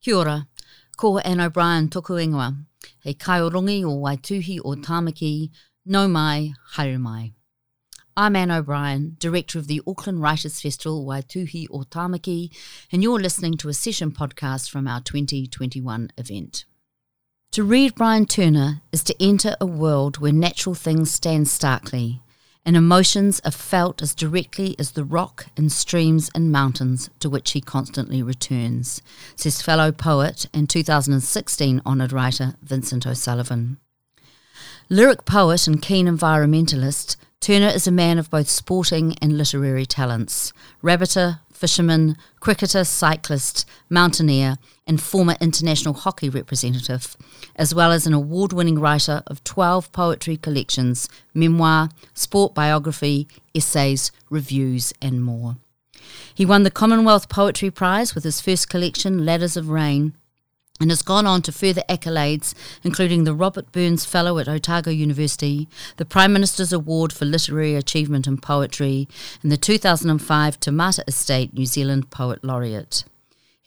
Kia 0.00 0.14
ora, 0.14 0.46
ko 0.96 1.18
Anne 1.18 1.40
O'Brien 1.40 1.88
toku 1.88 2.14
ingoa, 2.24 2.56
he 3.02 3.14
kaiorongi 3.14 3.82
o 3.84 3.98
Waituhi 3.98 4.60
o 4.64 4.76
Tamaki, 4.76 5.50
no 5.84 6.06
mai, 6.06 6.54
haere 6.74 7.00
mai. 7.00 7.32
I'm 8.16 8.36
Anne 8.36 8.52
O'Brien, 8.52 9.16
Director 9.18 9.58
of 9.58 9.66
the 9.66 9.82
Auckland 9.88 10.22
Writers 10.22 10.60
Festival 10.60 11.04
Waituhi 11.04 11.66
o 11.72 11.80
Tamaki, 11.80 12.54
and 12.92 13.02
you're 13.02 13.18
listening 13.18 13.56
to 13.56 13.68
a 13.68 13.74
session 13.74 14.12
podcast 14.12 14.70
from 14.70 14.86
our 14.86 15.00
2021 15.00 16.10
event. 16.16 16.64
To 17.52 17.64
read 17.64 17.96
Brian 17.96 18.26
Turner 18.26 18.82
is 18.92 19.02
to 19.02 19.20
enter 19.20 19.56
a 19.60 19.66
world 19.66 20.18
where 20.18 20.32
natural 20.32 20.76
things 20.76 21.10
stand 21.10 21.48
starkly, 21.48 22.22
and 22.68 22.76
emotions 22.76 23.40
are 23.46 23.50
felt 23.50 24.02
as 24.02 24.14
directly 24.14 24.76
as 24.78 24.90
the 24.90 25.02
rock 25.02 25.46
and 25.56 25.72
streams 25.72 26.30
and 26.34 26.52
mountains 26.52 27.08
to 27.18 27.30
which 27.30 27.52
he 27.52 27.62
constantly 27.62 28.22
returns, 28.22 29.00
says 29.36 29.62
fellow 29.62 29.90
poet 29.90 30.44
and 30.52 30.68
2016 30.68 31.80
honoured 31.86 32.12
writer 32.12 32.56
Vincent 32.60 33.06
O'Sullivan. 33.06 33.78
Lyric 34.90 35.24
poet 35.24 35.66
and 35.66 35.80
keen 35.80 36.06
environmentalist, 36.06 37.16
Turner 37.40 37.68
is 37.68 37.86
a 37.86 37.90
man 37.90 38.18
of 38.18 38.28
both 38.28 38.50
sporting 38.50 39.16
and 39.22 39.38
literary 39.38 39.86
talents. 39.86 40.52
Rabbiter, 40.82 41.40
fisherman, 41.58 42.16
cricketer, 42.40 42.84
cyclist, 42.84 43.66
mountaineer, 43.90 44.56
and 44.86 45.02
former 45.02 45.36
international 45.40 45.94
hockey 45.94 46.28
representative, 46.28 47.16
as 47.56 47.74
well 47.74 47.90
as 47.90 48.06
an 48.06 48.14
award 48.14 48.52
winning 48.52 48.78
writer 48.78 49.22
of 49.26 49.42
12 49.44 49.90
poetry 49.92 50.36
collections, 50.36 51.08
memoir, 51.34 51.88
sport 52.14 52.54
biography, 52.54 53.26
essays, 53.54 54.12
reviews, 54.30 54.92
and 55.02 55.22
more. 55.22 55.56
He 56.34 56.46
won 56.46 56.62
the 56.62 56.70
Commonwealth 56.70 57.28
Poetry 57.28 57.70
Prize 57.70 58.14
with 58.14 58.24
his 58.24 58.40
first 58.40 58.68
collection, 58.68 59.24
Ladders 59.26 59.56
of 59.56 59.68
Rain, 59.68 60.14
and 60.80 60.90
has 60.90 61.02
gone 61.02 61.26
on 61.26 61.42
to 61.42 61.52
further 61.52 61.82
accolades, 61.88 62.54
including 62.82 63.24
the 63.24 63.34
Robert 63.34 63.72
Burns 63.72 64.04
Fellow 64.04 64.38
at 64.38 64.48
Otago 64.48 64.90
University, 64.90 65.68
the 65.96 66.04
Prime 66.04 66.32
Minister's 66.32 66.72
Award 66.72 67.12
for 67.12 67.24
Literary 67.24 67.74
Achievement 67.74 68.26
in 68.26 68.38
Poetry, 68.38 69.08
and 69.42 69.50
the 69.50 69.56
2005 69.56 70.60
Te 70.60 70.70
Mata 70.70 71.04
Estate 71.06 71.54
New 71.54 71.66
Zealand 71.66 72.10
Poet 72.10 72.44
Laureate. 72.44 73.04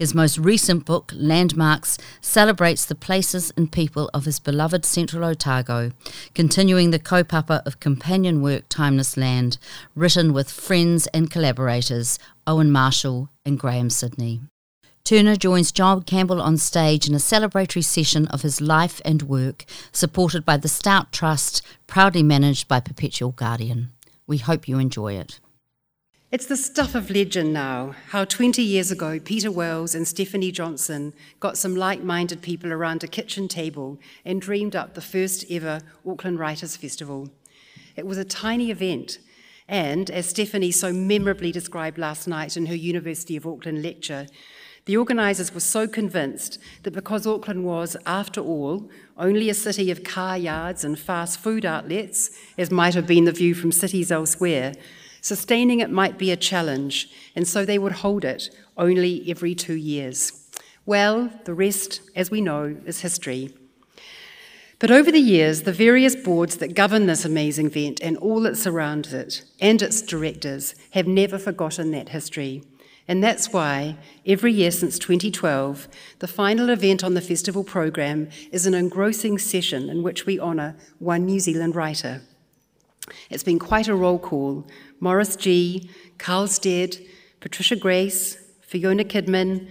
His 0.01 0.15
most 0.15 0.39
recent 0.39 0.83
book, 0.83 1.11
Landmarks, 1.15 1.99
celebrates 2.21 2.85
the 2.85 2.95
places 2.95 3.53
and 3.55 3.71
people 3.71 4.09
of 4.15 4.25
his 4.25 4.39
beloved 4.39 4.83
Central 4.83 5.23
Otago, 5.23 5.91
continuing 6.33 6.89
the 6.89 6.97
kaupapa 6.97 7.61
of 7.67 7.79
companion 7.79 8.41
work 8.41 8.63
Timeless 8.67 9.15
Land, 9.15 9.59
written 9.93 10.33
with 10.33 10.49
friends 10.49 11.05
and 11.13 11.29
collaborators 11.29 12.17
Owen 12.47 12.71
Marshall 12.71 13.29
and 13.45 13.59
Grahame 13.59 13.91
Sydney. 13.91 14.41
Turner 15.03 15.35
joins 15.35 15.71
John 15.71 16.03
Campbell 16.03 16.41
on 16.41 16.57
stage 16.57 17.07
in 17.07 17.15
a 17.15 17.17
celebratory 17.17 17.83
session 17.83 18.27
of 18.27 18.43
his 18.43 18.61
life 18.61 19.01
and 19.03 19.23
work, 19.23 19.65
supported 19.91 20.45
by 20.45 20.57
the 20.57 20.67
Stout 20.67 21.11
Trust, 21.11 21.61
proudly 21.87 22.23
managed 22.23 22.67
by 22.67 22.79
Perpetual 22.79 23.31
Guardian. 23.31 23.91
We 24.27 24.37
hope 24.37 24.67
you 24.67 24.77
enjoy 24.79 25.13
it. 25.13 25.39
It's 26.31 26.45
the 26.45 26.55
stuff 26.55 26.95
of 26.95 27.09
legend 27.09 27.51
now 27.51 27.93
how 28.11 28.23
20 28.23 28.61
years 28.61 28.89
ago 28.89 29.19
Peter 29.19 29.51
Wells 29.51 29.93
and 29.93 30.07
Stephanie 30.07 30.51
Johnson 30.53 31.13
got 31.41 31.57
some 31.57 31.75
like 31.75 32.03
minded 32.03 32.41
people 32.41 32.71
around 32.71 33.03
a 33.03 33.07
kitchen 33.07 33.49
table 33.49 33.99
and 34.23 34.41
dreamed 34.41 34.73
up 34.73 34.93
the 34.93 35.01
first 35.01 35.43
ever 35.51 35.81
Auckland 36.07 36.39
Writers 36.39 36.77
Festival. 36.77 37.29
It 37.97 38.05
was 38.05 38.17
a 38.17 38.23
tiny 38.23 38.71
event, 38.71 39.17
and 39.67 40.09
as 40.09 40.27
Stephanie 40.27 40.71
so 40.71 40.93
memorably 40.93 41.51
described 41.51 41.97
last 41.97 42.29
night 42.29 42.55
in 42.55 42.67
her 42.67 42.75
University 42.75 43.35
of 43.35 43.45
Auckland 43.45 43.83
lecture, 43.83 44.27
the 44.85 44.97
organisers 44.97 45.53
were 45.53 45.59
so 45.59 45.87
convinced 45.87 46.57
that 46.83 46.91
because 46.91 47.27
Auckland 47.27 47.63
was, 47.63 47.95
after 48.05 48.41
all, 48.41 48.89
only 49.17 49.49
a 49.49 49.53
city 49.53 49.91
of 49.91 50.03
car 50.03 50.37
yards 50.37 50.83
and 50.83 50.97
fast 50.97 51.39
food 51.39 51.65
outlets, 51.65 52.31
as 52.57 52.71
might 52.71 52.95
have 52.95 53.05
been 53.05 53.25
the 53.25 53.31
view 53.31 53.53
from 53.53 53.71
cities 53.71 54.11
elsewhere, 54.11 54.73
sustaining 55.21 55.79
it 55.79 55.91
might 55.91 56.17
be 56.17 56.31
a 56.31 56.35
challenge, 56.35 57.11
and 57.35 57.47
so 57.47 57.63
they 57.63 57.77
would 57.77 57.91
hold 57.91 58.25
it 58.25 58.49
only 58.75 59.23
every 59.29 59.53
two 59.53 59.75
years. 59.75 60.49
Well, 60.85 61.31
the 61.45 61.53
rest, 61.53 62.01
as 62.15 62.31
we 62.31 62.41
know, 62.41 62.75
is 62.85 63.01
history. 63.01 63.53
But 64.79 64.89
over 64.89 65.11
the 65.11 65.19
years, 65.19 65.61
the 65.61 65.71
various 65.71 66.15
boards 66.15 66.57
that 66.57 66.73
govern 66.73 67.05
this 67.05 67.23
amazing 67.23 67.67
event 67.67 67.99
and 68.01 68.17
all 68.17 68.41
that 68.41 68.57
surrounds 68.57 69.13
it, 69.13 69.43
and 69.59 69.79
its 69.79 70.01
directors, 70.01 70.73
have 70.93 71.05
never 71.05 71.37
forgotten 71.37 71.91
that 71.91 72.09
history. 72.09 72.63
And 73.11 73.21
that's 73.21 73.51
why 73.51 73.97
every 74.25 74.53
year 74.53 74.71
since 74.71 74.97
2012, 74.97 75.89
the 76.19 76.29
final 76.29 76.69
event 76.69 77.03
on 77.03 77.13
the 77.13 77.19
festival 77.19 77.61
program 77.61 78.29
is 78.53 78.65
an 78.65 78.73
engrossing 78.73 79.37
session 79.37 79.89
in 79.89 80.01
which 80.01 80.25
we 80.25 80.39
honour 80.39 80.77
one 80.99 81.25
New 81.25 81.41
Zealand 81.41 81.75
writer. 81.75 82.21
It's 83.29 83.43
been 83.43 83.59
quite 83.59 83.89
a 83.89 83.95
roll 83.95 84.17
call. 84.17 84.65
Maurice 85.01 85.35
Gee, 85.35 85.89
Karl 86.19 86.47
Stead, 86.47 86.99
Patricia 87.41 87.75
Grace, 87.75 88.37
Fiona 88.61 89.03
Kidman, 89.03 89.67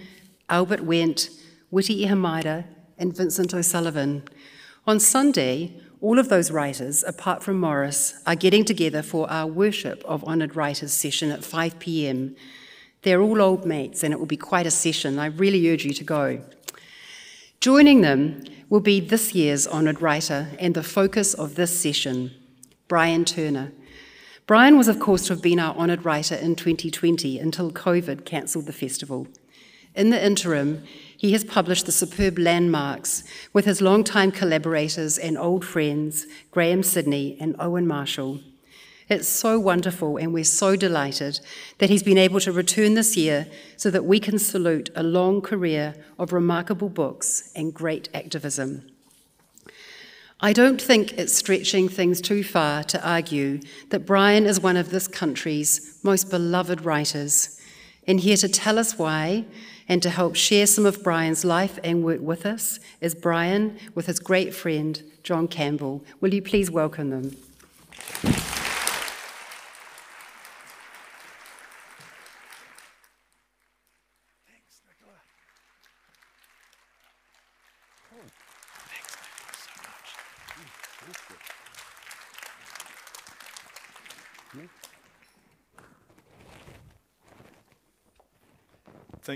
Albert 0.47 0.81
Wendt, 0.81 1.31
Witi 1.73 2.05
Ihimaera, 2.05 2.65
and 2.99 3.17
Vincent 3.17 3.55
O'Sullivan. 3.55 4.21
On 4.85 4.99
Sunday, 4.99 5.81
all 5.99 6.19
of 6.19 6.29
those 6.29 6.51
writers, 6.51 7.03
apart 7.07 7.41
from 7.41 7.59
Maurice, 7.59 8.21
are 8.27 8.35
getting 8.35 8.65
together 8.65 9.01
for 9.01 9.27
our 9.31 9.47
Worship 9.47 10.03
of 10.05 10.23
Honoured 10.25 10.55
Writers 10.55 10.93
session 10.93 11.31
at 11.31 11.43
5 11.43 11.79
pm 11.79 12.35
they're 13.03 13.21
all 13.21 13.41
old 13.41 13.65
mates, 13.65 14.03
and 14.03 14.13
it 14.13 14.19
will 14.19 14.27
be 14.27 14.37
quite 14.37 14.67
a 14.67 14.71
session. 14.71 15.17
I 15.17 15.27
really 15.27 15.69
urge 15.71 15.85
you 15.85 15.93
to 15.93 16.03
go. 16.03 16.41
Joining 17.59 18.01
them 18.01 18.43
will 18.69 18.79
be 18.79 18.99
this 18.99 19.35
year's 19.35 19.67
honoured 19.67 20.01
writer 20.01 20.49
and 20.59 20.73
the 20.73 20.83
focus 20.83 21.33
of 21.33 21.55
this 21.55 21.79
session, 21.79 22.31
Brian 22.87 23.25
Turner. 23.25 23.71
Brian 24.47 24.77
was, 24.77 24.87
of 24.87 24.99
course, 24.99 25.27
to 25.27 25.33
have 25.33 25.41
been 25.41 25.59
our 25.59 25.75
honoured 25.75 26.03
writer 26.03 26.35
in 26.35 26.55
2020 26.55 27.39
until 27.39 27.71
COVID 27.71 28.25
cancelled 28.25 28.65
the 28.65 28.73
festival. 28.73 29.27
In 29.93 30.09
the 30.09 30.25
interim, 30.25 30.83
he 31.17 31.33
has 31.33 31.43
published 31.43 31.85
the 31.85 31.91
superb 31.91 32.39
Landmarks 32.39 33.23
with 33.53 33.65
his 33.65 33.81
longtime 33.81 34.31
collaborators 34.31 35.17
and 35.17 35.37
old 35.37 35.65
friends, 35.65 36.25
Grahame 36.51 36.83
Sydney 36.83 37.37
and 37.39 37.55
Owen 37.59 37.85
Marshall. 37.85 38.39
It's 39.11 39.27
so 39.27 39.59
wonderful, 39.59 40.15
and 40.15 40.33
we're 40.33 40.45
so 40.45 40.77
delighted 40.77 41.41
that 41.79 41.89
he's 41.89 42.01
been 42.01 42.17
able 42.17 42.39
to 42.39 42.51
return 42.53 42.93
this 42.93 43.17
year 43.17 43.45
so 43.75 43.91
that 43.91 44.05
we 44.05 44.21
can 44.21 44.39
salute 44.39 44.89
a 44.95 45.03
long 45.03 45.41
career 45.41 45.95
of 46.17 46.31
remarkable 46.31 46.87
books 46.87 47.51
and 47.53 47.73
great 47.73 48.07
activism. 48.13 48.89
I 50.39 50.53
don't 50.53 50.81
think 50.81 51.11
it's 51.17 51.35
stretching 51.35 51.89
things 51.89 52.21
too 52.21 52.41
far 52.41 52.85
to 52.85 53.05
argue 53.05 53.59
that 53.89 54.05
Brian 54.05 54.45
is 54.45 54.61
one 54.61 54.77
of 54.77 54.91
this 54.91 55.09
country's 55.09 55.99
most 56.03 56.29
beloved 56.29 56.85
writers. 56.85 57.59
And 58.07 58.21
here 58.21 58.37
to 58.37 58.47
tell 58.47 58.79
us 58.79 58.97
why 58.97 59.43
and 59.89 60.01
to 60.03 60.09
help 60.09 60.37
share 60.37 60.65
some 60.65 60.85
of 60.85 61.03
Brian's 61.03 61.43
life 61.43 61.77
and 61.83 62.05
work 62.05 62.21
with 62.21 62.45
us 62.45 62.79
is 63.01 63.13
Brian 63.13 63.77
with 63.93 64.05
his 64.05 64.19
great 64.19 64.55
friend, 64.55 65.03
John 65.21 65.49
Campbell. 65.49 66.01
Will 66.21 66.33
you 66.33 66.41
please 66.41 66.71
welcome 66.71 67.09
them? 67.09 67.35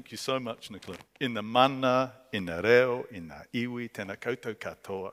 Thank 0.06 0.12
you 0.12 0.18
so 0.18 0.40
much, 0.40 0.70
Nicola. 0.70 1.00
In 1.20 1.34
the 1.34 1.42
mana, 1.42 2.14
in 2.32 2.46
the 2.46 2.62
reo, 2.62 3.08
in 3.10 3.28
the 3.28 3.66
iwi, 3.66 3.90
tēnā 3.90 4.18
koutou 4.18 4.54
katoa. 4.54 5.12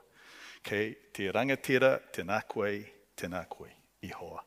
Kei 0.62 0.94
te 1.14 1.30
rangatira, 1.32 1.98
tēnā 2.12 2.42
koe, 2.46 2.84
tēnā 3.16 3.48
koe, 3.48 3.70
ihoa. 4.04 4.40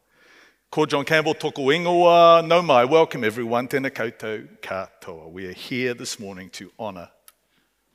Ko 0.69 0.86
John 0.86 1.04
Campbell, 1.04 1.34
toko 1.34 1.64
ingoa, 1.64 2.46
no 2.46 2.62
mai, 2.62 2.86
welcome 2.86 3.24
everyone, 3.24 3.68
tēnā 3.68 3.90
koutou 3.90 4.48
katoa. 4.62 5.31
We 5.31 5.48
are 5.48 5.54
here 5.54 5.96
this 5.96 6.19
morning 6.19 6.52
to 6.52 6.72
honour 6.80 7.10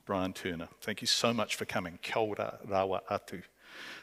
Brian 0.05 0.33
Turner. 0.33 0.67
Thank 0.81 1.03
you 1.03 1.07
so 1.07 1.33
much 1.33 1.55
for 1.55 1.67
coming. 1.67 2.01
Kia 2.03 2.21
ora 2.21 2.59
rawa 2.69 3.03
atu. 3.09 3.45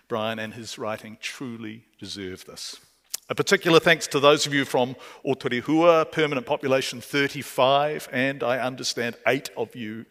Brian 0.07 0.39
and 0.39 0.53
his 0.53 0.77
writing 0.77 1.17
truly 1.19 1.83
deserve 1.99 2.45
this. 2.45 2.79
A 3.29 3.35
particular 3.35 3.81
thanks 3.81 4.07
to 4.07 4.21
those 4.21 4.47
of 4.47 4.53
you 4.53 4.63
from 4.63 4.95
Oturehua, 5.25 6.09
permanent 6.13 6.47
population 6.47 7.01
35, 7.01 8.07
and 8.13 8.41
I 8.41 8.59
understand 8.59 9.17
eight 9.27 9.49
of 9.57 9.75
you 9.75 10.05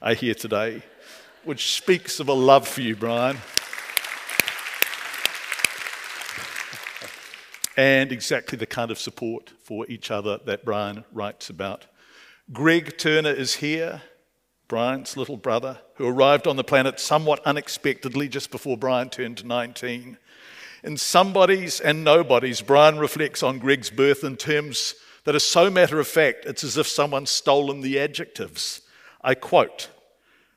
are 0.00 0.14
here 0.14 0.32
today, 0.32 0.82
which 1.44 1.74
speaks 1.74 2.18
of 2.18 2.28
a 2.28 2.32
love 2.32 2.66
for 2.66 2.80
you, 2.80 2.96
Brian. 2.96 3.36
and 7.76 8.12
exactly 8.12 8.56
the 8.56 8.66
kind 8.66 8.90
of 8.90 8.98
support 8.98 9.50
for 9.62 9.86
each 9.88 10.10
other 10.10 10.38
that 10.44 10.64
Brian 10.64 11.04
writes 11.12 11.50
about. 11.50 11.86
Greg 12.52 12.96
Turner 12.98 13.30
is 13.32 13.56
here, 13.56 14.02
Brian's 14.68 15.16
little 15.16 15.36
brother, 15.36 15.78
who 15.96 16.06
arrived 16.06 16.46
on 16.46 16.56
the 16.56 16.64
planet 16.64 17.00
somewhat 17.00 17.40
unexpectedly 17.46 18.28
just 18.28 18.50
before 18.50 18.76
Brian 18.76 19.10
turned 19.10 19.44
19. 19.44 20.18
In 20.84 20.96
Somebodies 20.96 21.78
and 21.78 22.02
Nobodies, 22.02 22.60
Brian 22.60 22.98
reflects 22.98 23.42
on 23.42 23.60
Greg's 23.60 23.90
birth 23.90 24.24
in 24.24 24.36
terms 24.36 24.96
that 25.24 25.36
are 25.36 25.40
so 25.40 25.70
matter 25.70 26.00
of 26.00 26.08
fact, 26.08 26.44
it's 26.44 26.64
as 26.64 26.76
if 26.76 26.88
someone's 26.88 27.30
stolen 27.30 27.82
the 27.82 28.00
adjectives. 28.00 28.80
I 29.22 29.34
quote 29.34 29.90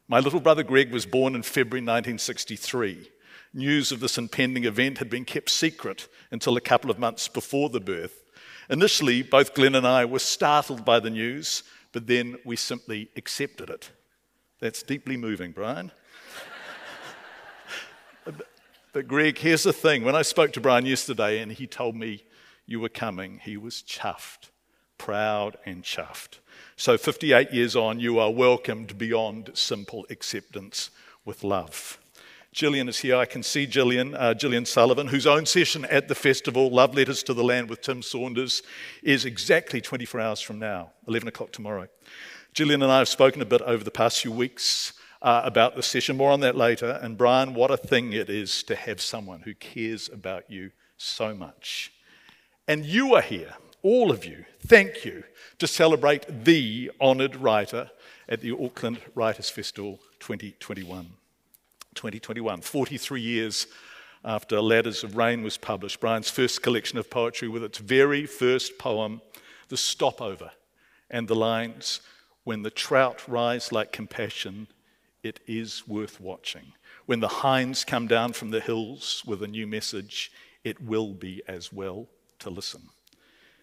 My 0.07 0.19
little 0.19 0.39
brother 0.39 0.63
Greg 0.63 0.91
was 0.91 1.05
born 1.05 1.35
in 1.35 1.43
February 1.43 1.81
1963. 1.81 3.11
News 3.53 3.91
of 3.91 3.99
this 3.99 4.17
impending 4.17 4.65
event 4.65 4.97
had 4.97 5.11
been 5.11 5.25
kept 5.25 5.51
secret 5.51 6.07
until 6.31 6.57
a 6.57 6.61
couple 6.61 6.89
of 6.89 6.97
months 6.97 7.27
before 7.27 7.69
the 7.69 7.79
birth. 7.79 8.23
Initially, 8.67 9.21
both 9.21 9.53
Glenn 9.53 9.75
and 9.75 9.85
I 9.85 10.05
were 10.05 10.17
startled 10.17 10.83
by 10.83 10.99
the 10.99 11.11
news, 11.11 11.61
but 11.91 12.07
then 12.07 12.37
we 12.43 12.55
simply 12.55 13.09
accepted 13.15 13.69
it. 13.69 13.91
That's 14.59 14.81
deeply 14.81 15.17
moving, 15.17 15.51
Brian. 15.51 15.91
But, 18.95 19.09
Greg, 19.09 19.39
here's 19.39 19.63
the 19.63 19.73
thing. 19.73 20.05
When 20.05 20.15
I 20.15 20.21
spoke 20.21 20.53
to 20.53 20.61
Brian 20.61 20.85
yesterday 20.85 21.41
and 21.41 21.51
he 21.51 21.67
told 21.67 21.97
me 21.97 22.23
you 22.65 22.79
were 22.79 22.87
coming, 22.87 23.41
he 23.43 23.57
was 23.57 23.83
chuffed, 23.85 24.51
proud 24.97 25.57
and 25.65 25.83
chuffed. 25.83 26.39
So, 26.77 26.97
58 26.97 27.51
years 27.51 27.75
on, 27.75 27.99
you 27.99 28.19
are 28.19 28.31
welcomed 28.31 28.97
beyond 28.97 29.51
simple 29.53 30.05
acceptance 30.09 30.91
with 31.25 31.43
love. 31.43 31.99
Jillian 32.53 32.87
is 32.87 32.99
here. 32.99 33.17
I 33.17 33.25
can 33.25 33.43
see 33.43 33.67
Jillian, 33.67 34.15
uh, 34.17 34.33
Jillian 34.33 34.65
Sullivan, 34.65 35.07
whose 35.07 35.27
own 35.27 35.45
session 35.45 35.83
at 35.83 36.07
the 36.07 36.15
festival, 36.15 36.69
Love 36.69 36.95
Letters 36.95 37.21
to 37.23 37.33
the 37.33 37.43
Land 37.43 37.69
with 37.69 37.81
Tim 37.81 38.01
Saunders, 38.01 38.63
is 39.03 39.25
exactly 39.25 39.81
24 39.81 40.21
hours 40.21 40.39
from 40.39 40.57
now, 40.57 40.91
11 41.05 41.27
o'clock 41.27 41.51
tomorrow. 41.51 41.89
Jillian 42.53 42.75
and 42.75 42.85
I 42.85 42.99
have 42.99 43.09
spoken 43.09 43.41
a 43.41 43.45
bit 43.45 43.61
over 43.63 43.83
the 43.83 43.91
past 43.91 44.21
few 44.21 44.31
weeks 44.31 44.93
uh, 45.21 45.41
about 45.43 45.75
the 45.75 45.83
session, 45.83 46.17
more 46.17 46.31
on 46.31 46.41
that 46.41 46.55
later. 46.55 46.99
And 47.01 47.17
Brian, 47.17 47.53
what 47.53 47.71
a 47.71 47.77
thing 47.77 48.13
it 48.13 48.29
is 48.29 48.63
to 48.63 48.75
have 48.75 49.01
someone 49.01 49.41
who 49.41 49.53
cares 49.55 50.09
about 50.09 50.49
you 50.49 50.71
so 50.97 51.33
much. 51.33 51.91
And 52.67 52.85
you 52.85 53.15
are 53.15 53.21
here, 53.21 53.53
all 53.83 54.11
of 54.11 54.25
you, 54.25 54.45
thank 54.65 55.05
you, 55.05 55.23
to 55.59 55.67
celebrate 55.67 56.45
the 56.45 56.91
honoured 56.99 57.35
writer 57.35 57.91
at 58.27 58.41
the 58.41 58.51
Auckland 58.51 58.99
Writers 59.13 59.49
Festival 59.49 59.99
2021. 60.19 61.05
2021, 61.93 62.61
43 62.61 63.21
years 63.21 63.67
after 64.23 64.59
Ladders 64.59 65.03
of 65.03 65.15
Rain 65.15 65.43
was 65.43 65.57
published, 65.57 65.99
Brian's 65.99 66.31
first 66.31 66.63
collection 66.63 66.97
of 66.97 67.09
poetry 67.09 67.47
with 67.47 67.63
its 67.63 67.77
very 67.77 68.25
first 68.25 68.77
poem, 68.79 69.21
The 69.69 69.77
Stopover, 69.77 70.51
and 71.09 71.27
the 71.27 71.35
lines, 71.35 72.01
when 72.43 72.63
the 72.63 72.71
trout 72.71 73.27
rise 73.27 73.71
like 73.71 73.91
compassion, 73.91 74.67
it 75.25 75.39
is 75.47 75.87
worth 75.87 76.21
watching. 76.21 76.73
When 77.07 77.19
the 77.19 77.27
hinds 77.27 77.83
come 77.83 78.07
down 78.07 78.33
from 78.33 78.51
the 78.51 78.59
hills 78.59 79.23
with 79.25 79.41
a 79.41 79.47
new 79.47 79.65
message, 79.65 80.31
it 80.63 80.79
will 80.79 81.13
be 81.13 81.41
as 81.47 81.73
well 81.73 82.07
to 82.39 82.49
listen. 82.49 82.89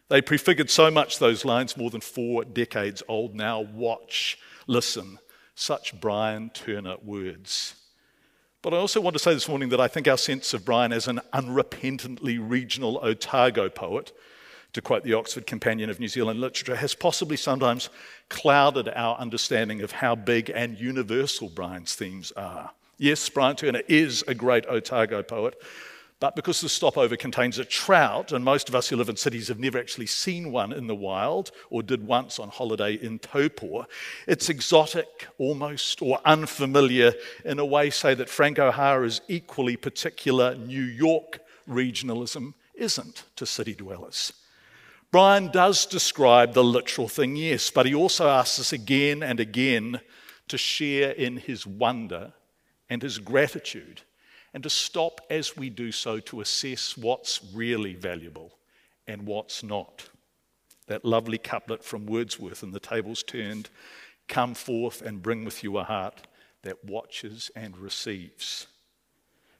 They 0.08 0.20
prefigured 0.20 0.70
so 0.70 0.90
much 0.90 1.18
those 1.18 1.44
lines, 1.44 1.76
more 1.76 1.88
than 1.88 2.00
four 2.00 2.44
decades 2.44 3.02
old 3.08 3.34
now. 3.34 3.60
Watch, 3.60 4.38
listen. 4.66 5.18
Such 5.54 5.98
Brian 6.00 6.50
Turner 6.50 6.96
words. 7.02 7.76
But 8.60 8.74
I 8.74 8.78
also 8.78 9.00
want 9.00 9.14
to 9.14 9.22
say 9.22 9.32
this 9.32 9.48
morning 9.48 9.68
that 9.70 9.80
I 9.80 9.88
think 9.88 10.08
our 10.08 10.18
sense 10.18 10.52
of 10.54 10.64
Brian 10.64 10.92
as 10.92 11.08
an 11.08 11.20
unrepentantly 11.32 12.38
regional 12.40 12.98
Otago 13.02 13.68
poet 13.68 14.12
to 14.72 14.82
quote 14.82 15.04
the 15.04 15.14
Oxford 15.14 15.46
Companion 15.46 15.90
of 15.90 16.00
New 16.00 16.08
Zealand 16.08 16.40
Literature, 16.40 16.76
has 16.76 16.94
possibly 16.94 17.36
sometimes 17.36 17.90
clouded 18.28 18.88
our 18.88 19.18
understanding 19.18 19.82
of 19.82 19.92
how 19.92 20.14
big 20.14 20.50
and 20.54 20.78
universal 20.78 21.48
Brian's 21.48 21.94
themes 21.94 22.32
are. 22.32 22.70
Yes, 22.98 23.28
Brian 23.28 23.56
Turner 23.56 23.82
is 23.88 24.22
a 24.28 24.34
great 24.34 24.66
Otago 24.66 25.22
poet, 25.22 25.60
but 26.20 26.36
because 26.36 26.60
the 26.60 26.68
stopover 26.68 27.16
contains 27.16 27.58
a 27.58 27.64
trout, 27.64 28.30
and 28.30 28.44
most 28.44 28.68
of 28.68 28.76
us 28.76 28.88
who 28.88 28.96
live 28.96 29.08
in 29.08 29.16
cities 29.16 29.48
have 29.48 29.58
never 29.58 29.76
actually 29.76 30.06
seen 30.06 30.52
one 30.52 30.72
in 30.72 30.86
the 30.86 30.94
wild 30.94 31.50
or 31.68 31.82
did 31.82 32.06
once 32.06 32.38
on 32.38 32.48
holiday 32.48 32.94
in 32.94 33.18
Taupo, 33.18 33.86
it's 34.28 34.48
exotic, 34.48 35.26
almost, 35.36 36.00
or 36.00 36.20
unfamiliar 36.24 37.12
in 37.44 37.58
a 37.58 37.66
way, 37.66 37.90
say, 37.90 38.14
that 38.14 38.28
Frank 38.28 38.60
O'Hara's 38.60 39.20
equally 39.26 39.76
particular 39.76 40.54
New 40.54 40.84
York 40.84 41.40
regionalism 41.68 42.54
isn't 42.74 43.24
to 43.34 43.44
city 43.44 43.74
dwellers. 43.74 44.32
Brian 45.12 45.50
does 45.50 45.84
describe 45.84 46.54
the 46.54 46.64
literal 46.64 47.06
thing, 47.06 47.36
yes, 47.36 47.70
but 47.70 47.84
he 47.84 47.94
also 47.94 48.28
asks 48.28 48.58
us 48.58 48.72
again 48.72 49.22
and 49.22 49.38
again 49.38 50.00
to 50.48 50.56
share 50.56 51.10
in 51.10 51.36
his 51.36 51.66
wonder 51.66 52.32
and 52.88 53.02
his 53.02 53.18
gratitude, 53.18 54.00
and 54.54 54.62
to 54.62 54.70
stop 54.70 55.20
as 55.28 55.54
we 55.54 55.68
do 55.68 55.92
so 55.92 56.18
to 56.18 56.40
assess 56.40 56.96
what's 56.96 57.40
really 57.52 57.94
valuable 57.94 58.52
and 59.06 59.26
what's 59.26 59.62
not. 59.62 60.08
That 60.86 61.04
lovely 61.04 61.38
couplet 61.38 61.84
from 61.84 62.06
Wordsworth 62.06 62.62
in 62.62 62.72
The 62.72 62.80
Tables 62.80 63.22
Turned 63.22 63.68
Come 64.28 64.54
forth 64.54 65.02
and 65.02 65.22
bring 65.22 65.44
with 65.44 65.62
you 65.62 65.76
a 65.76 65.84
heart 65.84 66.26
that 66.62 66.84
watches 66.84 67.50
and 67.54 67.76
receives. 67.76 68.66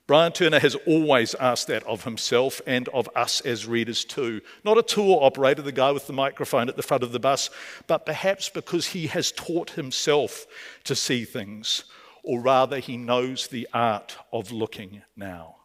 Brian 0.09 0.33
Turner 0.33 0.59
has 0.59 0.75
always 0.87 1.35
asked 1.37 1.69
that 1.69 1.85
of 1.85 2.03
himself 2.03 2.61
and 2.67 2.89
of 2.89 3.09
us 3.15 3.41
as 3.43 3.67
readers 3.67 4.05
too. 4.05 4.41
Not 4.65 4.77
a 4.77 4.83
tour 4.83 5.23
operator, 5.23 5.63
the 5.63 5.71
guy 5.71 5.93
with 5.93 6.09
the 6.09 6.13
microphone 6.13 6.69
at 6.69 6.77
the 6.77 6.83
front 6.83 7.05
of 7.05 7.13
the 7.13 7.21
bus, 7.21 7.51
but 7.87 8.05
perhaps 8.05 8.49
because 8.49 8.89
he 8.89 9.07
has 9.07 9.31
taught 9.31 9.71
himself 9.71 10.47
to 10.85 10.97
see 10.97 11.25
things, 11.25 11.85
or 12.25 12.41
rather, 12.41 12.79
he 12.79 12.97
knows 12.97 13.47
the 13.47 13.69
art 13.73 14.17
of 14.33 14.51
looking 14.51 15.03
now. 15.17 15.57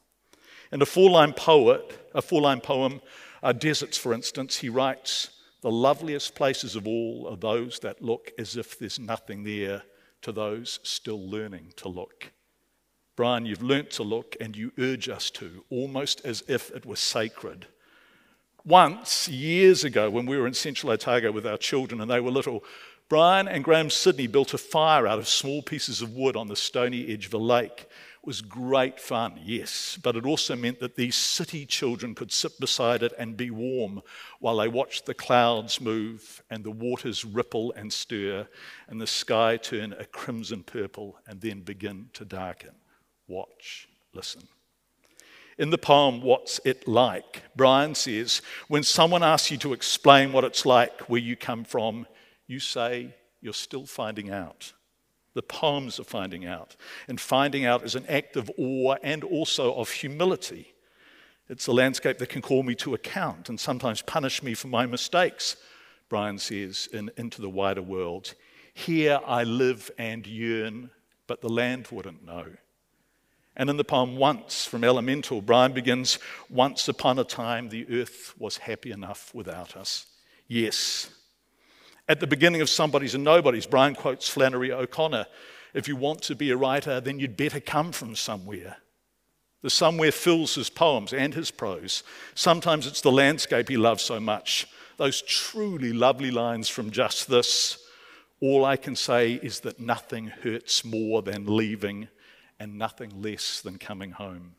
In 0.72 0.82
a 0.82 0.86
four 0.86 1.10
line 1.10 1.34
poet, 1.34 2.08
a 2.14 2.22
four 2.22 2.42
line 2.42 2.62
poem, 2.62 3.02
uh, 3.42 3.54
Deserts, 3.54 3.98
for 3.98 4.14
instance, 4.14 4.58
he 4.58 4.70
writes, 4.70 5.30
The 5.62 5.72
loveliest 5.72 6.36
places 6.36 6.76
of 6.76 6.88
all 6.88 7.28
are 7.30 7.38
those 7.38 7.80
that 7.80 8.04
look 8.04 8.32
as 8.38 8.56
if 8.56 8.78
there's 8.78 9.00
nothing 9.00 9.44
there 9.44 9.84
to 10.22 10.32
those 10.32 10.80
still 10.84 11.30
learning 11.30 11.74
to 11.78 11.90
look. 11.90 12.32
Brian, 13.18 13.48
you've 13.48 13.64
learnt 13.64 13.90
to 13.90 14.04
look 14.04 14.38
and 14.40 14.56
you 14.56 14.72
urge 14.78 15.10
us 15.10 15.32
to, 15.32 15.66
almost 15.72 16.24
as 16.24 16.44
if 16.48 16.70
it 16.70 16.86
was 16.86 17.00
sacred. 17.00 17.66
Once, 18.64 19.28
years 19.28 19.84
ago, 19.84 20.08
when 20.08 20.28
we 20.28 20.38
were 20.38 20.46
in 20.46 20.54
Central 20.54 20.92
Otago 20.92 21.32
with 21.32 21.48
our 21.48 21.58
children 21.58 22.00
and 22.00 22.12
they 22.12 22.20
were 22.20 22.30
little, 22.30 22.64
Brian 23.10 23.48
and 23.48 23.66
Grahame 23.66 23.92
Sydney 23.92 24.28
built 24.28 24.54
a 24.54 24.60
fire 24.60 25.08
out 25.08 25.18
of 25.18 25.28
small 25.28 25.64
pieces 25.64 26.04
of 26.04 26.14
wood 26.14 26.36
on 26.36 26.48
the 26.48 26.56
stony 26.56 27.12
edge 27.12 27.26
of 27.26 27.34
a 27.34 27.40
lake. 27.40 27.88
It 28.22 28.28
was 28.28 28.42
great 28.42 29.00
fun, 29.00 29.40
yes, 29.44 29.98
but 30.04 30.16
it 30.16 30.28
also 30.28 30.56
meant 30.56 30.80
that 30.80 30.96
these 30.96 31.16
city 31.16 31.66
children 31.66 32.14
could 32.14 32.32
sit 32.32 32.60
beside 32.60 33.02
it 33.02 33.14
and 33.18 33.36
be 33.36 33.50
warm 33.50 34.04
while 34.42 34.58
they 34.58 34.68
watched 34.68 35.08
the 35.08 35.16
clouds 35.16 35.82
move 35.82 36.44
and 36.52 36.64
the 36.64 36.70
waters 36.70 37.26
ripple 37.26 37.72
and 37.72 37.92
stir 37.92 38.48
and 38.88 39.02
the 39.02 39.08
sky 39.08 39.58
turn 39.58 39.94
a 39.94 40.06
crimson 40.06 40.62
purple 40.62 41.18
and 41.26 41.42
then 41.42 41.62
begin 41.62 42.10
to 42.14 42.24
darken 42.24 42.76
watch, 43.28 43.88
listen. 44.14 44.48
In 45.58 45.72
the 45.72 45.78
poem, 45.78 46.22
What's 46.22 46.60
It 46.64 46.88
Like? 46.88 47.42
Brian 47.56 47.96
says, 47.96 48.42
when 48.68 48.84
someone 48.84 49.24
asks 49.24 49.50
you 49.50 49.58
to 49.58 49.74
explain 49.74 50.32
what 50.32 50.44
it's 50.44 50.66
like 50.66 51.10
where 51.10 51.20
you 51.20 51.36
come 51.36 51.64
from, 51.64 52.06
you 52.46 52.60
say, 52.60 53.16
You're 53.42 53.54
still 53.54 53.86
finding 53.86 54.30
out. 54.30 54.74
The 55.34 55.42
poems 55.42 56.00
are 56.00 56.04
finding 56.04 56.46
out. 56.46 56.76
And 57.08 57.20
finding 57.20 57.66
out 57.66 57.84
is 57.84 57.96
an 57.96 58.06
act 58.08 58.36
of 58.36 58.52
awe 58.58 58.96
and 59.04 59.24
also 59.24 59.74
of 59.76 59.92
humility. 59.92 60.74
It's 61.50 61.68
a 61.68 61.72
landscape 61.72 62.18
that 62.18 62.30
can 62.30 62.42
call 62.42 62.64
me 62.64 62.76
to 62.76 62.94
account 62.94 63.48
and 63.50 63.60
sometimes 63.60 64.02
punish 64.02 64.44
me 64.44 64.54
for 64.54 64.68
my 64.68 64.86
mistakes, 64.86 65.56
Brian 66.10 66.38
says 66.38 66.90
in 66.92 67.12
Into 67.18 67.42
the 67.42 67.50
Wider 67.50 67.82
World. 67.82 68.34
Here 68.74 69.20
I 69.26 69.44
live 69.44 69.90
and 69.98 70.26
yearn, 70.28 70.90
but 71.26 71.42
the 71.42 71.50
land 71.50 71.88
wouldn't 71.92 72.26
know. 72.26 72.48
And 73.60 73.72
in 73.72 73.78
the 73.78 73.84
poem 73.84 74.16
Once 74.18 74.66
from 74.66 74.84
Elemental, 74.84 75.42
Brian 75.42 75.74
begins 75.74 76.20
Once 76.48 76.88
upon 76.88 77.18
a 77.18 77.24
time, 77.24 77.70
the 77.70 77.88
earth 77.90 78.36
was 78.38 78.58
happy 78.58 78.92
enough 78.92 79.34
without 79.34 79.76
us. 79.76 80.06
Yes. 80.48 81.10
At 82.08 82.20
the 82.20 82.28
beginning 82.28 82.62
of 82.62 82.70
Somebodies 82.70 83.16
and 83.16 83.24
Nobodies, 83.24 83.66
Brian 83.66 83.96
quotes 83.96 84.30
Flannery 84.30 84.72
O'Connor 84.72 85.26
If 85.74 85.88
you 85.88 85.96
want 85.96 86.22
to 86.24 86.36
be 86.36 86.52
a 86.52 86.56
writer, 86.56 87.02
then 87.02 87.20
you'd 87.20 87.36
better 87.36 87.60
come 87.60 87.92
from 87.92 88.16
somewhere. 88.16 88.78
The 89.64 89.72
somewhere 89.72 90.12
fills 90.12 90.54
his 90.54 90.70
poems 90.70 91.12
and 91.12 91.34
his 91.34 91.50
prose. 91.50 92.04
Sometimes 92.36 92.86
it's 92.86 93.02
the 93.02 93.12
landscape 93.12 93.68
he 93.68 93.76
loves 93.76 94.04
so 94.04 94.20
much, 94.20 94.68
those 94.98 95.24
truly 95.24 95.94
lovely 95.94 96.30
lines 96.30 96.70
from 96.70 96.92
Just 96.92 97.28
This. 97.28 97.84
All 98.40 98.64
I 98.64 98.78
can 98.78 98.96
say 98.96 99.34
is 99.34 99.62
that 99.62 99.80
nothing 99.80 100.28
hurts 100.28 100.86
more 100.86 101.24
than 101.24 101.48
leaving 101.48 102.08
and 102.60 102.78
nothing 102.78 103.22
less 103.22 103.62
than 103.62 103.78
coming 103.78 104.12
home. 104.12 104.56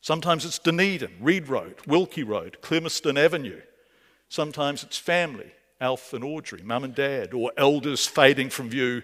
Sometimes 0.00 0.44
it's 0.44 0.58
Dunedin, 0.58 1.12
Reid 1.20 1.48
Road, 1.48 1.76
Wilkie 1.86 2.22
Road, 2.22 2.58
Clemiston 2.60 3.18
Avenue. 3.18 3.60
Sometimes 4.28 4.84
it's 4.84 4.98
family, 4.98 5.52
Alf 5.80 6.12
and 6.12 6.24
Audrey, 6.24 6.62
mum 6.62 6.84
and 6.84 6.94
dad, 6.94 7.34
or 7.34 7.52
elders 7.56 8.06
fading 8.06 8.50
from 8.50 8.68
view, 8.68 9.02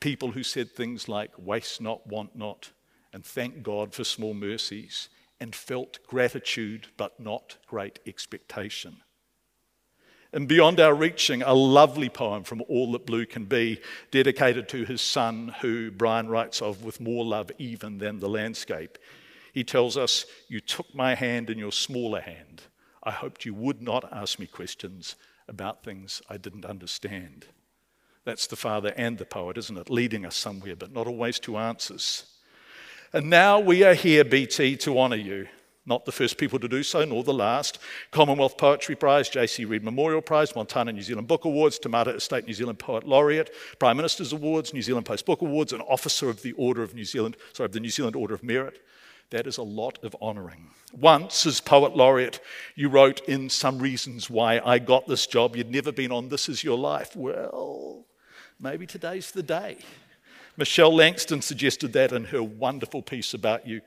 People 0.00 0.30
who 0.30 0.42
said 0.42 0.70
things 0.70 1.08
like, 1.08 1.32
waste 1.36 1.80
not, 1.80 2.06
want 2.06 2.36
not, 2.36 2.70
and 3.12 3.24
thank 3.24 3.62
God 3.62 3.92
for 3.92 4.04
small 4.04 4.32
mercies, 4.32 5.08
and 5.40 5.54
felt 5.54 5.98
gratitude 6.06 6.88
but 6.96 7.18
not 7.18 7.56
great 7.66 7.98
expectation. 8.06 8.98
And 10.32 10.46
beyond 10.46 10.78
our 10.78 10.94
reaching, 10.94 11.42
a 11.42 11.54
lovely 11.54 12.10
poem 12.10 12.44
from 12.44 12.62
All 12.68 12.92
That 12.92 13.06
Blue 13.06 13.24
Can 13.24 13.46
Be, 13.46 13.80
dedicated 14.10 14.68
to 14.68 14.84
his 14.84 15.00
son, 15.00 15.54
who 15.60 15.90
Brian 15.90 16.28
writes 16.28 16.60
of 16.60 16.84
with 16.84 17.00
more 17.00 17.24
love 17.24 17.50
even 17.58 17.98
than 17.98 18.18
the 18.18 18.28
landscape. 18.28 18.98
He 19.54 19.64
tells 19.64 19.96
us, 19.96 20.26
You 20.48 20.60
took 20.60 20.94
my 20.94 21.14
hand 21.14 21.48
in 21.48 21.58
your 21.58 21.72
smaller 21.72 22.20
hand. 22.20 22.62
I 23.02 23.10
hoped 23.10 23.46
you 23.46 23.54
would 23.54 23.80
not 23.80 24.12
ask 24.12 24.38
me 24.38 24.46
questions 24.46 25.16
about 25.48 25.82
things 25.82 26.20
I 26.28 26.36
didn't 26.36 26.66
understand. 26.66 27.46
That's 28.24 28.46
the 28.46 28.56
father 28.56 28.92
and 28.98 29.16
the 29.16 29.24
poet, 29.24 29.56
isn't 29.56 29.78
it? 29.78 29.88
Leading 29.88 30.26
us 30.26 30.36
somewhere, 30.36 30.76
but 30.76 30.92
not 30.92 31.06
always 31.06 31.40
to 31.40 31.56
answers. 31.56 32.26
And 33.14 33.30
now 33.30 33.58
we 33.58 33.82
are 33.82 33.94
here, 33.94 34.24
BT, 34.24 34.76
to 34.78 34.98
honour 34.98 35.16
you. 35.16 35.48
Not 35.88 36.04
the 36.04 36.12
first 36.12 36.36
people 36.36 36.58
to 36.58 36.68
do 36.68 36.82
so, 36.82 37.06
nor 37.06 37.24
the 37.24 37.32
last. 37.32 37.78
Commonwealth 38.10 38.58
Poetry 38.58 38.94
Prize, 38.94 39.30
J.C. 39.30 39.64
Reid 39.64 39.82
Memorial 39.82 40.20
Prize, 40.20 40.54
Montana 40.54 40.92
New 40.92 41.00
Zealand 41.00 41.28
Book 41.28 41.46
Awards, 41.46 41.78
Te 41.78 41.88
Mata 41.88 42.14
Estate 42.14 42.46
New 42.46 42.52
Zealand 42.52 42.78
Poet 42.78 43.08
Laureate, 43.08 43.50
Prime 43.78 43.96
Minister's 43.96 44.34
Awards, 44.34 44.74
New 44.74 44.82
Zealand 44.82 45.06
Post 45.06 45.24
Book 45.24 45.40
Awards, 45.40 45.72
and 45.72 45.80
Officer 45.88 46.28
of 46.28 46.42
the 46.42 46.52
Order 46.52 46.82
of 46.82 46.94
New 46.94 47.06
Zealand, 47.06 47.38
sorry, 47.54 47.64
of 47.64 47.72
the 47.72 47.80
New 47.80 47.88
Zealand 47.88 48.16
Order 48.16 48.34
of 48.34 48.42
Merit. 48.42 48.84
That 49.30 49.46
is 49.46 49.56
a 49.56 49.62
lot 49.62 49.98
of 50.04 50.14
honouring. 50.20 50.68
Once, 50.92 51.46
as 51.46 51.58
Poet 51.58 51.96
Laureate, 51.96 52.40
you 52.74 52.90
wrote 52.90 53.26
in 53.26 53.48
Some 53.48 53.78
Reasons 53.78 54.28
Why 54.28 54.60
I 54.62 54.78
Got 54.78 55.06
This 55.06 55.26
Job, 55.26 55.56
you'd 55.56 55.70
never 55.70 55.90
been 55.90 56.12
on 56.12 56.28
This 56.28 56.50
Is 56.50 56.62
Your 56.62 56.76
Life. 56.76 57.16
Well, 57.16 58.04
maybe 58.60 58.86
today's 58.86 59.30
the 59.30 59.42
day. 59.42 59.78
Michelle 60.58 60.92
Langstone 60.92 61.42
suggested 61.42 61.94
that 61.94 62.12
in 62.12 62.24
her 62.24 62.42
wonderful 62.42 63.00
piece 63.00 63.32
about 63.32 63.66
you 63.66 63.80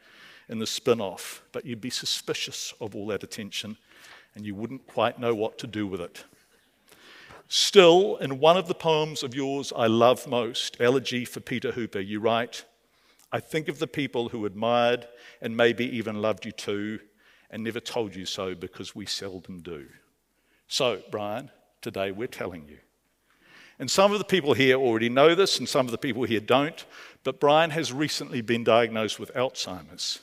in 0.52 0.60
the 0.60 0.68
spin 0.68 1.02
off, 1.02 1.42
but 1.54 1.66
you'd 1.66 1.82
be 1.82 1.90
suspicious 1.90 2.74
of 2.82 2.96
all 2.96 3.08
that 3.08 3.24
attention 3.24 3.78
and 4.36 4.46
you 4.46 4.54
wouldn't 4.54 4.86
quite 4.86 5.18
know 5.18 5.34
what 5.34 5.58
to 5.58 5.68
do 5.68 5.88
with 5.88 6.02
it. 6.02 6.26
Still, 7.48 8.18
in 8.18 8.40
one 8.40 8.58
of 8.58 8.68
the 8.68 8.76
poems 8.76 9.24
of 9.24 9.34
yours 9.34 9.74
I 9.76 9.88
love 9.88 10.28
most, 10.28 10.78
Elegy 10.80 11.26
for 11.26 11.40
Peter 11.40 11.72
Hooper, 11.72 12.00
you 12.00 12.20
write, 12.20 12.66
I 13.32 13.40
think 13.40 13.68
of 13.70 13.80
the 13.80 13.88
people 13.88 14.30
who 14.30 14.46
admired 14.46 15.08
and 15.42 15.56
maybe 15.56 15.86
even 15.98 16.22
loved 16.22 16.46
you 16.46 16.52
too 16.52 17.00
and 17.50 17.64
never 17.64 17.80
told 17.80 18.16
you 18.16 18.26
so 18.26 18.54
because 18.54 18.96
we 18.96 19.06
seldom 19.06 19.60
do. 19.60 19.88
So, 20.68 21.02
Brian, 21.12 21.50
today 21.82 22.12
we're 22.12 22.28
telling 22.28 22.68
you. 22.68 22.78
And 23.80 23.90
some 23.90 24.12
of 24.12 24.20
the 24.20 24.26
people 24.26 24.54
here 24.54 24.76
already 24.76 25.10
know 25.10 25.34
this, 25.34 25.58
and 25.58 25.68
some 25.68 25.88
of 25.88 25.92
the 25.92 25.98
people 25.98 26.24
here 26.24 26.40
don't. 26.40 26.86
But 27.24 27.40
Brian 27.40 27.72
has 27.72 27.92
recently 27.92 28.42
been 28.42 28.64
diagnosed 28.64 29.20
with 29.20 29.34
Alzheimer's. 29.34 30.20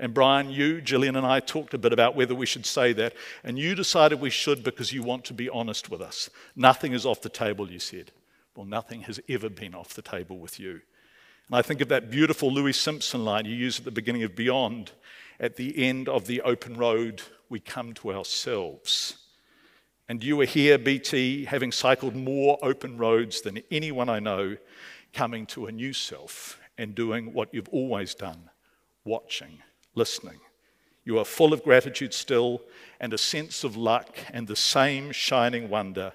And 0.00 0.14
Brian, 0.14 0.50
you, 0.50 0.80
Jillian, 0.80 1.16
and 1.16 1.26
I 1.26 1.40
talked 1.40 1.74
a 1.74 1.78
bit 1.78 1.92
about 1.92 2.16
whether 2.16 2.34
we 2.34 2.46
should 2.46 2.64
say 2.64 2.94
that. 2.94 3.14
And 3.44 3.58
you 3.58 3.74
decided 3.74 4.18
we 4.18 4.30
should 4.30 4.64
because 4.64 4.94
you 4.94 5.02
want 5.02 5.26
to 5.26 5.34
be 5.34 5.50
honest 5.50 5.90
with 5.90 6.00
us. 6.00 6.30
Nothing 6.56 6.94
is 6.94 7.04
off 7.04 7.20
the 7.20 7.28
table, 7.28 7.70
you 7.70 7.78
said. 7.78 8.10
Well, 8.56 8.64
nothing 8.64 9.02
has 9.02 9.20
ever 9.28 9.50
been 9.50 9.74
off 9.74 9.92
the 9.92 10.02
table 10.02 10.38
with 10.38 10.58
you. 10.58 10.80
And 11.48 11.58
I 11.58 11.60
think 11.60 11.82
of 11.82 11.88
that 11.88 12.10
beautiful 12.10 12.50
Louis 12.50 12.72
Simpson 12.72 13.26
line 13.26 13.44
you 13.44 13.54
use 13.54 13.78
at 13.78 13.84
the 13.84 13.90
beginning 13.90 14.22
of 14.22 14.34
Beyond. 14.34 14.92
At 15.38 15.56
the 15.56 15.84
end 15.84 16.08
of 16.08 16.26
the 16.26 16.40
open 16.42 16.78
road, 16.78 17.20
we 17.50 17.60
come 17.60 17.92
to 17.94 18.12
ourselves. 18.12 19.18
And 20.08 20.24
you 20.24 20.40
are 20.40 20.46
here, 20.46 20.78
BT, 20.78 21.44
having 21.44 21.72
cycled 21.72 22.16
more 22.16 22.58
open 22.62 22.96
roads 22.96 23.42
than 23.42 23.62
anyone 23.70 24.08
I 24.08 24.18
know, 24.18 24.56
coming 25.12 25.44
to 25.46 25.66
a 25.66 25.72
new 25.72 25.92
self 25.92 26.58
and 26.78 26.94
doing 26.94 27.34
what 27.34 27.52
you've 27.52 27.68
always 27.68 28.14
done 28.14 28.48
watching, 29.04 29.58
listening. 30.00 30.40
You 31.04 31.18
are 31.18 31.26
full 31.26 31.52
of 31.52 31.62
gratitude 31.62 32.14
still 32.14 32.62
and 33.00 33.12
a 33.12 33.18
sense 33.18 33.64
of 33.64 33.76
luck 33.76 34.16
and 34.32 34.48
the 34.48 34.56
same 34.56 35.12
shining 35.12 35.68
wonder. 35.68 36.14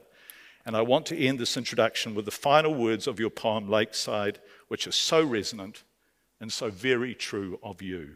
And 0.65 0.75
I 0.75 0.81
want 0.81 1.05
to 1.07 1.17
end 1.17 1.37
this 1.37 1.55
introduction 1.55 2.15
with 2.15 2.25
the 2.25 2.31
final 2.31 2.73
words 2.73 3.05
of 3.05 3.19
your 3.19 3.29
poem, 3.29 3.69
Lakeside, 3.69 4.39
which 4.69 4.87
are 4.87 4.91
so 4.91 5.23
resonant 5.23 5.83
and 6.41 6.51
so 6.51 6.71
very 6.71 7.13
true 7.13 7.59
of 7.61 7.83
you. 7.83 8.15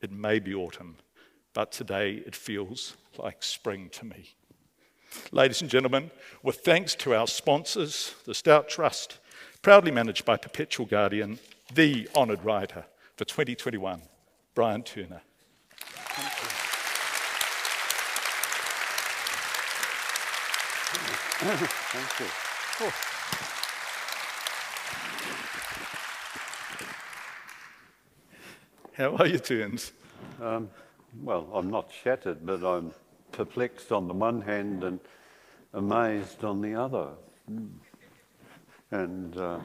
It 0.00 0.12
may 0.12 0.38
be 0.38 0.54
autumn, 0.54 0.98
but 1.54 1.72
today 1.72 2.22
it 2.24 2.36
feels 2.36 2.96
like 3.18 3.42
spring 3.42 3.88
to 3.94 4.06
me. 4.06 4.36
Ladies 5.32 5.60
and 5.60 5.68
gentlemen, 5.68 6.12
with 6.44 6.60
thanks 6.60 6.94
to 6.96 7.16
our 7.16 7.26
sponsors, 7.26 8.14
the 8.26 8.34
Stout 8.34 8.68
Trust, 8.68 9.18
proudly 9.60 9.90
managed 9.90 10.24
by 10.24 10.36
Perpetual 10.36 10.86
Guardian, 10.86 11.40
the 11.74 12.08
honoured 12.14 12.44
writer 12.44 12.84
for 13.16 13.24
2021, 13.24 14.02
Brian 14.58 14.82
Turner. 14.82 15.22
Thank 15.78 16.32
you. 21.60 21.66
Thank 21.92 22.18
you. 22.18 22.26
Oh. 22.80 22.92
How 28.94 29.14
are 29.18 29.28
you, 29.28 29.38
Turns? 29.38 29.92
Um, 30.42 30.70
well, 31.22 31.48
I'm 31.54 31.70
not 31.70 31.92
shattered, 32.02 32.44
but 32.44 32.64
I'm 32.64 32.90
perplexed 33.30 33.92
on 33.92 34.08
the 34.08 34.14
one 34.14 34.40
hand 34.40 34.82
and 34.82 34.98
amazed 35.72 36.42
on 36.42 36.60
the 36.62 36.74
other. 36.74 37.10
Mm. 37.48 37.70
And, 38.90 39.36
uh, 39.36 39.60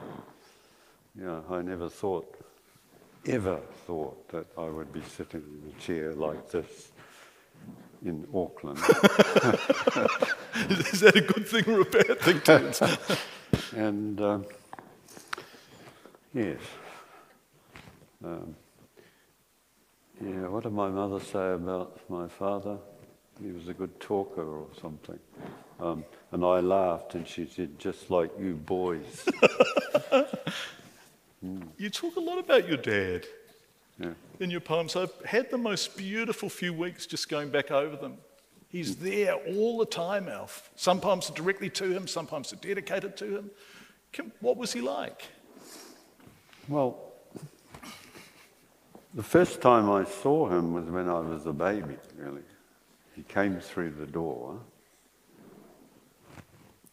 you 1.16 1.24
know, 1.24 1.44
I 1.50 1.62
never 1.62 1.88
thought, 1.88 2.43
ever 3.26 3.60
thought 3.86 4.28
that 4.28 4.46
I 4.56 4.64
would 4.64 4.92
be 4.92 5.02
sitting 5.02 5.42
in 5.42 5.72
a 5.76 5.80
chair 5.80 6.12
like 6.12 6.50
this 6.50 6.92
in 8.04 8.26
Auckland. 8.34 8.78
Is 10.68 11.00
that 11.00 11.14
a 11.16 11.20
good 11.20 11.46
thing 11.46 11.68
or 11.68 11.80
a 11.80 11.84
bad 11.84 12.20
thing, 12.20 12.40
and, 13.76 14.20
um, 14.20 14.46
yes. 16.32 16.60
Um, 18.24 18.54
yeah, 20.20 20.46
what 20.48 20.62
did 20.62 20.72
my 20.72 20.88
mother 20.88 21.20
say 21.20 21.52
about 21.52 22.00
my 22.08 22.28
father? 22.28 22.78
He 23.42 23.50
was 23.50 23.68
a 23.68 23.74
good 23.74 23.98
talker 24.00 24.44
or 24.44 24.68
something. 24.80 25.18
Um, 25.80 26.04
and 26.30 26.44
I 26.44 26.60
laughed, 26.60 27.14
and 27.14 27.26
she 27.26 27.46
said, 27.46 27.78
just 27.78 28.10
like 28.10 28.30
you 28.38 28.54
boys. 28.54 29.28
mm. 31.44 31.68
You 31.76 31.90
talk 31.90 32.16
a 32.16 32.20
lot 32.20 32.38
about 32.38 32.66
your 32.68 32.76
dad 32.76 33.26
yeah. 33.98 34.10
in 34.40 34.50
your 34.50 34.60
poems. 34.60 34.96
I've 34.96 35.12
had 35.24 35.50
the 35.50 35.58
most 35.58 35.96
beautiful 35.96 36.48
few 36.48 36.72
weeks 36.72 37.06
just 37.06 37.28
going 37.28 37.50
back 37.50 37.70
over 37.70 37.96
them. 37.96 38.18
He's 38.68 38.96
there 38.96 39.34
all 39.34 39.78
the 39.78 39.86
time, 39.86 40.28
Alf. 40.28 40.70
Some 40.74 41.00
poems 41.00 41.30
are 41.30 41.34
directly 41.34 41.70
to 41.70 41.92
him, 41.92 42.08
some 42.08 42.26
poems 42.26 42.52
are 42.52 42.56
dedicated 42.56 43.16
to 43.18 43.36
him. 43.36 43.50
What 44.40 44.56
was 44.56 44.72
he 44.72 44.80
like? 44.80 45.22
Well, 46.68 46.98
the 49.14 49.22
first 49.22 49.60
time 49.60 49.90
I 49.90 50.04
saw 50.04 50.48
him 50.48 50.72
was 50.72 50.86
when 50.86 51.08
I 51.08 51.20
was 51.20 51.46
a 51.46 51.52
baby, 51.52 51.96
really. 52.16 52.42
He 53.14 53.22
came 53.22 53.60
through 53.60 53.92
the 53.92 54.06
door. 54.06 54.58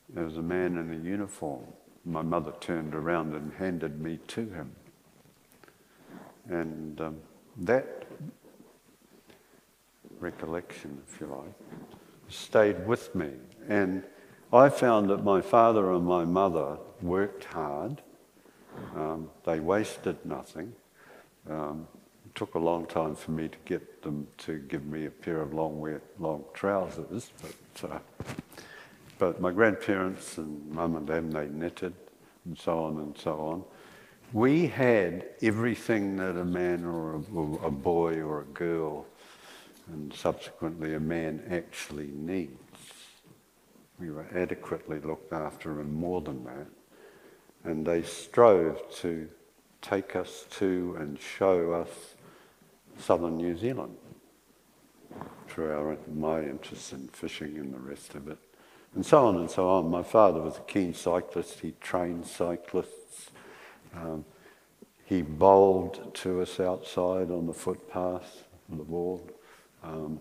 There 0.09 0.25
was 0.25 0.37
a 0.37 0.41
man 0.41 0.77
in 0.77 0.93
a 0.93 1.03
uniform. 1.03 1.65
My 2.05 2.21
mother 2.21 2.53
turned 2.59 2.95
around 2.95 3.35
and 3.35 3.53
handed 3.53 4.01
me 4.01 4.19
to 4.29 4.49
him. 4.49 4.71
And 6.49 6.99
um, 6.99 7.17
that 7.57 8.05
recollection, 10.19 11.01
if 11.07 11.21
you 11.21 11.27
like, 11.27 11.53
stayed 12.29 12.85
with 12.87 13.13
me. 13.13 13.29
And 13.67 14.03
I 14.53 14.69
found 14.69 15.09
that 15.09 15.23
my 15.23 15.41
father 15.41 15.91
and 15.91 16.05
my 16.05 16.25
mother 16.25 16.77
worked 17.01 17.45
hard. 17.45 18.01
Um, 18.95 19.29
they 19.45 19.59
wasted 19.59 20.17
nothing. 20.25 20.73
Um, 21.49 21.87
it 22.25 22.35
took 22.35 22.55
a 22.55 22.59
long 22.59 22.85
time 22.85 23.15
for 23.15 23.31
me 23.31 23.47
to 23.47 23.57
get 23.65 24.01
them 24.01 24.27
to 24.39 24.59
give 24.59 24.85
me 24.85 25.05
a 25.05 25.11
pair 25.11 25.41
of 25.41 25.53
long, 25.53 25.79
wear, 25.79 26.01
long 26.19 26.43
trousers, 26.53 27.31
but, 27.41 27.91
uh, 27.91 27.99
but 29.21 29.39
my 29.39 29.51
grandparents 29.51 30.39
and 30.39 30.67
mum 30.71 30.95
and 30.95 31.05
them, 31.05 31.29
they 31.29 31.47
knitted 31.47 31.93
and 32.43 32.57
so 32.57 32.85
on 32.85 32.97
and 32.97 33.15
so 33.15 33.39
on. 33.39 33.63
We 34.33 34.65
had 34.65 35.27
everything 35.43 36.15
that 36.15 36.37
a 36.37 36.43
man 36.43 36.83
or 36.83 37.13
a, 37.13 37.67
a 37.67 37.69
boy 37.69 38.15
or 38.15 38.41
a 38.41 38.45
girl 38.45 39.05
and 39.93 40.11
subsequently 40.11 40.95
a 40.95 40.99
man 40.99 41.43
actually 41.51 42.09
needs. 42.15 42.57
We 43.99 44.09
were 44.09 44.25
adequately 44.33 44.99
looked 44.99 45.33
after 45.33 45.81
and 45.81 45.93
more 45.93 46.21
than 46.21 46.43
that. 46.45 46.67
And 47.63 47.85
they 47.85 48.01
strove 48.01 48.81
to 49.01 49.29
take 49.83 50.15
us 50.15 50.47
to 50.57 50.97
and 50.99 51.19
show 51.19 51.73
us 51.73 52.15
southern 52.97 53.37
New 53.37 53.55
Zealand 53.55 53.97
through 55.47 55.73
our, 55.73 55.95
my 56.11 56.39
interest 56.39 56.93
in 56.93 57.07
fishing 57.09 57.59
and 57.59 57.71
the 57.71 57.79
rest 57.79 58.15
of 58.15 58.27
it, 58.27 58.39
and 58.93 59.05
so 59.05 59.25
on 59.25 59.37
and 59.37 59.49
so 59.49 59.69
on. 59.69 59.89
My 59.89 60.03
father 60.03 60.41
was 60.41 60.57
a 60.57 60.61
keen 60.61 60.93
cyclist. 60.93 61.59
He 61.59 61.73
trained 61.79 62.25
cyclists. 62.25 63.31
Um, 63.95 64.25
he 65.05 65.21
bowled 65.21 66.13
to 66.15 66.41
us 66.41 66.59
outside 66.59 67.31
on 67.31 67.45
the 67.45 67.53
footpath, 67.53 68.43
on 68.71 68.77
the 68.77 68.83
wall. 68.83 69.29
Um, 69.83 70.19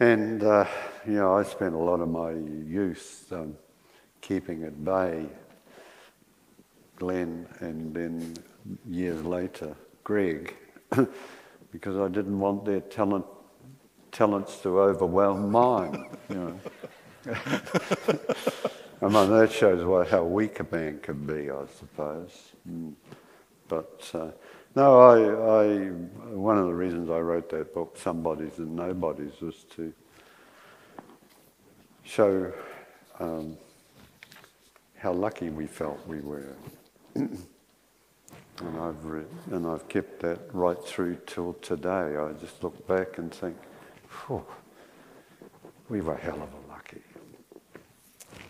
and, 0.00 0.42
uh, 0.42 0.66
you 1.06 1.14
know, 1.14 1.36
I 1.36 1.42
spent 1.42 1.74
a 1.74 1.78
lot 1.78 2.00
of 2.00 2.08
my 2.08 2.30
youth 2.30 3.26
um, 3.32 3.56
keeping 4.20 4.64
at 4.64 4.84
bay 4.84 5.26
Glenn 6.96 7.46
and 7.60 7.94
then 7.94 8.34
years 8.88 9.24
later 9.24 9.74
Greg 10.04 10.56
because 11.72 11.96
I 11.96 12.08
didn't 12.08 12.38
want 12.38 12.64
their 12.64 12.80
talent, 12.80 13.26
talents 14.12 14.60
to 14.62 14.80
overwhelm 14.80 15.50
mine. 15.50 16.06
You 16.28 16.34
know. 16.34 16.60
I 17.26 19.08
mean, 19.08 19.30
that 19.30 19.50
shows 19.52 19.84
what, 19.84 20.08
how 20.08 20.24
weak 20.24 20.60
a 20.60 20.66
man 20.70 21.00
can 21.00 21.26
be, 21.26 21.50
I 21.50 21.64
suppose. 21.78 22.52
Mm. 22.68 22.94
But 23.68 24.10
uh, 24.14 24.28
no, 24.74 25.00
I, 25.00 25.64
I, 25.64 25.88
one 26.34 26.58
of 26.58 26.66
the 26.66 26.74
reasons 26.74 27.10
I 27.10 27.18
wrote 27.18 27.50
that 27.50 27.74
book, 27.74 27.96
Somebodies 27.98 28.58
and 28.58 28.74
Nobodies, 28.76 29.40
was 29.40 29.64
to 29.76 29.92
show 32.04 32.52
um, 33.18 33.56
how 34.96 35.12
lucky 35.12 35.50
we 35.50 35.66
felt 35.66 36.04
we 36.06 36.20
were. 36.20 36.54
and 37.14 37.38
I've 38.60 39.04
and 39.50 39.66
I've 39.66 39.88
kept 39.88 40.20
that 40.20 40.40
right 40.52 40.82
through 40.82 41.18
till 41.26 41.54
today. 41.54 42.16
I 42.16 42.32
just 42.40 42.62
look 42.62 42.86
back 42.86 43.18
and 43.18 43.32
think, 43.32 43.56
we 45.88 46.00
were 46.00 46.16
hell 46.16 46.42
of 46.42 46.54
a. 46.54 46.59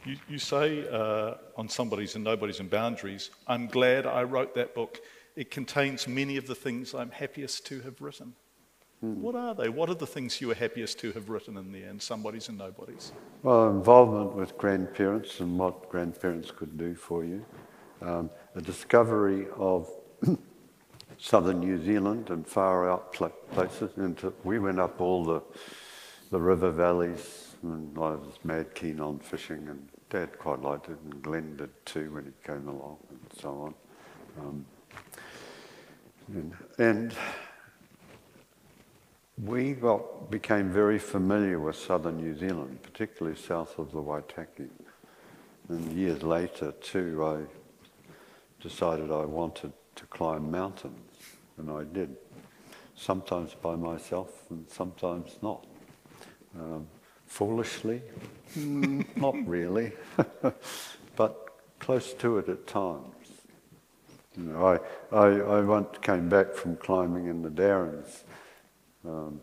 You, 0.04 0.16
you 0.28 0.38
say 0.38 0.88
uh, 0.88 1.35
on 1.57 1.69
Somebodies 1.69 2.14
and 2.14 2.25
Nobodies 2.25 2.61
and 2.61 2.71
Boundaries, 2.71 3.30
I'm 3.47 3.66
glad 3.66 4.07
I 4.07 4.23
wrote 4.23 4.54
that 4.54 4.75
book. 4.75 5.00
It 5.37 5.50
contains 5.50 6.09
many 6.09 6.37
of 6.37 6.47
the 6.47 6.54
things 6.54 6.95
I'm 6.95 7.11
happiest 7.11 7.66
to 7.66 7.80
have 7.80 8.00
written. 8.00 8.35
Mm. 9.04 9.16
What 9.16 9.35
are 9.35 9.54
they? 9.54 9.69
What 9.69 9.88
are 9.88 9.95
the 9.95 10.07
things 10.07 10.40
you 10.40 10.49
were 10.49 10.54
happiest 10.54 10.99
to 11.00 11.12
have 11.12 11.30
written 11.30 11.57
in 11.57 11.73
the 11.73 11.85
end, 11.85 12.02
Somebodies 12.02 12.49
and 12.49 12.59
Nobodies? 12.59 13.12
Well, 13.42 13.71
involvement 13.71 14.35
with 14.35 14.57
grandparents 14.59 15.40
and 15.40 15.59
what 15.59 15.88
grandparents 15.88 16.50
could 16.50 16.76
do 16.76 16.95
for 16.95 17.25
you. 17.25 17.45
Um, 18.02 18.30
the 18.54 18.62
discovery 18.62 19.47
of 19.57 19.90
southern 21.19 21.61
New 21.61 21.83
Zealand 21.83 22.30
and 22.30 22.47
far 22.47 22.90
out 22.90 23.12
places. 23.12 23.90
And 23.97 24.33
we 24.45 24.59
went 24.59 24.80
up 24.80 25.00
all 25.00 25.25
the, 25.25 25.42
the 26.30 26.40
river 26.40 26.71
valleys, 26.71 27.50
and 27.62 27.97
I 27.99 28.11
was 28.12 28.38
mad 28.45 28.75
keen 28.75 29.00
on 29.00 29.19
fishing, 29.19 29.69
and 29.69 29.88
Dad 30.09 30.38
quite 30.38 30.62
liked 30.62 30.88
it, 30.88 30.99
and 31.05 31.23
Glenn 31.23 31.57
did 31.57 31.71
too 31.85 32.12
when 32.12 32.25
he 32.25 32.33
came 32.47 32.69
along, 32.69 32.99
and 33.11 33.21
so 33.40 33.50
on. 33.50 33.75
Um, 34.38 34.67
and, 36.29 36.57
and 36.79 37.14
we 39.45 39.73
got, 39.73 40.31
became 40.31 40.71
very 40.71 40.99
familiar 40.99 41.59
with 41.59 41.76
southern 41.76 42.19
New 42.19 42.37
Zealand, 42.37 42.83
particularly 42.83 43.37
south 43.37 43.79
of 43.79 43.90
the 43.93 43.99
Waitaki. 43.99 44.69
And 45.69 45.93
years 45.93 46.23
later, 46.23 46.73
too, 46.81 47.25
I 47.25 48.62
decided 48.62 49.11
I 49.11 49.25
wanted 49.25 49.73
to 49.97 50.07
climb 50.07 50.50
mountains, 50.50 51.12
and 51.59 51.71
I 51.71 51.85
did. 51.85 52.17
Sometimes 52.97 53.55
by 53.55 53.76
myself, 53.76 54.50
and 54.50 54.69
sometimes 54.69 55.38
not. 55.40 55.67
Um, 56.59 56.87
foolishly, 57.30 58.02
mm, 58.58 59.06
not 59.16 59.37
really, 59.46 59.92
but 61.16 61.49
close 61.78 62.12
to 62.12 62.38
it 62.38 62.49
at 62.49 62.66
times. 62.66 63.14
You 64.37 64.42
know, 64.44 64.66
I, 65.12 65.16
I, 65.16 65.26
I 65.58 65.60
once 65.60 65.96
came 66.02 66.28
back 66.28 66.52
from 66.52 66.76
climbing 66.76 67.28
in 67.28 67.40
the 67.40 67.48
Darrans, 67.48 68.24
um, 69.07 69.40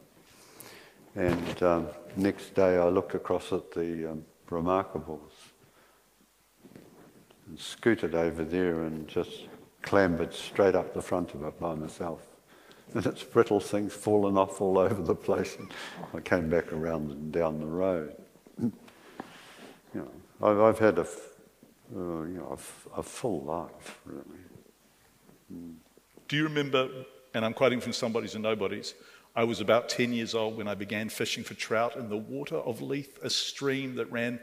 and 1.15 1.63
um, 1.63 1.87
next 2.17 2.53
day 2.53 2.77
I 2.77 2.89
looked 2.89 3.15
across 3.15 3.53
at 3.53 3.71
the 3.71 4.11
um, 4.11 4.25
Remarkables 4.49 5.31
and 7.47 7.57
scooted 7.57 8.13
over 8.13 8.43
there 8.43 8.83
and 8.83 9.07
just 9.07 9.47
clambered 9.81 10.33
straight 10.33 10.75
up 10.75 10.93
the 10.93 11.01
front 11.01 11.33
of 11.33 11.43
it 11.43 11.57
by 11.57 11.73
myself. 11.73 12.21
And 12.93 13.05
its 13.05 13.23
brittle 13.23 13.59
things 13.59 13.93
fallen 13.93 14.37
off 14.37 14.61
all 14.61 14.77
over 14.77 15.01
the 15.01 15.15
place. 15.15 15.57
And 15.57 15.71
I 16.13 16.21
came 16.21 16.49
back 16.49 16.71
around 16.71 17.11
and 17.11 17.31
down 17.31 17.59
the 17.59 17.65
road. 17.65 18.15
you 18.59 18.71
know, 19.93 20.11
I've, 20.41 20.59
I've 20.59 20.79
had 20.79 20.97
a, 20.97 21.01
uh, 21.01 22.23
you 22.23 22.37
know, 22.37 22.57
a, 22.95 22.99
a, 22.99 23.03
full 23.03 23.43
life, 23.43 23.99
really. 24.05 24.21
Mm. 25.53 25.75
Do 26.27 26.35
you 26.35 26.43
remember, 26.43 26.89
and 27.33 27.45
I'm 27.45 27.53
quoting 27.53 27.79
from 27.79 27.93
Somebodies 27.93 28.35
and 28.35 28.43
Nobodies, 28.43 28.93
I 29.35 29.43
was 29.43 29.61
about 29.61 29.87
10 29.89 30.13
years 30.13 30.33
old 30.33 30.57
when 30.57 30.67
I 30.67 30.75
began 30.75 31.09
fishing 31.09 31.43
for 31.43 31.53
trout 31.53 31.95
in 31.95 32.09
the 32.09 32.17
water 32.17 32.55
of 32.55 32.81
Leith, 32.81 33.19
a 33.21 33.29
stream 33.29 33.95
that 33.95 34.11
ran 34.11 34.39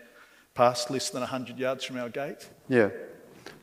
past 0.54 0.90
less 0.90 1.10
than 1.10 1.20
100 1.20 1.58
yards 1.58 1.84
from 1.84 1.98
our 1.98 2.08
gate. 2.08 2.48
Yeah. 2.68 2.90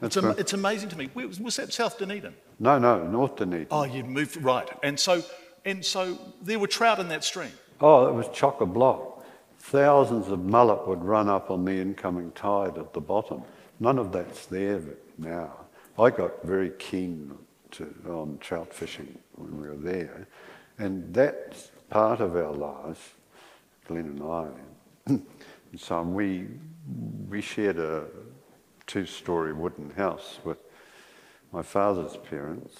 It's, 0.01 0.17
am- 0.17 0.35
it's, 0.37 0.53
amazing 0.53 0.89
to 0.89 0.97
me. 0.97 1.09
Was, 1.13 1.39
was 1.39 1.55
that 1.55 1.71
South 1.71 1.97
Dunedin? 1.97 2.35
No, 2.61 2.77
no, 2.77 3.03
North 3.07 3.37
Dunedin. 3.37 3.67
Oh, 3.71 3.85
you 3.85 4.03
moved, 4.03 4.37
right. 4.37 4.69
And 4.83 4.99
so, 4.99 5.23
and 5.65 5.83
so 5.83 6.15
there 6.43 6.59
were 6.59 6.67
trout 6.67 6.99
in 6.99 7.07
that 7.07 7.23
stream. 7.23 7.49
Oh, 7.81 8.05
it 8.05 8.13
was 8.13 8.29
chock 8.29 8.61
a 8.61 8.67
block. 8.67 9.25
Thousands 9.57 10.27
of 10.27 10.45
mullet 10.45 10.87
would 10.87 11.03
run 11.03 11.27
up 11.27 11.49
on 11.49 11.65
the 11.65 11.71
incoming 11.71 12.31
tide 12.33 12.77
at 12.77 12.93
the 12.93 13.01
bottom. 13.01 13.41
None 13.79 13.97
of 13.97 14.11
that's 14.11 14.45
there 14.45 14.79
now. 15.17 15.51
I 15.97 16.11
got 16.11 16.43
very 16.43 16.69
keen 16.77 17.35
to, 17.71 17.95
on 18.07 18.37
trout 18.39 18.71
fishing 18.71 19.17
when 19.33 19.59
we 19.59 19.67
were 19.67 19.75
there. 19.75 20.27
And 20.77 21.11
that's 21.11 21.71
part 21.89 22.21
of 22.21 22.35
our 22.35 22.53
lives, 22.53 22.99
Glenn 23.87 24.05
and 24.05 24.21
I. 24.21 24.47
and 25.07 25.25
so 25.79 26.03
we 26.03 26.45
we 27.27 27.41
shared 27.41 27.79
a 27.79 28.05
two 28.85 29.07
story 29.07 29.51
wooden 29.51 29.89
house 29.91 30.37
with 30.43 30.57
my 31.51 31.61
father's 31.61 32.17
parents, 32.17 32.77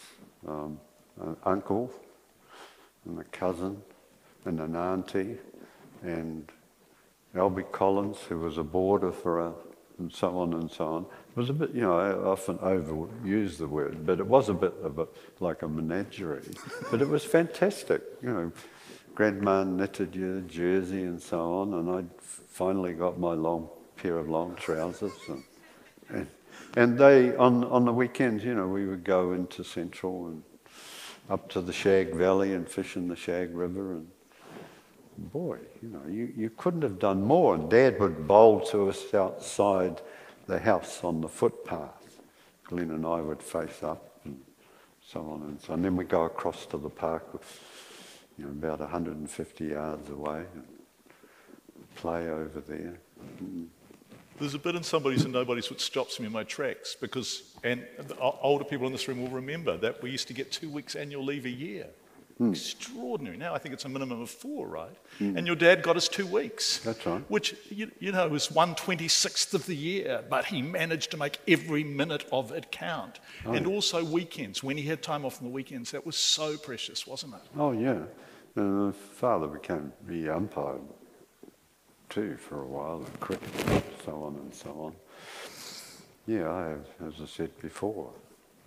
um, 0.47 0.79
an 1.21 1.35
uncle, 1.43 1.91
and 3.05 3.19
a 3.19 3.23
cousin, 3.25 3.81
and 4.45 4.59
an 4.59 4.75
auntie, 4.75 5.37
and 6.03 6.51
Albie 7.35 7.69
Collins, 7.71 8.17
who 8.27 8.39
was 8.39 8.57
a 8.57 8.63
boarder 8.63 9.11
for 9.11 9.41
us, 9.41 9.55
and 9.99 10.11
so 10.11 10.39
on 10.39 10.53
and 10.53 10.69
so 10.69 10.85
on. 10.85 11.03
It 11.03 11.37
was 11.37 11.49
a 11.49 11.53
bit, 11.53 11.73
you 11.73 11.81
know, 11.81 11.97
I 11.97 12.11
often 12.11 12.57
overuse 12.57 13.57
the 13.57 13.67
word, 13.67 14.05
but 14.05 14.19
it 14.19 14.25
was 14.25 14.49
a 14.49 14.53
bit 14.53 14.73
of 14.83 14.99
a, 14.99 15.07
like 15.39 15.61
a 15.61 15.67
menagerie. 15.67 16.43
but 16.91 17.01
it 17.01 17.07
was 17.07 17.23
fantastic, 17.23 18.01
you 18.21 18.29
know. 18.29 18.51
Grandma 19.13 19.63
knitted 19.63 20.15
your 20.15 20.39
jersey 20.41 21.03
and 21.03 21.21
so 21.21 21.53
on, 21.55 21.73
and 21.73 21.89
I 21.89 22.03
finally 22.47 22.93
got 22.93 23.19
my 23.19 23.33
long 23.33 23.69
pair 23.97 24.17
of 24.17 24.29
long 24.29 24.55
trousers. 24.55 25.11
And, 25.27 25.43
and, 26.09 26.27
and 26.75 26.97
they, 26.97 27.35
on, 27.35 27.63
on 27.65 27.85
the 27.85 27.93
weekends, 27.93 28.43
you 28.43 28.53
know, 28.55 28.67
we 28.67 28.87
would 28.87 29.03
go 29.03 29.33
into 29.33 29.63
Central 29.63 30.27
and 30.27 30.43
up 31.29 31.49
to 31.49 31.61
the 31.61 31.73
Shag 31.73 32.13
Valley 32.13 32.53
and 32.53 32.67
fish 32.67 32.95
in 32.95 33.07
the 33.07 33.15
Shag 33.15 33.55
River. 33.55 33.93
And 33.93 34.07
boy, 35.17 35.59
you 35.81 35.89
know, 35.89 36.01
you, 36.09 36.31
you 36.35 36.49
couldn't 36.49 36.81
have 36.81 36.99
done 36.99 37.21
more. 37.23 37.55
And 37.55 37.69
Dad 37.69 37.99
would 37.99 38.27
bowl 38.27 38.61
to 38.67 38.89
us 38.89 39.13
outside 39.13 40.01
the 40.47 40.59
house 40.59 41.03
on 41.03 41.21
the 41.21 41.27
footpath. 41.27 42.21
Glenn 42.63 42.91
and 42.91 43.05
I 43.05 43.19
would 43.19 43.43
face 43.43 43.83
up 43.83 44.21
and 44.23 44.39
so 45.05 45.19
on 45.21 45.41
and 45.43 45.61
so 45.61 45.73
on. 45.73 45.79
And 45.79 45.85
then 45.85 45.95
we 45.97 46.05
go 46.05 46.23
across 46.23 46.65
to 46.67 46.77
the 46.77 46.89
park, 46.89 47.43
you 48.37 48.45
know, 48.45 48.51
about 48.51 48.79
150 48.79 49.65
yards 49.65 50.09
away, 50.09 50.43
and 50.53 50.63
play 51.95 52.29
over 52.29 52.61
there. 52.61 52.97
Mm. 53.43 53.67
There's 54.41 54.55
a 54.55 54.59
bit 54.59 54.75
in 54.75 54.81
Somebodies 54.81 55.23
and 55.23 55.31
Nobodies 55.31 55.69
which 55.69 55.81
stops 55.81 56.19
me 56.19 56.25
in 56.25 56.31
my 56.31 56.43
tracks 56.43 56.95
because, 56.99 57.43
and 57.63 57.85
older 58.19 58.65
people 58.65 58.87
in 58.87 58.91
this 58.91 59.07
room 59.07 59.21
will 59.21 59.29
remember 59.29 59.77
that 59.77 60.01
we 60.01 60.09
used 60.09 60.27
to 60.29 60.33
get 60.33 60.51
two 60.51 60.67
weeks 60.67 60.95
annual 60.95 61.23
leave 61.23 61.45
a 61.45 61.49
year. 61.49 61.85
Mm. 62.39 62.49
Extraordinary. 62.49 63.37
Now 63.37 63.53
I 63.53 63.59
think 63.59 63.73
it's 63.73 63.85
a 63.85 63.89
minimum 63.89 64.19
of 64.19 64.31
four, 64.31 64.67
right? 64.67 64.97
Mm. 65.19 65.37
And 65.37 65.45
your 65.45 65.55
dad 65.55 65.83
got 65.83 65.95
us 65.95 66.07
two 66.07 66.25
weeks. 66.25 66.79
That's 66.79 67.05
right. 67.05 67.23
Which, 67.29 67.55
you, 67.69 67.91
you 67.99 68.11
know, 68.11 68.27
was 68.29 68.47
126th 68.47 69.53
of 69.53 69.67
the 69.67 69.75
year, 69.75 70.23
but 70.27 70.45
he 70.45 70.63
managed 70.63 71.11
to 71.11 71.17
make 71.17 71.37
every 71.47 71.83
minute 71.83 72.25
of 72.31 72.51
it 72.51 72.71
count. 72.71 73.19
Oh. 73.45 73.53
And 73.53 73.67
also 73.67 74.03
weekends, 74.03 74.63
when 74.63 74.75
he 74.75 74.83
had 74.83 75.03
time 75.03 75.23
off 75.23 75.39
on 75.39 75.43
the 75.43 75.53
weekends, 75.53 75.91
that 75.91 76.03
was 76.03 76.15
so 76.15 76.57
precious, 76.57 77.05
wasn't 77.05 77.35
it? 77.35 77.41
Oh, 77.55 77.73
yeah. 77.73 77.99
And 78.55 78.95
father 78.95 79.45
became 79.45 79.93
the 80.07 80.29
umpire 80.29 80.79
too 82.11 82.37
for 82.37 82.61
a 82.61 82.67
while, 82.67 82.97
and 82.97 83.19
cricket, 83.19 83.49
and 83.67 83.83
so 84.05 84.23
on 84.23 84.35
and 84.35 84.53
so 84.53 84.69
on. 84.69 84.95
Yeah, 86.27 86.51
I 86.51 86.69
have, 86.69 86.85
as 87.07 87.13
I 87.21 87.25
said 87.25 87.57
before, 87.61 88.11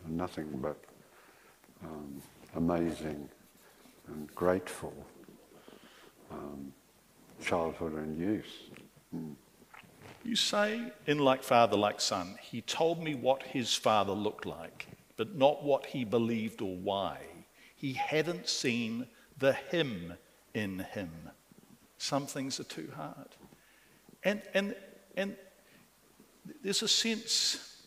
nothing 0.08 0.48
but 0.60 0.76
um, 1.84 2.20
amazing 2.56 3.28
and 4.08 4.34
grateful 4.34 4.94
um, 6.32 6.72
childhood 7.40 7.94
and 7.94 8.18
youth. 8.18 8.70
Mm. 9.14 9.34
You 10.24 10.36
say, 10.36 10.92
in 11.06 11.18
Like 11.18 11.42
Father, 11.42 11.76
Like 11.76 12.00
Son, 12.00 12.36
he 12.40 12.62
told 12.62 13.02
me 13.02 13.14
what 13.14 13.42
his 13.42 13.74
father 13.74 14.12
looked 14.14 14.46
like, 14.46 14.88
but 15.16 15.36
not 15.36 15.62
what 15.62 15.86
he 15.86 16.04
believed 16.04 16.62
or 16.62 16.76
why. 16.76 17.18
He 17.76 17.92
hadn't 17.92 18.48
seen 18.48 19.06
the 19.38 19.52
him 19.52 20.14
in 20.54 20.78
him. 20.78 21.10
Some 22.04 22.26
things 22.26 22.60
are 22.60 22.64
too 22.64 22.92
hard. 22.94 23.28
And, 24.24 24.42
and, 24.52 24.76
and 25.16 25.36
there's 26.62 26.82
a 26.82 26.88
sense, 26.88 27.80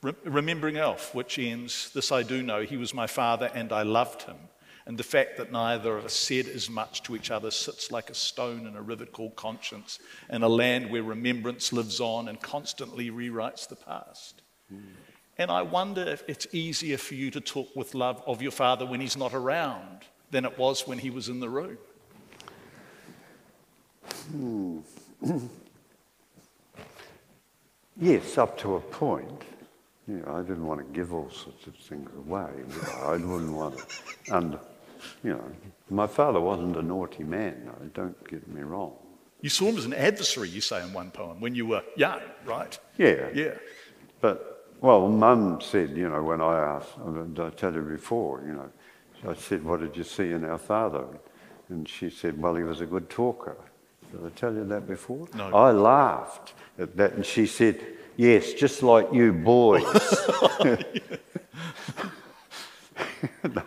remembering 0.00 0.78
Alf, 0.78 1.14
which 1.14 1.38
ends, 1.38 1.90
This 1.92 2.10
I 2.10 2.22
do 2.22 2.42
know, 2.42 2.62
he 2.62 2.78
was 2.78 2.94
my 2.94 3.06
father 3.06 3.50
and 3.54 3.70
I 3.70 3.82
loved 3.82 4.22
him. 4.22 4.38
And 4.86 4.96
the 4.96 5.04
fact 5.04 5.36
that 5.36 5.52
neither 5.52 5.98
of 5.98 6.06
us 6.06 6.14
said 6.14 6.46
as 6.46 6.70
much 6.70 7.02
to 7.02 7.14
each 7.14 7.30
other 7.30 7.50
sits 7.50 7.92
like 7.92 8.08
a 8.08 8.14
stone 8.14 8.66
in 8.66 8.74
a 8.74 8.80
river 8.80 9.04
called 9.04 9.36
conscience, 9.36 9.98
in 10.30 10.42
a 10.42 10.48
land 10.48 10.90
where 10.90 11.02
remembrance 11.02 11.70
lives 11.70 12.00
on 12.00 12.28
and 12.28 12.40
constantly 12.40 13.10
rewrites 13.10 13.68
the 13.68 13.76
past. 13.76 14.40
Mm. 14.72 14.80
And 15.36 15.50
I 15.50 15.60
wonder 15.60 16.00
if 16.00 16.24
it's 16.26 16.46
easier 16.52 16.96
for 16.96 17.16
you 17.16 17.30
to 17.32 17.40
talk 17.42 17.68
with 17.76 17.94
love 17.94 18.22
of 18.26 18.40
your 18.40 18.50
father 18.50 18.86
when 18.86 19.02
he's 19.02 19.18
not 19.18 19.34
around 19.34 20.04
than 20.30 20.46
it 20.46 20.56
was 20.56 20.86
when 20.86 20.98
he 20.98 21.10
was 21.10 21.28
in 21.28 21.40
the 21.40 21.50
room. 21.50 21.76
Hmm. 24.30 24.78
yes, 28.00 28.38
up 28.38 28.58
to 28.58 28.76
a 28.76 28.80
point. 28.80 29.42
You 30.06 30.22
know, 30.24 30.36
I 30.36 30.40
didn't 30.40 30.66
want 30.66 30.80
to 30.80 30.86
give 30.94 31.12
all 31.12 31.30
sorts 31.30 31.66
of 31.66 31.76
things 31.76 32.10
away. 32.16 32.48
I 33.02 33.12
wouldn't 33.12 33.52
want 33.52 33.78
to 33.78 34.34
And, 34.34 34.58
you 35.22 35.32
know, 35.32 35.44
my 35.90 36.06
father 36.06 36.40
wasn't 36.40 36.76
a 36.76 36.82
naughty 36.82 37.24
man, 37.24 37.62
though, 37.66 37.86
don't 37.92 38.28
get 38.28 38.48
me 38.48 38.62
wrong. 38.62 38.94
You 39.42 39.50
saw 39.50 39.66
him 39.66 39.76
as 39.76 39.84
an 39.84 39.94
adversary, 39.94 40.48
you 40.48 40.60
say 40.60 40.82
in 40.82 40.92
one 40.92 41.10
poem, 41.10 41.40
when 41.40 41.54
you 41.54 41.66
were 41.66 41.82
young, 41.96 42.20
right? 42.44 42.78
Yeah. 42.96 43.28
Yeah. 43.34 43.54
But, 44.20 44.66
well, 44.80 45.08
Mum 45.08 45.60
said, 45.60 45.96
you 45.96 46.08
know, 46.08 46.22
when 46.22 46.40
I 46.40 46.58
asked, 46.58 46.94
I 46.98 47.50
tell 47.50 47.74
you 47.74 47.82
before, 47.82 48.42
you 48.46 48.54
know, 48.54 48.70
I 49.30 49.34
said, 49.34 49.62
what 49.62 49.80
did 49.80 49.96
you 49.96 50.04
see 50.04 50.32
in 50.32 50.44
our 50.44 50.58
father? 50.58 51.06
And 51.68 51.88
she 51.88 52.08
said, 52.08 52.40
well, 52.40 52.54
he 52.54 52.62
was 52.62 52.80
a 52.80 52.86
good 52.86 53.10
talker. 53.10 53.56
Did 54.10 54.24
I 54.24 54.28
tell 54.30 54.54
you 54.54 54.64
that 54.64 54.86
before? 54.86 55.28
No. 55.34 55.54
I 55.54 55.70
laughed 55.72 56.54
at 56.78 56.96
that, 56.96 57.12
and 57.14 57.26
she 57.26 57.46
said, 57.46 57.80
yes, 58.16 58.52
just 58.54 58.82
like 58.82 59.12
you 59.12 59.32
boys. 59.32 59.82
no. 63.44 63.62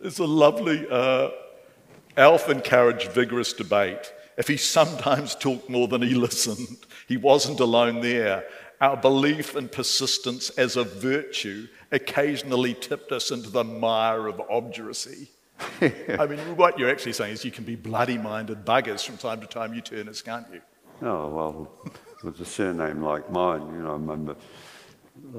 It's 0.00 0.18
a 0.18 0.24
lovely, 0.24 0.86
uh, 0.90 1.30
Alf 2.16 2.48
encouraged 2.48 3.12
vigorous 3.12 3.52
debate. 3.52 4.12
If 4.36 4.48
he 4.48 4.56
sometimes 4.56 5.34
talked 5.34 5.68
more 5.68 5.88
than 5.88 6.02
he 6.02 6.14
listened, 6.14 6.78
he 7.08 7.16
wasn't 7.16 7.60
alone 7.60 8.00
there. 8.00 8.44
Our 8.80 8.96
belief 8.96 9.56
and 9.56 9.70
persistence 9.70 10.50
as 10.50 10.76
a 10.76 10.84
virtue 10.84 11.66
occasionally 11.90 12.74
tipped 12.74 13.10
us 13.10 13.30
into 13.32 13.50
the 13.50 13.64
mire 13.64 14.28
of 14.28 14.40
obduracy. 14.48 15.28
I 15.80 16.26
mean, 16.26 16.38
what 16.56 16.78
you're 16.78 16.90
actually 16.90 17.12
saying 17.12 17.32
is 17.32 17.44
you 17.44 17.50
can 17.50 17.64
be 17.64 17.76
bloody 17.76 18.18
minded 18.18 18.64
buggers 18.64 19.04
from 19.04 19.16
time 19.16 19.40
to 19.40 19.46
time, 19.46 19.74
you 19.74 19.80
turn 19.80 20.08
us, 20.08 20.22
can't 20.22 20.46
you? 20.52 20.60
Oh, 21.02 21.28
well, 21.28 21.72
with 22.22 22.40
a 22.40 22.44
surname 22.44 23.02
like 23.02 23.30
mine, 23.30 23.66
you 23.74 23.82
know, 23.82 23.90
I 23.90 23.92
remember. 23.92 24.36
Uh, 25.34 25.38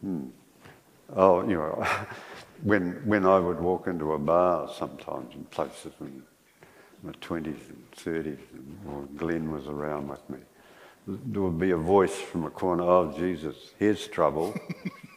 hmm. 0.00 0.26
Oh, 1.14 1.48
you 1.48 1.56
know. 1.56 1.86
when, 2.62 2.92
when 3.06 3.24
I 3.24 3.38
would 3.38 3.60
walk 3.60 3.86
into 3.86 4.12
a 4.12 4.18
bar 4.18 4.68
sometimes 4.76 5.34
in 5.34 5.44
places 5.44 5.92
in 6.00 6.22
my 7.02 7.12
20s 7.12 7.46
and 7.46 7.90
30s, 7.94 8.38
and, 8.52 8.78
or 8.88 9.02
Glenn 9.16 9.50
was 9.50 9.66
around 9.66 10.08
with 10.08 10.28
me, 10.28 10.38
there 11.06 11.42
would 11.42 11.58
be 11.58 11.70
a 11.70 11.76
voice 11.76 12.16
from 12.16 12.44
a 12.44 12.50
corner, 12.50 12.82
oh, 12.82 13.14
Jesus, 13.16 13.72
here's 13.78 14.06
trouble. 14.08 14.54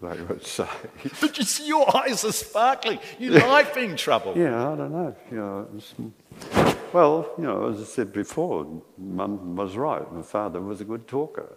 they 0.00 0.22
would 0.22 0.44
say. 0.44 0.68
But 1.20 1.38
you 1.38 1.44
see, 1.44 1.66
your 1.66 1.96
eyes 1.96 2.24
are 2.24 2.32
sparkling. 2.32 2.98
You 3.18 3.32
like 3.32 3.74
being 3.74 3.96
trouble. 3.96 4.36
Yeah, 4.36 4.72
I 4.72 4.76
don't 4.76 4.92
know. 4.92 5.16
You 5.30 5.36
know 5.36 5.68
was, 5.72 5.94
well, 6.92 7.30
you 7.36 7.44
know, 7.44 7.68
as 7.68 7.80
I 7.80 7.84
said 7.84 8.12
before, 8.12 8.82
Mum 8.96 9.56
was 9.56 9.76
right. 9.76 10.10
My 10.12 10.22
father 10.22 10.60
was 10.60 10.80
a 10.80 10.84
good 10.84 11.06
talker. 11.06 11.56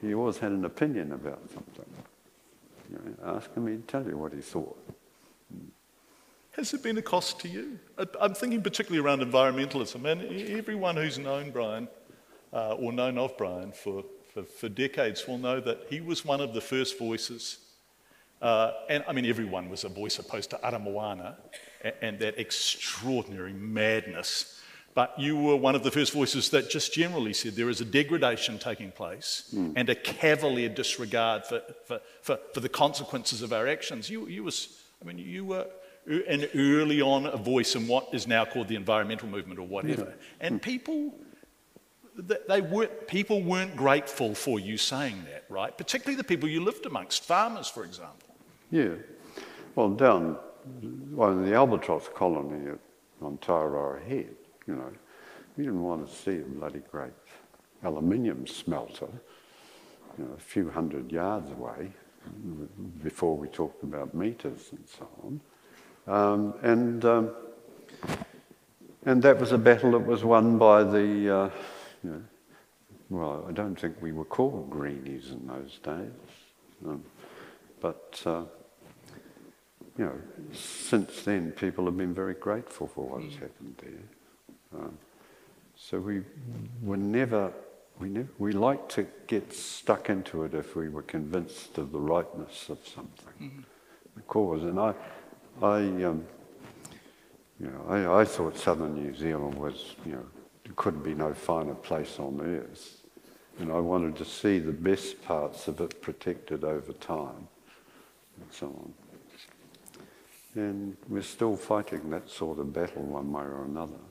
He 0.00 0.14
always 0.14 0.38
had 0.38 0.52
an 0.52 0.64
opinion 0.64 1.12
about 1.12 1.40
something. 1.52 1.86
You 2.90 2.96
know, 2.96 3.34
ask 3.34 3.52
him, 3.54 3.66
he'd 3.66 3.86
tell 3.86 4.04
you 4.04 4.16
what 4.16 4.32
he 4.32 4.40
thought. 4.40 4.78
Has 6.52 6.74
it 6.74 6.82
been 6.82 6.98
a 6.98 7.02
cost 7.02 7.40
to 7.40 7.48
you? 7.48 7.78
I'm 8.20 8.34
thinking 8.34 8.62
particularly 8.62 9.04
around 9.04 9.20
environmentalism, 9.20 10.04
and 10.04 10.50
everyone 10.50 10.96
who's 10.96 11.18
known 11.18 11.50
Brian 11.50 11.88
uh, 12.52 12.74
or 12.74 12.92
known 12.92 13.18
of 13.18 13.36
Brian 13.38 13.72
for, 13.72 14.04
for, 14.34 14.42
for, 14.42 14.68
decades 14.68 15.26
will 15.28 15.38
know 15.38 15.60
that 15.60 15.86
he 15.88 16.00
was 16.00 16.24
one 16.24 16.40
of 16.40 16.52
the 16.52 16.60
first 16.60 16.98
voices. 16.98 17.58
Uh, 18.40 18.72
and 18.88 19.04
I 19.06 19.12
mean, 19.12 19.26
everyone 19.26 19.68
was 19.68 19.84
a 19.84 19.88
voice 19.88 20.18
opposed 20.18 20.50
to 20.50 20.56
Aramoana 20.58 21.36
and, 21.82 21.94
and 22.00 22.18
that 22.20 22.38
extraordinary 22.38 23.52
madness 23.52 24.60
but 24.94 25.18
you 25.18 25.36
were 25.36 25.56
one 25.56 25.74
of 25.74 25.84
the 25.84 25.90
first 25.90 26.12
voices 26.12 26.50
that 26.50 26.68
just 26.68 26.92
generally 26.92 27.32
said 27.32 27.54
there 27.54 27.68
is 27.68 27.80
a 27.80 27.84
degradation 27.84 28.58
taking 28.58 28.90
place 28.90 29.52
mm. 29.54 29.72
and 29.76 29.88
a 29.88 29.94
cavalier 29.94 30.68
disregard 30.68 31.46
for, 31.46 31.62
for, 31.86 32.00
for, 32.22 32.38
for, 32.52 32.60
the 32.60 32.68
consequences 32.68 33.42
of 33.42 33.52
our 33.52 33.68
actions. 33.68 34.10
You, 34.10 34.26
you, 34.26 34.42
was, 34.42 34.80
I 35.00 35.04
mean, 35.04 35.18
you 35.18 35.44
were 35.44 35.66
an 36.06 36.46
early 36.56 37.00
on 37.00 37.26
a 37.26 37.36
voice 37.36 37.76
in 37.76 37.86
what 37.86 38.12
is 38.12 38.26
now 38.26 38.44
called 38.44 38.66
the 38.66 38.74
environmental 38.74 39.28
movement 39.28 39.60
or 39.60 39.66
whatever. 39.66 40.06
Yeah. 40.08 40.46
And 40.46 40.54
hmm. 40.56 40.58
people, 40.58 41.14
they 42.48 42.60
weren't, 42.60 43.06
people 43.06 43.42
weren't 43.42 43.76
grateful 43.76 44.34
for 44.34 44.58
you 44.58 44.76
saying 44.76 45.24
that, 45.30 45.44
right? 45.48 45.76
Particularly 45.76 46.16
the 46.16 46.24
people 46.24 46.48
you 46.48 46.64
lived 46.64 46.84
amongst, 46.84 47.24
farmers, 47.24 47.68
for 47.68 47.84
example. 47.84 48.29
Yeah. 48.70 48.94
Well, 49.74 49.90
down 49.90 50.38
well, 51.10 51.32
in 51.32 51.44
the 51.44 51.54
albatross 51.54 52.08
colony 52.14 52.70
on 53.22 53.38
Taiaroa 53.38 54.02
Head, 54.06 54.34
you 54.66 54.76
know, 54.76 54.92
we 55.56 55.64
didn't 55.64 55.82
want 55.82 56.08
to 56.08 56.14
see 56.14 56.38
a 56.38 56.42
bloody 56.42 56.82
great 56.90 57.12
aluminium 57.82 58.46
smelter, 58.46 59.08
you 60.18 60.24
know, 60.24 60.32
a 60.36 60.40
few 60.40 60.70
hundred 60.70 61.10
yards 61.10 61.50
away 61.52 61.90
before 63.02 63.36
we 63.36 63.48
talked 63.48 63.82
about 63.82 64.14
meters 64.14 64.68
and 64.72 64.86
so 64.86 65.08
on. 65.24 65.40
Um, 66.06 66.54
and, 66.62 67.04
um, 67.04 67.30
and 69.06 69.22
that 69.22 69.38
was 69.38 69.52
a 69.52 69.58
battle 69.58 69.92
that 69.92 70.06
was 70.06 70.24
won 70.24 70.58
by 70.58 70.84
the, 70.84 71.36
uh, 71.36 71.50
you 72.04 72.10
know, 72.10 72.22
well, 73.08 73.46
I 73.48 73.52
don't 73.52 73.78
think 73.78 73.96
we 74.00 74.12
were 74.12 74.24
called 74.24 74.70
greenies 74.70 75.30
in 75.30 75.46
those 75.46 75.78
days. 75.82 76.12
Um, 76.86 77.02
but, 77.80 78.22
uh, 78.24 78.44
you 80.00 80.06
know, 80.06 80.18
since 80.54 81.24
then, 81.24 81.52
people 81.52 81.84
have 81.84 81.98
been 81.98 82.14
very 82.14 82.32
grateful 82.32 82.86
for 82.86 83.04
what 83.04 83.22
has 83.22 83.34
happened 83.34 83.74
there. 83.82 84.80
Um, 84.80 84.96
so 85.76 86.00
we 86.00 86.22
were 86.80 86.96
never, 86.96 87.52
we 87.98 88.08
never, 88.08 88.30
we 88.38 88.52
like 88.52 88.88
to 88.90 89.06
get 89.26 89.52
stuck 89.52 90.08
into 90.08 90.44
it 90.44 90.54
if 90.54 90.74
we 90.74 90.88
were 90.88 91.02
convinced 91.02 91.76
of 91.76 91.92
the 91.92 91.98
rightness 91.98 92.70
of 92.70 92.78
something, 92.88 93.34
mm-hmm. 93.42 93.60
the 94.16 94.22
cause. 94.22 94.62
And 94.62 94.80
I, 94.80 94.94
I, 95.60 95.80
um, 96.04 96.24
you 97.60 97.66
know, 97.66 97.84
I, 97.86 98.22
I 98.22 98.24
thought 98.24 98.56
southern 98.56 98.94
New 98.94 99.14
Zealand 99.14 99.56
was, 99.56 99.96
you 100.06 100.12
know, 100.12 100.24
there 100.64 100.72
couldn't 100.76 101.04
be 101.04 101.12
no 101.12 101.34
finer 101.34 101.74
place 101.74 102.18
on 102.18 102.40
earth. 102.40 103.02
And 103.58 103.70
I 103.70 103.80
wanted 103.80 104.16
to 104.16 104.24
see 104.24 104.60
the 104.60 104.72
best 104.72 105.22
parts 105.24 105.68
of 105.68 105.78
it 105.82 106.00
protected 106.00 106.64
over 106.64 106.94
time 106.94 107.48
and 108.40 108.50
so 108.50 108.68
on. 108.68 108.94
And 110.60 110.94
we're 111.08 111.22
still 111.22 111.56
fighting 111.56 112.10
that 112.10 112.28
sort 112.28 112.58
of 112.58 112.70
battle 112.70 113.02
one 113.02 113.32
way 113.32 113.42
or 113.42 113.64
another. 113.64 114.02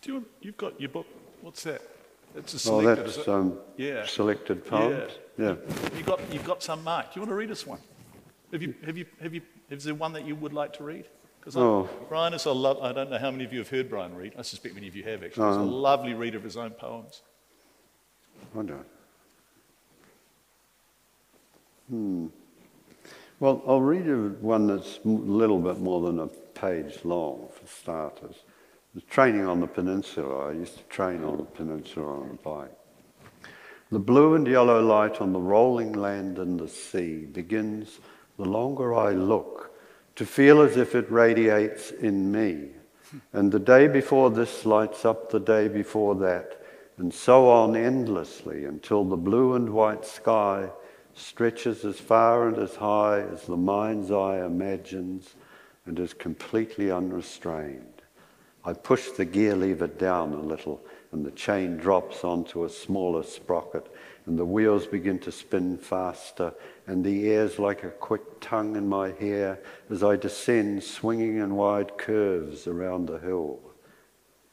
Do 0.00 0.12
you, 0.12 0.24
you've 0.40 0.56
got 0.56 0.80
your 0.80 0.90
book. 0.90 1.06
What's 1.40 1.64
that? 1.64 1.82
It's 2.36 2.54
a 2.54 2.58
selected. 2.60 3.02
Oh, 3.02 3.04
that's 3.04 3.28
um, 3.28 3.58
yeah. 3.76 4.06
selected 4.06 4.64
poems. 4.64 5.12
Yeah. 5.36 5.56
yeah. 5.68 5.96
You 5.96 6.04
got 6.04 6.20
you've 6.32 6.44
got 6.44 6.62
some 6.62 6.84
mark. 6.84 7.06
Do 7.06 7.10
you 7.16 7.22
want 7.22 7.30
to 7.30 7.34
read 7.34 7.50
us 7.50 7.66
one? 7.66 7.80
Have 8.52 8.62
you 8.62 8.74
have 8.86 8.96
you 8.96 9.06
have 9.20 9.34
you 9.34 9.42
is 9.70 9.82
there 9.82 9.94
one 9.94 10.12
that 10.12 10.24
you 10.24 10.36
would 10.36 10.52
like 10.52 10.72
to 10.74 10.84
read? 10.84 11.06
Because 11.40 11.56
oh. 11.56 11.88
Brian 12.08 12.32
is 12.32 12.44
a 12.44 12.52
love, 12.52 12.80
I 12.80 12.92
don't 12.92 13.10
know 13.10 13.18
how 13.18 13.30
many 13.30 13.44
of 13.44 13.52
you 13.52 13.58
have 13.60 13.70
heard 13.70 13.88
Brian 13.88 14.14
read. 14.14 14.34
I 14.38 14.42
suspect 14.42 14.74
many 14.74 14.86
of 14.86 14.94
you 14.94 15.02
have 15.04 15.24
actually. 15.24 15.48
He's 15.48 15.56
a 15.56 15.60
um, 15.60 15.70
lovely 15.70 16.14
reader 16.14 16.38
of 16.38 16.44
his 16.44 16.56
own 16.56 16.70
poems. 16.70 17.22
I 18.56 18.62
know. 18.62 18.84
Hmm. 21.88 22.26
Well, 23.40 23.62
I'll 23.68 23.80
read 23.80 24.06
you 24.06 24.36
one 24.40 24.66
that's 24.66 24.98
a 25.04 25.08
little 25.08 25.60
bit 25.60 25.78
more 25.78 26.00
than 26.02 26.18
a 26.18 26.26
page 26.26 27.04
long 27.04 27.48
for 27.54 27.66
starters 27.68 28.34
was 28.94 29.04
training 29.04 29.46
on 29.46 29.60
the 29.60 29.66
peninsula. 29.68 30.48
I 30.48 30.52
used 30.54 30.76
to 30.78 30.82
train 30.84 31.22
on 31.22 31.36
the 31.36 31.44
peninsula 31.44 32.20
on 32.20 32.30
a 32.30 32.42
bike. 32.42 32.72
The 33.92 34.00
blue 34.00 34.34
and 34.34 34.44
yellow 34.44 34.82
light 34.82 35.20
on 35.20 35.32
the 35.32 35.40
rolling 35.40 35.92
land 35.92 36.38
and 36.38 36.58
the 36.58 36.66
sea 36.66 37.26
begins, 37.26 38.00
the 38.38 38.44
longer 38.44 38.92
I 38.92 39.12
look, 39.12 39.72
to 40.16 40.26
feel 40.26 40.60
as 40.60 40.76
if 40.76 40.96
it 40.96 41.08
radiates 41.08 41.92
in 41.92 42.32
me, 42.32 42.70
And 43.32 43.52
the 43.52 43.60
day 43.60 43.86
before 43.86 44.30
this 44.30 44.66
lights 44.66 45.04
up 45.04 45.30
the 45.30 45.38
day 45.38 45.68
before 45.68 46.16
that, 46.16 46.60
and 46.98 47.14
so 47.14 47.48
on 47.48 47.76
endlessly 47.76 48.64
until 48.64 49.04
the 49.04 49.16
blue 49.16 49.54
and 49.54 49.70
white 49.70 50.04
sky 50.04 50.70
stretches 51.18 51.84
as 51.84 51.98
far 51.98 52.48
and 52.48 52.58
as 52.58 52.76
high 52.76 53.20
as 53.20 53.42
the 53.42 53.56
mind's 53.56 54.10
eye 54.10 54.44
imagines 54.44 55.34
and 55.84 55.98
is 55.98 56.14
completely 56.14 56.90
unrestrained. 56.90 58.02
I 58.64 58.72
push 58.74 59.10
the 59.10 59.24
gear 59.24 59.56
lever 59.56 59.86
down 59.86 60.32
a 60.32 60.40
little, 60.40 60.80
and 61.10 61.24
the 61.24 61.30
chain 61.30 61.78
drops 61.78 62.22
onto 62.22 62.64
a 62.64 62.70
smaller 62.70 63.22
sprocket, 63.22 63.86
and 64.26 64.38
the 64.38 64.44
wheels 64.44 64.86
begin 64.86 65.18
to 65.20 65.32
spin 65.32 65.78
faster, 65.78 66.52
and 66.86 67.02
the 67.02 67.30
air's 67.30 67.58
like 67.58 67.84
a 67.84 67.90
quick 67.90 68.40
tongue 68.40 68.76
in 68.76 68.86
my 68.88 69.12
hair 69.12 69.58
as 69.88 70.04
I 70.04 70.16
descend, 70.16 70.82
swinging 70.84 71.38
in 71.38 71.56
wide 71.56 71.96
curves 71.96 72.66
around 72.66 73.06
the 73.06 73.18
hill. 73.18 73.58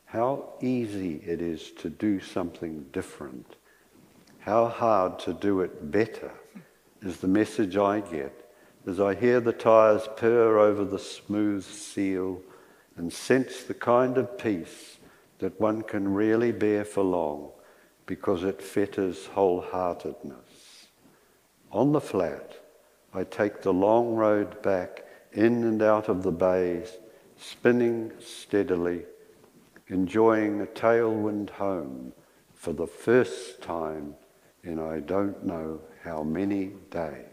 How 0.05 0.53
easy 0.61 1.21
it 1.25 1.41
is 1.41 1.71
to 1.79 1.89
do 1.89 2.21
something 2.21 2.85
different. 2.93 3.57
How 4.39 4.67
hard 4.67 5.19
to 5.19 5.33
do 5.33 5.59
it 5.59 5.91
better 5.91 6.31
is 7.01 7.17
the 7.17 7.27
message 7.27 7.77
I 7.77 7.99
get 7.99 8.45
as 8.87 8.99
I 8.99 9.15
hear 9.15 9.39
the 9.39 9.53
tyres 9.53 10.07
purr 10.15 10.59
over 10.59 10.85
the 10.85 10.99
smooth 10.99 11.63
seal 11.63 12.41
and 12.95 13.11
sense 13.11 13.63
the 13.63 13.73
kind 13.73 14.17
of 14.17 14.37
peace 14.37 14.97
that 15.39 15.59
one 15.59 15.81
can 15.81 16.13
really 16.13 16.51
bear 16.51 16.85
for 16.85 17.03
long 17.03 17.51
because 18.05 18.43
it 18.43 18.61
fetters 18.61 19.27
wholeheartedness. 19.35 20.87
On 21.71 21.91
the 21.91 22.01
flat, 22.01 22.57
I 23.13 23.23
take 23.23 23.61
the 23.61 23.73
long 23.73 24.15
road 24.15 24.61
back 24.61 25.03
in 25.33 25.63
and 25.63 25.81
out 25.81 26.07
of 26.07 26.23
the 26.23 26.31
bays, 26.31 26.91
spinning 27.37 28.11
steadily, 28.19 29.03
enjoying 29.87 30.61
a 30.61 30.65
tailwind 30.65 31.49
home 31.49 32.13
for 32.53 32.71
the 32.71 32.87
first 32.87 33.61
time 33.61 34.15
in 34.63 34.79
I 34.79 34.99
don't 34.99 35.45
know 35.45 35.81
how 36.05 36.21
many 36.21 36.71
days. 36.91 37.25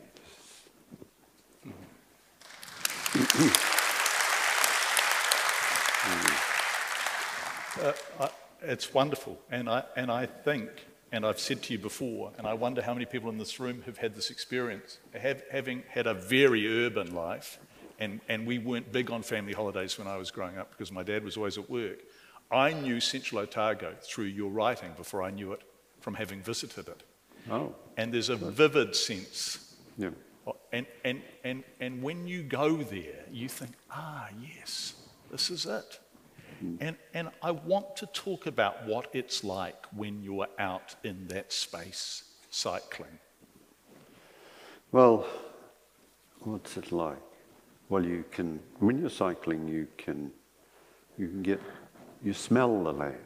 Uh, 7.82 7.92
I, 8.18 8.30
it's 8.62 8.94
wonderful, 8.94 9.38
and 9.50 9.68
I, 9.68 9.84
and 9.94 10.10
I 10.10 10.24
think, 10.24 10.70
and 11.12 11.26
I've 11.26 11.38
said 11.38 11.62
to 11.64 11.74
you 11.74 11.78
before, 11.78 12.32
and 12.38 12.46
I 12.46 12.54
wonder 12.54 12.80
how 12.80 12.94
many 12.94 13.04
people 13.04 13.28
in 13.28 13.36
this 13.36 13.60
room 13.60 13.82
have 13.84 13.98
had 13.98 14.14
this 14.14 14.30
experience, 14.30 14.98
have, 15.12 15.42
having 15.50 15.82
had 15.90 16.06
a 16.06 16.14
very 16.14 16.86
urban 16.86 17.14
life, 17.14 17.58
and, 17.98 18.20
and 18.26 18.46
we 18.46 18.58
weren't 18.58 18.90
big 18.90 19.10
on 19.10 19.22
family 19.22 19.52
holidays 19.52 19.98
when 19.98 20.08
I 20.08 20.16
was 20.16 20.30
growing 20.30 20.56
up 20.56 20.70
because 20.70 20.90
my 20.90 21.02
dad 21.02 21.24
was 21.24 21.36
always 21.36 21.58
at 21.58 21.68
work. 21.68 21.98
I 22.50 22.72
knew 22.72 23.00
Central 23.00 23.42
Otago 23.42 23.94
through 24.00 24.26
your 24.26 24.50
writing 24.50 24.92
before 24.96 25.22
I 25.22 25.30
knew 25.30 25.52
it 25.52 25.60
from 26.00 26.14
having 26.14 26.40
visited 26.40 26.88
it. 26.88 27.02
Oh. 27.50 27.74
And 27.96 28.12
there's 28.12 28.28
a 28.28 28.36
vivid 28.36 28.96
sense. 28.96 29.74
Yeah. 29.98 30.10
And, 30.72 30.86
and, 31.04 31.22
and, 31.44 31.62
and 31.80 32.02
when 32.02 32.26
you 32.26 32.42
go 32.42 32.76
there, 32.76 33.24
you 33.30 33.48
think, 33.48 33.72
ah, 33.90 34.28
yes, 34.40 34.94
this 35.30 35.50
is 35.50 35.66
it. 35.66 36.00
And, 36.78 36.96
and 37.12 37.28
I 37.42 37.50
want 37.50 37.96
to 37.96 38.06
talk 38.06 38.46
about 38.46 38.86
what 38.86 39.08
it's 39.12 39.42
like 39.42 39.84
when 39.96 40.22
you're 40.22 40.46
out 40.60 40.94
in 41.02 41.26
that 41.26 41.52
space 41.52 42.24
cycling. 42.50 43.18
Well, 44.92 45.26
what's 46.40 46.76
it 46.76 46.92
like? 46.92 47.18
Well, 47.88 48.04
you 48.04 48.24
can, 48.30 48.60
when 48.78 49.00
you're 49.00 49.10
cycling, 49.10 49.66
you 49.66 49.88
can, 49.98 50.30
you 51.18 51.28
can 51.28 51.42
get, 51.42 51.60
you 52.22 52.32
smell 52.32 52.84
the 52.84 52.92
land. 52.92 53.16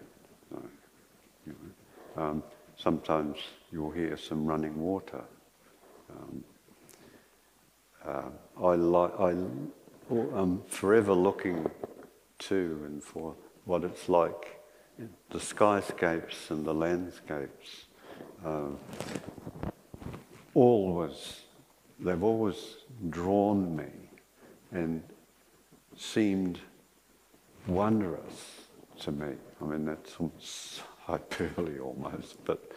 Um, 2.16 2.42
sometimes 2.78 3.36
you'll 3.70 3.90
hear 3.90 4.16
some 4.16 4.46
running 4.46 4.80
water. 4.80 5.24
Um, 6.10 6.44
uh, 8.04 8.62
I 8.62 8.74
like, 8.74 9.20
I, 9.20 9.30
I'm 10.10 10.62
forever 10.68 11.12
looking 11.12 11.68
to 12.38 12.82
and 12.84 13.02
for 13.02 13.34
what 13.64 13.84
it's 13.84 14.08
like, 14.08 14.60
the 15.30 15.38
skyscapes 15.38 16.50
and 16.50 16.64
the 16.64 16.72
landscapes. 16.72 17.86
Uh, 18.44 18.68
always, 20.54 21.42
they've 21.98 22.22
always 22.22 22.76
drawn 23.10 23.76
me 23.76 23.90
and 24.70 25.02
seemed 25.96 26.60
wondrous 27.66 28.62
to 29.00 29.12
me. 29.12 29.34
I 29.60 29.64
mean, 29.64 29.84
that's 29.84 30.16
hyperbole 31.06 31.78
almost, 31.78 32.44
but 32.44 32.72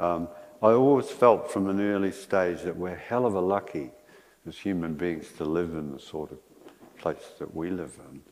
um, 0.00 0.28
I 0.62 0.72
always 0.72 1.10
felt 1.10 1.50
from 1.50 1.68
an 1.68 1.80
early 1.80 2.10
stage 2.10 2.62
that 2.62 2.76
we're 2.76 2.96
hell 2.96 3.26
of 3.26 3.34
a 3.34 3.40
lucky 3.40 3.90
as 4.48 4.56
human 4.56 4.94
beings 4.94 5.28
to 5.36 5.44
live 5.44 5.74
in 5.74 5.92
the 5.92 5.98
sort 5.98 6.32
of 6.32 6.38
place 6.98 7.32
that 7.38 7.54
we 7.54 7.70
live 7.70 7.98
in. 8.10 8.22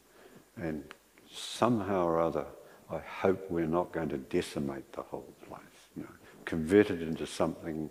And 0.63 0.85
somehow 1.31 2.07
or 2.07 2.21
other, 2.21 2.47
I 2.91 2.99
hope 2.99 3.51
we're 3.51 3.67
not 3.67 3.93
going 3.93 4.09
to 4.09 4.17
decimate 4.17 4.93
the 4.93 5.03
whole 5.03 5.33
place, 5.47 5.61
you 5.95 6.05
know, 6.05 6.09
convert 6.47 6.91
it 6.91 7.03
into 7.03 7.27
something 7.27 7.91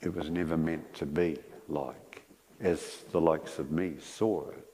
it 0.00 0.14
was 0.14 0.30
never 0.30 0.56
meant 0.56 0.94
to 0.94 1.06
be 1.06 1.36
like, 1.68 2.22
as 2.60 2.98
the 3.10 3.20
likes 3.20 3.58
of 3.58 3.72
me 3.72 3.94
saw 4.00 4.48
it. 4.50 4.64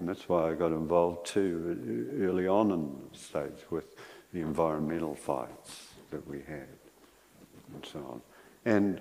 And 0.00 0.08
that's 0.08 0.26
why 0.26 0.50
I 0.50 0.54
got 0.54 0.72
involved 0.72 1.26
too 1.26 2.10
early 2.22 2.46
on 2.46 2.70
in 2.70 2.96
the 3.12 3.18
stage 3.18 3.70
with 3.70 3.94
the 4.32 4.40
environmental 4.40 5.14
fights 5.14 5.88
that 6.10 6.26
we 6.26 6.38
had 6.38 6.85
and 7.74 7.86
so 7.86 7.98
on. 7.98 8.20
And 8.64 9.00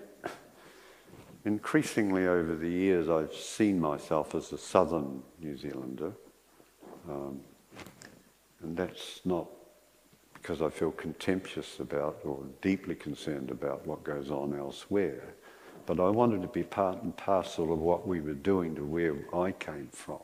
increasingly 1.45 2.28
over 2.28 2.56
the 2.56 2.69
years, 2.69 3.10
I've 3.10 3.34
seen 3.34 3.80
myself 3.80 4.36
as 4.36 4.51
a 4.51 4.58
southern 4.58 5.21
New 5.39 5.58
Zealander. 5.58 6.12
Um, 7.10 7.39
and 8.62 8.75
that's 8.75 9.21
not 9.25 9.47
because 10.34 10.62
I 10.62 10.69
feel 10.69 10.91
contemptuous 10.91 11.80
about 11.80 12.19
or 12.23 12.43
deeply 12.62 12.95
concerned 12.95 13.51
about 13.51 13.86
what 13.88 14.04
goes 14.04 14.30
on 14.30 14.56
elsewhere. 14.58 15.34
But 15.86 15.99
I 15.99 16.10
wanted 16.10 16.41
to 16.41 16.47
be 16.47 16.63
part 16.63 17.01
and 17.04 17.15
parcel 17.15 17.71
of 17.71 17.80
what 17.80 18.08
we 18.08 18.21
were 18.21 18.34
doing 18.34 18.75
to 18.75 18.84
where 18.84 19.15
I 19.34 19.51
came 19.51 19.89
from. 19.91 20.21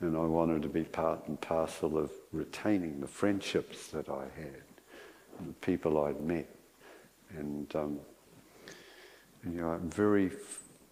And 0.00 0.16
I 0.16 0.24
wanted 0.24 0.62
to 0.62 0.68
be 0.68 0.82
part 0.82 1.26
and 1.28 1.40
parcel 1.40 1.96
of 1.96 2.10
retaining 2.32 3.00
the 3.00 3.06
friendships 3.06 3.88
that 3.88 4.08
I 4.08 4.24
had, 4.36 4.62
the 5.46 5.52
people 5.60 6.04
I'd 6.04 6.20
met. 6.20 6.48
And, 7.30 7.74
um, 7.74 8.00
and 9.42 9.54
you 9.54 9.60
know, 9.60 9.68
I'm 9.70 9.90
very, 9.90 10.30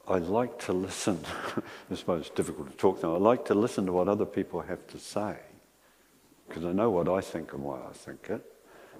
I 0.09 0.19
like 0.19 0.59
to 0.67 0.73
listen. 0.73 1.19
I 1.91 1.95
suppose 1.95 2.27
it's 2.27 2.31
difficult 2.35 2.71
to 2.71 2.77
talk 2.77 3.03
now. 3.03 3.15
I 3.15 3.19
like 3.19 3.45
to 3.47 3.55
listen 3.55 3.87
to 3.87 3.93
what 3.93 4.09
other 4.09 4.27
people 4.27 4.61
have 4.63 4.87
to 4.89 4.99
say 4.99 5.37
because 6.49 6.65
I 6.65 6.73
know 6.73 6.91
what 6.91 7.09
I 7.09 7.21
think 7.21 7.55
and 7.55 7.63
why 7.63 7.79
I 7.79 7.93
think 7.93 8.29
it. 8.29 8.45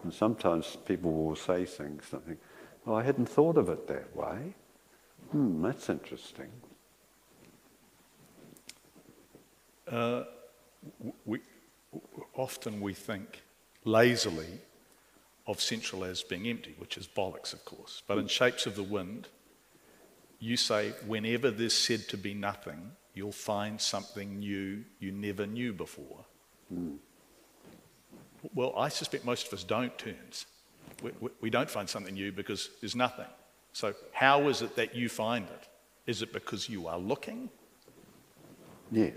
And 0.03 0.13
sometimes 0.13 0.77
people 0.87 1.13
will 1.13 1.37
say 1.37 1.65
things 1.65 2.09
that 2.11 2.19
I 2.19 2.29
think, 2.29 2.39
well, 2.85 2.97
I 2.97 3.03
hadn't 3.03 3.27
thought 3.27 3.57
of 3.57 3.69
it 3.69 3.87
that 3.89 4.17
way. 4.17 4.55
Hmm, 5.31 5.63
that's 5.63 5.89
interesting. 5.91 6.49
Uh, 9.87 10.25
we, 11.27 11.41
often 12.35 12.81
we 12.81 12.95
think 12.95 13.43
lazily 13.85 14.61
of 15.47 15.61
Central 15.61 16.05
as 16.05 16.23
being 16.23 16.47
empty, 16.47 16.75
which 16.79 16.97
is 16.97 17.07
bollocks, 17.07 17.53
of 17.53 17.65
course. 17.65 18.03
But 18.07 18.19
in 18.19 18.29
Shapes 18.29 18.67
of 18.67 18.77
the 18.77 18.83
Wind, 18.83 19.29
you 20.39 20.57
say, 20.57 20.91
whenever 21.07 21.51
there's 21.51 21.75
said 21.75 22.09
to 22.09 22.17
be 22.17 22.35
nothing, 22.35 22.93
you'll 23.15 23.33
find 23.33 23.81
something 23.81 24.39
new 24.39 24.85
you 24.99 25.13
never 25.13 25.47
knew 25.47 25.73
before. 25.73 26.25
Mm. 26.73 26.97
Well, 28.55 28.75
I 28.77 28.89
suspect 28.89 29.25
most 29.25 29.47
of 29.47 29.53
us 29.53 29.65
don't, 29.65 29.97
turns. 29.99 30.47
We, 31.03 31.11
we, 31.21 31.31
we 31.41 31.51
don't 31.51 31.71
find 31.71 31.89
something 31.89 32.15
new 32.15 32.33
because 32.33 32.71
there's 32.81 32.97
nothing. 32.97 33.27
So, 33.73 33.95
how 34.13 34.49
is 34.49 34.63
it 34.63 34.77
that 34.77 34.95
you 34.95 35.09
find 35.09 35.47
it? 35.47 35.69
Is 36.07 36.23
it 36.23 36.33
because 36.33 36.69
you 36.69 36.89
are 36.89 36.99
looking? 36.99 37.49
Yes, 38.91 39.15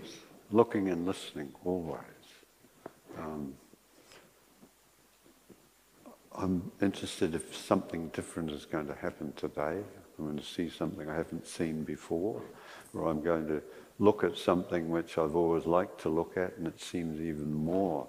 looking 0.50 0.88
and 0.88 1.06
listening 1.06 1.52
always. 1.64 2.00
Um, 3.18 3.54
I'm 6.38 6.70
interested 6.82 7.34
if 7.34 7.56
something 7.56 8.08
different 8.08 8.50
is 8.50 8.66
going 8.66 8.86
to 8.88 8.94
happen 8.94 9.32
today. 9.36 9.78
I'm 10.18 10.24
going 10.24 10.38
to 10.38 10.44
see 10.44 10.68
something 10.68 11.08
I 11.08 11.14
haven't 11.14 11.46
seen 11.46 11.82
before, 11.82 12.42
or 12.94 13.08
I'm 13.08 13.22
going 13.22 13.46
to 13.48 13.62
look 13.98 14.22
at 14.22 14.36
something 14.36 14.90
which 14.90 15.16
I've 15.16 15.34
always 15.34 15.64
liked 15.64 16.00
to 16.02 16.10
look 16.10 16.36
at 16.36 16.56
and 16.58 16.66
it 16.66 16.80
seems 16.80 17.20
even 17.20 17.52
more 17.52 18.06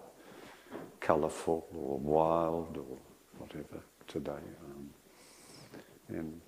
colourful 1.00 1.66
or 1.74 1.98
wild 2.00 2.78
or 2.78 2.98
whatever 3.38 3.82
today. 4.08 4.32
Um, 4.66 4.90
and 6.10 6.42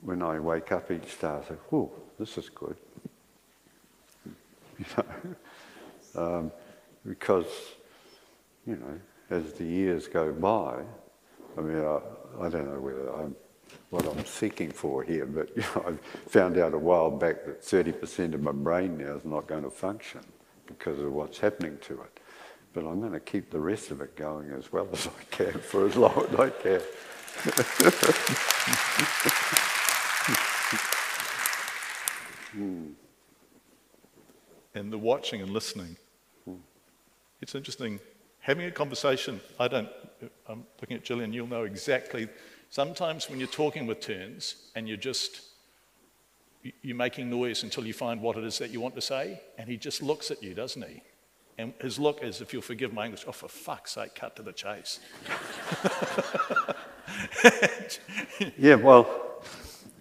when 0.00 0.20
I 0.22 0.40
wake 0.40 0.72
up 0.72 0.90
each 0.90 1.20
day, 1.20 1.28
I 1.28 1.42
say, 1.48 1.54
oh, 1.72 1.92
this 2.18 2.36
is 2.38 2.48
good. 2.48 2.76
you 4.78 4.84
know? 4.96 5.06
Um, 6.16 6.52
because, 7.06 7.46
you 8.66 8.76
know, 8.76 9.00
as 9.30 9.52
the 9.54 9.64
years 9.64 10.08
go 10.08 10.32
by, 10.32 10.82
I 11.56 11.60
mean, 11.60 11.78
I, 11.78 12.00
I 12.40 12.48
don't 12.48 12.66
know 12.66 13.14
I'm 13.18 13.36
what 13.90 14.06
I'm 14.06 14.24
seeking 14.24 14.70
for 14.70 15.02
here, 15.02 15.26
but 15.26 15.56
you 15.56 15.62
know, 15.62 15.84
I 15.88 16.28
found 16.28 16.58
out 16.58 16.74
a 16.74 16.78
while 16.78 17.10
back 17.10 17.44
that 17.46 17.62
30% 17.62 18.34
of 18.34 18.42
my 18.42 18.52
brain 18.52 18.98
now 18.98 19.14
is 19.14 19.24
not 19.24 19.46
going 19.46 19.62
to 19.62 19.70
function 19.70 20.20
because 20.66 20.98
of 20.98 21.12
what's 21.12 21.38
happening 21.38 21.78
to 21.82 21.94
it. 22.02 22.20
But 22.72 22.84
I'm 22.86 23.00
going 23.00 23.12
to 23.12 23.20
keep 23.20 23.50
the 23.50 23.60
rest 23.60 23.90
of 23.90 24.00
it 24.00 24.16
going 24.16 24.50
as 24.50 24.72
well 24.72 24.88
as 24.92 25.06
I 25.06 25.24
can 25.30 25.52
for 25.60 25.86
as 25.86 25.96
long 25.96 26.26
as 26.28 26.40
I 26.40 26.50
can. 26.50 26.80
hmm. 32.52 32.86
And 34.74 34.92
the 34.92 34.98
watching 34.98 35.40
and 35.40 35.50
listening. 35.50 35.96
Hmm. 36.44 36.54
It's 37.40 37.54
interesting 37.54 38.00
having 38.40 38.66
a 38.66 38.72
conversation. 38.72 39.40
I 39.60 39.68
don't, 39.68 39.88
I'm 40.48 40.64
looking 40.80 40.96
at 40.96 41.04
Jillian, 41.04 41.32
you'll 41.32 41.46
know 41.46 41.64
exactly 41.64 42.28
Sometimes 42.74 43.30
when 43.30 43.38
you're 43.38 43.46
talking 43.46 43.86
with 43.86 44.00
turns 44.00 44.56
and 44.74 44.88
you're 44.88 44.96
just 44.96 45.42
you're 46.82 46.96
making 46.96 47.30
noise 47.30 47.62
until 47.62 47.86
you 47.86 47.92
find 47.92 48.20
what 48.20 48.36
it 48.36 48.42
is 48.42 48.58
that 48.58 48.70
you 48.70 48.80
want 48.80 48.96
to 48.96 49.00
say, 49.00 49.40
and 49.58 49.68
he 49.68 49.76
just 49.76 50.02
looks 50.02 50.32
at 50.32 50.42
you, 50.42 50.54
doesn't 50.54 50.82
he? 50.82 51.00
And 51.56 51.72
his 51.80 52.00
look 52.00 52.24
is, 52.24 52.40
if 52.40 52.52
you'll 52.52 52.62
forgive 52.62 52.92
my 52.92 53.04
English, 53.04 53.26
oh, 53.28 53.32
for 53.32 53.46
fuck's 53.46 53.92
sake, 53.92 54.16
cut 54.16 54.34
to 54.34 54.42
the 54.42 54.52
chase. 54.52 54.98
yeah, 58.58 58.74
well, 58.74 59.33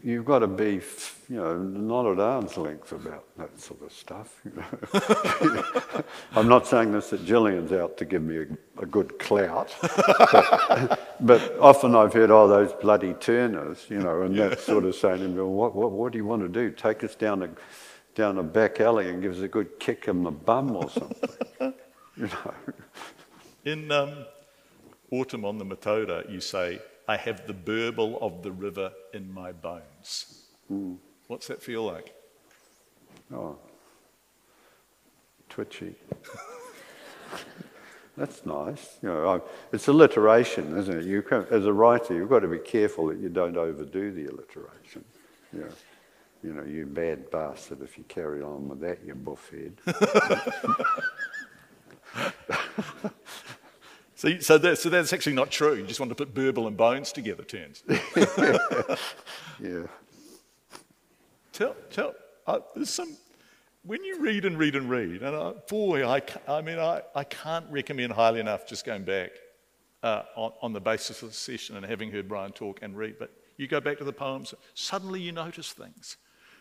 you've 0.03 0.25
got 0.25 0.39
to 0.39 0.47
be, 0.47 0.81
you 1.29 1.37
know, 1.37 1.57
not 1.57 2.05
at 2.05 2.19
arm's 2.19 2.57
length 2.57 2.91
about 2.91 3.25
that 3.37 3.57
sort 3.59 3.81
of 3.81 3.93
stuff. 3.93 4.41
You 4.43 4.51
know? 4.57 6.03
I'm 6.35 6.49
not 6.49 6.67
saying 6.67 6.91
this 6.91 7.09
that 7.11 7.25
Jillian's 7.25 7.71
out 7.71 7.97
to 7.97 8.05
give 8.05 8.21
me 8.21 8.37
a, 8.39 8.81
a 8.83 8.85
good 8.85 9.17
clout, 9.17 9.73
but, 9.81 11.15
but, 11.21 11.57
often 11.59 11.95
I've 11.95 12.13
heard, 12.13 12.31
oh, 12.31 12.47
those 12.47 12.73
bloody 12.73 13.13
turners, 13.13 13.85
you 13.89 13.99
know, 13.99 14.23
and 14.23 14.37
that 14.37 14.59
sort 14.59 14.83
of 14.83 14.95
saying 14.95 15.19
to 15.19 15.27
me, 15.29 15.35
well, 15.35 15.47
what, 15.47 15.73
what, 15.73 15.91
what 15.91 16.11
do 16.11 16.17
you 16.17 16.25
want 16.25 16.41
to 16.41 16.49
do? 16.49 16.69
Take 16.69 17.03
us 17.03 17.15
down 17.15 17.41
a, 17.43 17.49
down 18.13 18.37
a 18.37 18.43
back 18.43 18.81
alley 18.81 19.09
and 19.09 19.21
give 19.21 19.33
us 19.33 19.39
a 19.39 19.47
good 19.47 19.79
kick 19.79 20.07
in 20.07 20.23
the 20.23 20.31
bum 20.31 20.75
or 20.75 20.89
something, 20.89 21.29
you 22.17 22.27
know. 22.27 22.53
In 23.65 23.89
um, 23.93 24.25
Autumn 25.11 25.45
on 25.45 25.57
the 25.57 25.65
Matoda, 25.65 26.29
you 26.29 26.41
say, 26.41 26.81
I 27.07 27.17
have 27.17 27.47
the 27.47 27.53
burble 27.53 28.17
of 28.21 28.43
the 28.43 28.51
river 28.51 28.91
in 29.13 29.33
my 29.33 29.51
bones. 29.51 30.45
Mm. 30.71 30.97
What's 31.27 31.47
that 31.47 31.61
feel 31.61 31.83
like? 31.83 32.13
Oh, 33.33 33.57
twitchy. 35.49 35.95
That's 38.15 38.45
nice. 38.45 38.99
You 39.01 39.09
know, 39.09 39.27
I, 39.27 39.39
it's 39.73 39.87
alliteration, 39.87 40.77
isn't 40.77 40.99
it? 40.99 41.05
You 41.05 41.23
can, 41.23 41.47
as 41.49 41.65
a 41.65 41.73
writer, 41.73 42.13
you've 42.13 42.29
got 42.29 42.41
to 42.41 42.47
be 42.47 42.59
careful 42.59 43.07
that 43.07 43.17
you 43.17 43.29
don't 43.29 43.57
overdo 43.57 44.11
the 44.11 44.27
alliteration. 44.27 45.03
You 45.51 45.61
know, 45.61 45.69
you 46.43 46.53
know, 46.53 46.63
you 46.63 46.85
bad 46.85 47.31
bastard. 47.31 47.81
If 47.81 47.97
you 47.97 48.03
carry 48.07 48.43
on 48.43 48.69
with 48.69 48.81
that, 48.81 48.99
you 49.03 49.15
buffhead. 49.15 49.73
So, 54.23 54.39
so, 54.39 54.57
that, 54.57 54.77
so 54.77 54.87
that's 54.89 55.11
actually 55.11 55.33
not 55.33 55.51
true. 55.51 55.73
You 55.73 55.85
just 55.85 55.99
want 55.99 56.09
to 56.09 56.15
put 56.15 56.33
burble 56.33 56.67
and 56.67 56.77
bones 56.77 57.11
together, 57.11 57.43
turns. 57.43 57.83
yeah. 59.59 59.83
Tell, 61.51 61.75
tell, 61.91 62.15
uh, 62.47 62.59
there's 62.73 62.89
some, 62.89 63.17
when 63.83 64.01
you 64.05 64.21
read 64.21 64.45
and 64.45 64.57
read 64.57 64.77
and 64.77 64.89
read, 64.89 65.23
and 65.23 65.35
I, 65.35 65.51
boy, 65.69 66.07
I, 66.07 66.21
I 66.47 66.61
mean, 66.61 66.79
I, 66.79 67.01
I 67.13 67.25
can't 67.25 67.65
recommend 67.69 68.13
highly 68.13 68.39
enough 68.39 68.65
just 68.65 68.85
going 68.85 69.03
back 69.03 69.31
uh, 70.03 70.21
on, 70.37 70.53
on 70.61 70.71
the 70.71 70.79
basis 70.79 71.21
of 71.21 71.27
the 71.27 71.35
session 71.35 71.75
and 71.75 71.85
having 71.85 72.09
heard 72.09 72.29
Brian 72.29 72.53
talk 72.53 72.79
and 72.81 72.95
read, 72.95 73.15
but 73.19 73.29
you 73.57 73.67
go 73.67 73.81
back 73.81 73.97
to 73.97 74.05
the 74.05 74.13
poems, 74.13 74.53
suddenly 74.73 75.19
you 75.19 75.33
notice 75.33 75.73
things. 75.73 76.15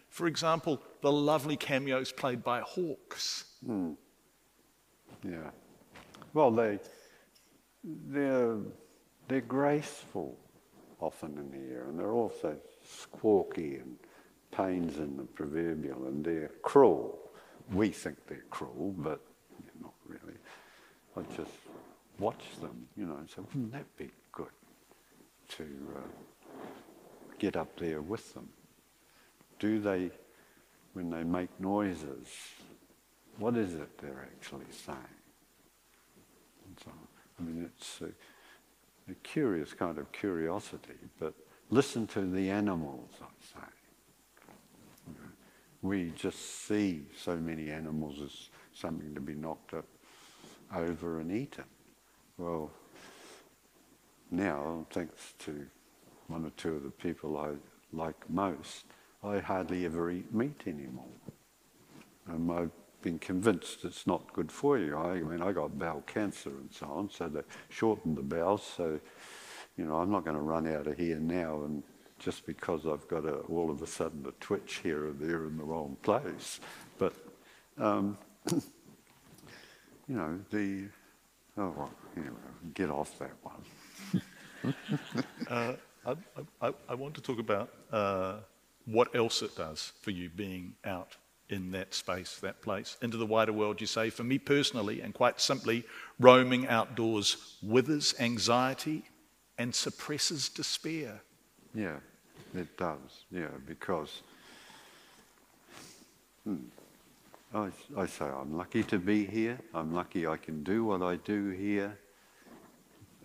For 0.08 0.26
example, 0.26 0.82
the 1.00 1.12
lovely 1.12 1.56
cameos 1.56 2.10
played 2.10 2.42
by 2.42 2.62
hawks. 2.62 3.44
Mm. 3.64 3.94
Yeah. 5.22 5.50
Well, 6.34 6.50
they 6.50 6.80
they're, 7.84 8.56
they're 9.28 9.40
graceful 9.40 10.36
often 11.00 11.36
in 11.36 11.50
the 11.50 11.74
air, 11.74 11.86
and 11.88 11.98
they're 11.98 12.12
also 12.12 12.56
squawky 12.84 13.80
and 13.80 13.96
pains 14.52 14.98
in 14.98 15.16
the 15.16 15.24
proverbial, 15.24 16.06
and 16.06 16.24
they're 16.24 16.52
cruel. 16.62 17.18
We 17.72 17.88
think 17.90 18.18
they're 18.26 18.44
cruel, 18.50 18.94
but 18.98 19.20
they're 19.64 19.82
not 19.82 19.94
really. 20.06 20.36
I 21.16 21.22
just 21.36 21.50
watch 22.18 22.44
them, 22.60 22.86
you 22.96 23.06
know, 23.06 23.16
and 23.16 23.28
say, 23.28 23.42
wouldn't 23.52 23.72
that 23.72 23.96
be 23.96 24.10
good 24.30 24.46
to 25.56 25.64
uh, 25.96 26.64
get 27.38 27.56
up 27.56 27.76
there 27.78 28.00
with 28.00 28.32
them? 28.34 28.48
Do 29.58 29.80
they, 29.80 30.10
when 30.92 31.10
they 31.10 31.24
make 31.24 31.48
noises, 31.58 32.28
what 33.38 33.56
is 33.56 33.74
it 33.74 33.98
they're 33.98 34.28
actually 34.36 34.66
saying? 34.70 34.98
And 36.66 36.78
so 36.84 36.90
on. 36.90 37.11
I 37.42 37.44
mean, 37.44 37.64
it's 37.64 38.00
a, 38.00 39.10
a 39.10 39.14
curious 39.22 39.72
kind 39.74 39.98
of 39.98 40.10
curiosity, 40.12 40.94
but 41.18 41.34
listen 41.70 42.06
to 42.08 42.20
the 42.20 42.50
animals, 42.50 43.10
I 43.20 43.26
say. 43.40 43.66
We 45.82 46.12
just 46.14 46.66
see 46.66 47.02
so 47.16 47.34
many 47.36 47.70
animals 47.70 48.20
as 48.22 48.48
something 48.72 49.14
to 49.14 49.20
be 49.20 49.34
knocked 49.34 49.74
up 49.74 49.86
over 50.74 51.18
and 51.18 51.32
eaten. 51.32 51.64
Well, 52.38 52.70
now, 54.30 54.86
thanks 54.90 55.34
to 55.40 55.66
one 56.28 56.44
or 56.44 56.50
two 56.50 56.76
of 56.76 56.84
the 56.84 56.90
people 56.90 57.36
I 57.36 57.50
like 57.92 58.30
most, 58.30 58.84
I 59.24 59.38
hardly 59.38 59.84
ever 59.84 60.10
eat 60.12 60.32
meat 60.32 60.62
anymore. 60.66 61.04
And 62.28 62.46
my 62.46 62.68
been 63.02 63.18
convinced 63.18 63.84
it's 63.84 64.06
not 64.06 64.32
good 64.32 64.50
for 64.50 64.78
you. 64.78 64.96
I, 64.96 65.10
I 65.10 65.20
mean, 65.20 65.42
I 65.42 65.52
got 65.52 65.78
bowel 65.78 66.02
cancer 66.06 66.50
and 66.50 66.72
so 66.72 66.86
on, 66.86 67.10
so 67.10 67.28
they 67.28 67.42
shortened 67.68 68.16
the 68.16 68.22
bowels. 68.22 68.62
So, 68.76 69.00
you 69.76 69.84
know, 69.84 69.96
I'm 69.96 70.10
not 70.10 70.24
going 70.24 70.36
to 70.36 70.42
run 70.42 70.66
out 70.66 70.86
of 70.86 70.96
here 70.96 71.18
now 71.18 71.62
and 71.64 71.82
just 72.18 72.46
because 72.46 72.86
I've 72.86 73.06
got 73.08 73.24
a, 73.24 73.38
all 73.40 73.70
of 73.70 73.82
a 73.82 73.86
sudden 73.86 74.24
a 74.26 74.32
twitch 74.32 74.80
here 74.82 75.08
or 75.08 75.12
there 75.12 75.44
in 75.46 75.56
the 75.56 75.64
wrong 75.64 75.96
place. 76.02 76.60
But, 76.98 77.14
um, 77.78 78.16
you 78.52 78.62
know, 80.08 80.38
the, 80.50 80.84
oh, 81.58 81.74
well, 81.76 81.90
anyway, 82.16 82.36
get 82.74 82.90
off 82.90 83.18
that 83.18 83.32
one. 83.42 84.74
uh, 85.48 85.74
I, 86.06 86.16
I, 86.60 86.72
I, 86.88 86.94
want 86.94 87.14
to 87.14 87.20
talk 87.20 87.38
about 87.38 87.70
uh, 87.90 88.36
what 88.86 89.14
else 89.14 89.42
it 89.42 89.56
does 89.56 89.92
for 90.00 90.10
you 90.10 90.28
being 90.28 90.74
out 90.84 91.16
in 91.52 91.70
that 91.72 91.92
space, 91.92 92.38
that 92.40 92.62
place, 92.62 92.96
into 93.02 93.18
the 93.18 93.26
wider 93.26 93.52
world, 93.52 93.80
you 93.80 93.86
say. 93.86 94.08
For 94.10 94.24
me 94.24 94.38
personally, 94.38 95.02
and 95.02 95.12
quite 95.12 95.40
simply, 95.40 95.84
roaming 96.18 96.66
outdoors 96.66 97.58
withers 97.62 98.14
anxiety 98.18 99.04
and 99.58 99.74
suppresses 99.74 100.48
despair. 100.48 101.20
Yeah, 101.74 101.96
it 102.54 102.76
does. 102.78 103.24
Yeah, 103.30 103.48
because 103.66 104.22
hmm, 106.44 106.56
I, 107.54 107.68
I 107.96 108.06
say 108.06 108.24
I'm 108.24 108.56
lucky 108.56 108.82
to 108.84 108.98
be 108.98 109.26
here. 109.26 109.58
I'm 109.74 109.94
lucky 109.94 110.26
I 110.26 110.38
can 110.38 110.62
do 110.64 110.84
what 110.84 111.02
I 111.02 111.16
do 111.16 111.50
here. 111.50 111.98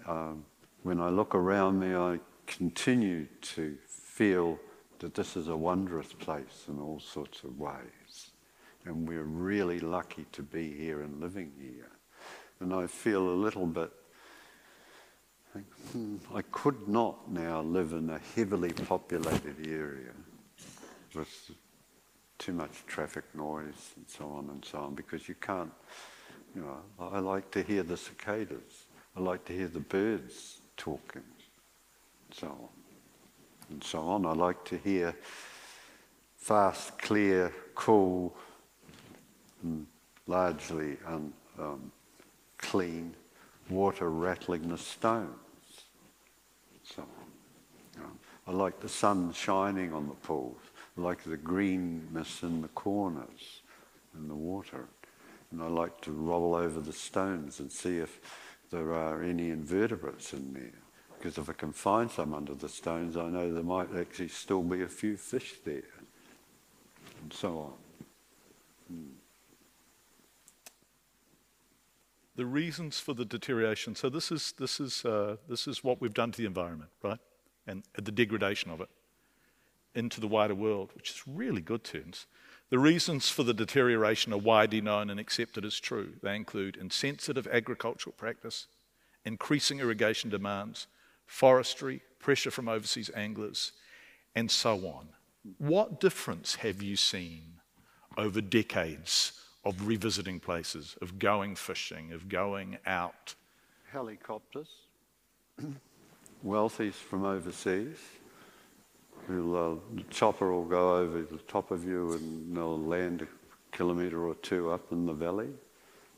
Um, 0.06 0.44
when 0.84 1.00
I 1.00 1.10
look 1.10 1.34
around 1.34 1.80
me, 1.80 1.96
I 1.96 2.20
continue 2.46 3.28
to 3.42 3.78
feel 3.88 4.60
that 5.00 5.14
this 5.14 5.38
is 5.38 5.48
a 5.48 5.56
wondrous 5.56 6.12
place 6.14 6.66
in 6.68 6.80
all 6.80 7.00
sorts 7.00 7.44
of 7.44 7.58
ways 7.60 7.98
and 8.88 9.08
we're 9.08 9.24
really 9.24 9.80
lucky 9.80 10.26
to 10.32 10.42
be 10.42 10.72
here 10.72 11.02
and 11.02 11.20
living 11.20 11.52
here. 11.60 11.92
And 12.60 12.74
I 12.74 12.88
feel 12.88 13.30
a 13.30 13.38
little 13.38 13.66
bit 13.66 13.92
like, 15.54 15.66
hmm, 15.92 16.18
I 16.34 16.42
could 16.52 16.88
not 16.88 17.30
now 17.30 17.62
live 17.62 17.92
in 17.92 18.10
a 18.10 18.20
heavily 18.36 18.72
populated 18.72 19.68
area 19.68 20.14
with 21.14 21.52
too 22.38 22.54
much 22.54 22.86
traffic 22.86 23.24
noise 23.36 23.94
and 23.96 24.06
so 24.08 24.26
on 24.26 24.50
and 24.50 24.64
so 24.64 24.80
on 24.80 24.96
because 24.96 25.28
you 25.28 25.36
can't, 25.36 25.72
you 26.56 26.62
know, 26.62 26.78
I 27.00 27.20
like 27.20 27.52
to 27.52 27.64
hear 27.64 27.84
the 27.84 27.98
cicadas. 27.98 28.88
I 29.16 29.20
like 29.20 29.44
to 29.46 29.54
hear 29.54 29.68
the 29.68 29.80
birds 29.80 30.62
talking, 30.78 31.24
and 31.24 32.34
so 32.34 32.48
on 32.48 32.70
and 33.70 33.84
so 33.84 34.00
on. 34.00 34.26
I 34.26 34.34
like 34.34 34.64
to 34.66 34.78
hear 34.78 35.16
fast, 36.38 37.00
clear, 37.00 37.52
cool 37.74 38.36
largely 40.28 40.98
un, 41.06 41.34
um, 41.60 41.92
clean 42.58 43.16
water 43.70 44.10
rattling 44.10 44.70
the 44.70 44.78
stones. 44.78 45.30
So 46.84 47.04
um, 47.98 48.20
I 48.48 48.52
like 48.52 48.80
the 48.80 48.90
sun 48.90 49.34
shining 49.34 49.94
on 49.94 50.08
the 50.08 50.16
pools. 50.16 50.62
I 50.98 51.02
like 51.02 51.24
the 51.24 51.38
greenness 51.38 52.44
in 52.44 52.62
the 52.62 52.70
corners 52.70 53.62
and 54.16 54.30
the 54.30 54.36
water. 54.36 54.88
And 55.52 55.62
I 55.62 55.68
like 55.68 56.02
to 56.02 56.12
roll 56.12 56.56
over 56.56 56.80
the 56.80 56.94
stones 56.94 57.60
and 57.60 57.72
see 57.72 57.98
if 57.98 58.20
there 58.72 58.94
are 58.94 59.24
any 59.24 59.50
invertebrates 59.52 60.34
in 60.34 60.54
there. 60.54 60.82
Because 61.18 61.38
if 61.38 61.50
I 61.50 61.54
can 61.54 61.72
find 61.72 62.12
some 62.12 62.34
under 62.34 62.54
the 62.54 62.70
stones, 62.70 63.18
I 63.18 63.28
know 63.30 63.52
there 63.52 63.64
might 63.64 63.96
actually 63.96 64.28
still 64.28 64.62
be 64.62 64.84
a 64.84 64.88
few 64.88 65.18
fish 65.18 65.56
there, 65.66 65.82
and 67.22 67.34
so 67.34 67.74
on. 68.90 69.17
The 72.38 72.46
reasons 72.46 73.00
for 73.00 73.14
the 73.14 73.26
deterioration. 73.26 73.96
So 73.96 74.10
this 74.10 74.32
is 74.32 74.54
this 74.58 74.80
is 74.80 75.04
uh, 75.04 75.38
this 75.50 75.68
is 75.68 75.84
what 75.84 76.00
we've 76.00 76.14
done 76.14 76.32
to 76.32 76.38
the 76.38 76.46
environment, 76.46 76.92
right? 77.04 77.20
And 77.66 77.84
the 77.96 78.12
degradation 78.12 78.72
of 78.72 78.80
it 78.80 78.90
into 79.96 80.22
the 80.22 80.28
wider 80.28 80.54
world, 80.56 80.92
which 80.96 81.10
is 81.10 81.24
really 81.28 81.62
good 81.62 81.84
terms. 81.84 82.28
The 82.70 82.78
reasons 82.78 83.30
for 83.30 83.44
the 83.44 83.54
deterioration 83.54 84.32
are 84.34 84.38
widely 84.38 84.82
known 84.82 85.10
and 85.10 85.20
accepted 85.20 85.66
as 85.66 85.80
true. 85.80 86.14
They 86.22 86.36
include 86.36 86.78
insensitive 86.78 87.48
agricultural 87.48 88.14
practice, 88.16 88.68
increasing 89.26 89.80
irrigation 89.80 90.30
demands, 90.30 90.88
forestry, 91.26 92.02
pressure 92.20 92.52
from 92.52 92.70
overseas 92.70 93.10
anglers, 93.16 93.72
and 94.36 94.52
so 94.52 94.86
on. 94.88 95.08
What 95.58 96.00
difference 96.00 96.56
have 96.56 96.84
you 96.84 96.96
seen 96.98 97.62
over 98.18 98.42
decades 98.42 99.32
of 99.68 99.88
revisiting 99.88 100.40
places, 100.40 100.96
of 101.02 101.20
going 101.20 101.56
fishing, 101.56 102.14
of 102.14 102.30
going 102.30 102.78
out? 102.86 103.36
Helicopters, 103.92 104.70
wealthies 106.46 106.94
from 106.94 107.26
overseas, 107.26 107.98
who 109.28 109.56
uh, 109.56 109.76
the 109.96 110.04
chopper 110.04 110.52
will 110.52 110.66
go 110.66 110.96
over 110.96 111.22
the 111.22 111.38
top 111.50 111.72
of 111.72 111.86
you 111.86 112.14
and 112.14 112.56
they'll 112.56 112.80
land 112.80 113.24
a 113.24 113.76
kilometre 113.76 114.26
or 114.26 114.36
two 114.36 114.72
up 114.72 114.92
in 114.92 115.06
the 115.06 115.14
valley. 115.14 115.50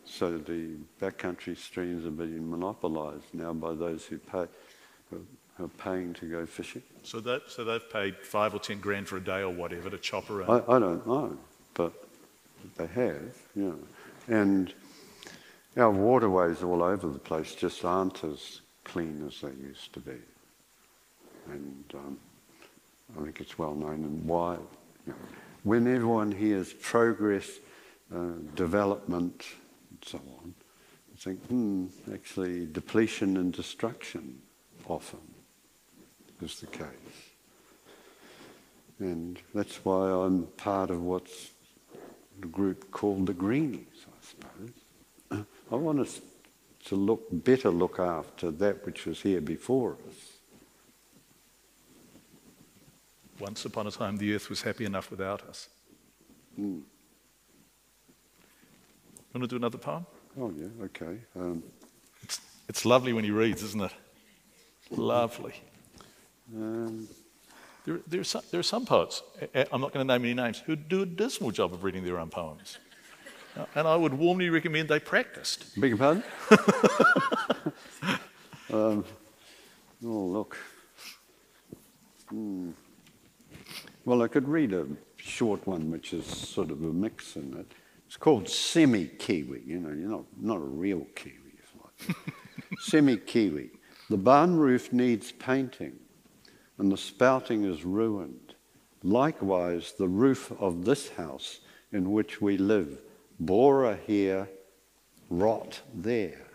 So 0.06 0.38
the 0.38 0.76
backcountry 1.02 1.58
streams 1.58 2.06
are 2.06 2.12
being 2.12 2.50
monopolised 2.50 3.34
now 3.34 3.54
by 3.54 3.74
those 3.74 4.06
who 4.06 4.18
pay, 4.18 4.46
who 5.10 5.26
are 5.60 5.68
paying 5.68 6.14
to 6.16 6.26
go 6.26 6.46
fishing. 6.46 6.84
So 7.04 7.20
that 7.22 7.44
so 7.48 7.64
they've 7.64 7.90
paid 7.92 8.18
five 8.18 8.54
or 8.54 8.60
ten 8.60 8.80
grand 8.80 9.08
for 9.08 9.18
a 9.18 9.24
day 9.24 9.42
or 9.42 9.50
whatever 9.50 9.90
to 9.90 9.98
chop 9.98 10.30
around. 10.30 10.64
I, 10.68 10.76
I 10.76 10.80
don't 10.80 11.06
know, 11.06 11.38
but 11.74 12.09
they 12.78 12.88
have, 12.88 13.38
yeah. 13.56 13.72
And 14.28 14.74
our 15.78 15.92
waterways 15.92 16.64
all 16.64 16.84
over 16.84 17.08
the 17.08 17.20
place 17.20 17.56
just 17.56 17.86
aren't 17.86 18.24
as 18.24 18.62
clean 18.84 19.24
as 19.28 19.42
they 19.42 19.52
used 19.66 19.94
to 19.94 20.00
be. 20.00 20.18
And 21.48 21.84
um, 21.94 22.18
I 23.18 23.24
think 23.24 23.42
it's 23.42 23.58
well 23.58 23.76
known 23.76 24.04
and 24.04 24.26
why. 24.26 24.56
You 25.08 25.14
know, 25.14 25.16
when 25.64 25.88
everyone 25.88 26.32
hears 26.32 26.74
progress, 26.74 27.60
uh, 28.14 28.34
development, 28.56 29.46
and 29.90 30.00
so 30.06 30.22
on, 30.42 30.54
I 31.14 31.18
think, 31.18 31.46
hmm, 31.48 31.88
actually, 32.14 32.66
depletion 32.68 33.38
and 33.38 33.52
destruction 33.52 34.42
often 34.88 35.20
is 36.42 36.60
the 36.60 36.68
case. 36.68 36.86
And 39.00 39.40
that's 39.54 39.84
why 39.86 40.10
I'm 40.10 40.44
part 40.58 40.90
of 40.90 41.02
what's 41.02 41.52
group 42.48 42.92
called 42.92 43.26
the 43.26 43.34
Greenies, 43.34 44.06
I 44.08 44.26
suppose. 44.26 45.46
I 45.72 45.76
want 45.76 46.00
us 46.00 46.22
to 46.86 46.96
look 46.96 47.28
better 47.32 47.70
look 47.70 48.00
after 48.00 48.52
that 48.52 48.86
which 48.86 49.06
was 49.06 49.22
here 49.22 49.42
before 49.42 49.98
us. 50.08 50.16
Once 53.40 53.64
upon 53.66 53.88
a 53.88 53.92
time, 53.92 54.18
the 54.18 54.34
earth 54.34 54.50
was 54.50 54.62
happy 54.62 54.86
enough 54.86 55.12
without 55.12 55.42
us. 55.48 55.70
Mm. 56.60 56.82
Want 59.34 59.44
to 59.44 59.48
do 59.48 59.56
another 59.56 59.78
poem? 59.78 60.06
Oh, 60.40 60.52
yeah, 60.58 60.68
okay. 60.86 61.18
Um, 61.36 61.64
It's, 62.24 62.42
it's 62.68 62.86
lovely 62.86 63.14
when 63.14 63.24
he 63.24 63.32
reads, 63.32 63.64
isn't 63.64 63.82
it? 63.82 63.94
Lovely. 64.92 65.54
um, 66.56 67.08
There, 67.90 68.00
there, 68.06 68.22
are 68.22 68.24
some, 68.24 68.44
there 68.52 68.60
are 68.60 68.64
some 68.64 68.86
poets, 68.86 69.24
I'm 69.72 69.82
not 69.82 69.92
going 69.92 70.08
to 70.08 70.14
name 70.14 70.24
any 70.24 70.36
names, 70.36 70.60
who 70.60 70.76
do 70.76 71.02
a 71.02 71.08
dismal 71.08 71.50
job 71.50 71.74
of 71.74 71.84
reading 71.84 72.04
their 72.06 72.20
own 72.20 72.30
poems. 72.30 72.78
Uh, 73.58 73.66
And 73.74 73.88
I 73.88 73.96
would 73.96 74.14
warmly 74.14 74.52
recommend 74.52 74.90
they 74.90 75.00
practiced. 75.00 75.66
beg 75.82 75.90
your 75.90 75.98
pardon? 75.98 76.24
um, 78.72 79.04
oh, 80.06 80.26
look. 80.26 80.56
Hmm. 82.30 82.70
Well, 84.06 84.22
I 84.22 84.28
could 84.28 84.48
read 84.48 84.72
a 84.72 84.86
short 85.18 85.66
one 85.66 85.90
which 85.90 86.14
is 86.14 86.28
sort 86.28 86.70
of 86.70 86.84
a 86.84 86.94
mix 86.94 87.38
in 87.38 87.58
it. 87.58 87.72
It's 88.06 88.18
called 88.18 88.48
semi 88.48 89.08
kiwi. 89.08 89.64
You 89.66 89.80
know, 89.80 89.90
you're 89.90 90.10
not, 90.10 90.26
not 90.40 90.58
a 90.58 90.70
real 90.84 91.08
kiwi. 91.16 91.54
It's 91.58 91.72
like 92.08 92.16
semi 92.82 93.18
kiwi. 93.18 93.72
The 94.12 94.18
barn 94.18 94.58
roof 94.58 94.94
needs 94.94 95.32
painting, 95.32 95.96
and 96.80 96.92
the 96.92 96.98
spouting 96.98 97.66
is 97.66 97.84
ruined. 97.86 98.56
Likewise, 99.04 99.94
the 99.98 100.08
roof 100.08 100.52
of 100.60 100.86
this 100.86 101.10
house 101.10 101.60
in 101.92 102.12
which 102.12 102.42
we 102.42 102.58
live, 102.58 103.02
borer 103.40 104.00
here, 104.08 104.50
rot 105.30 105.82
there. 105.94 106.48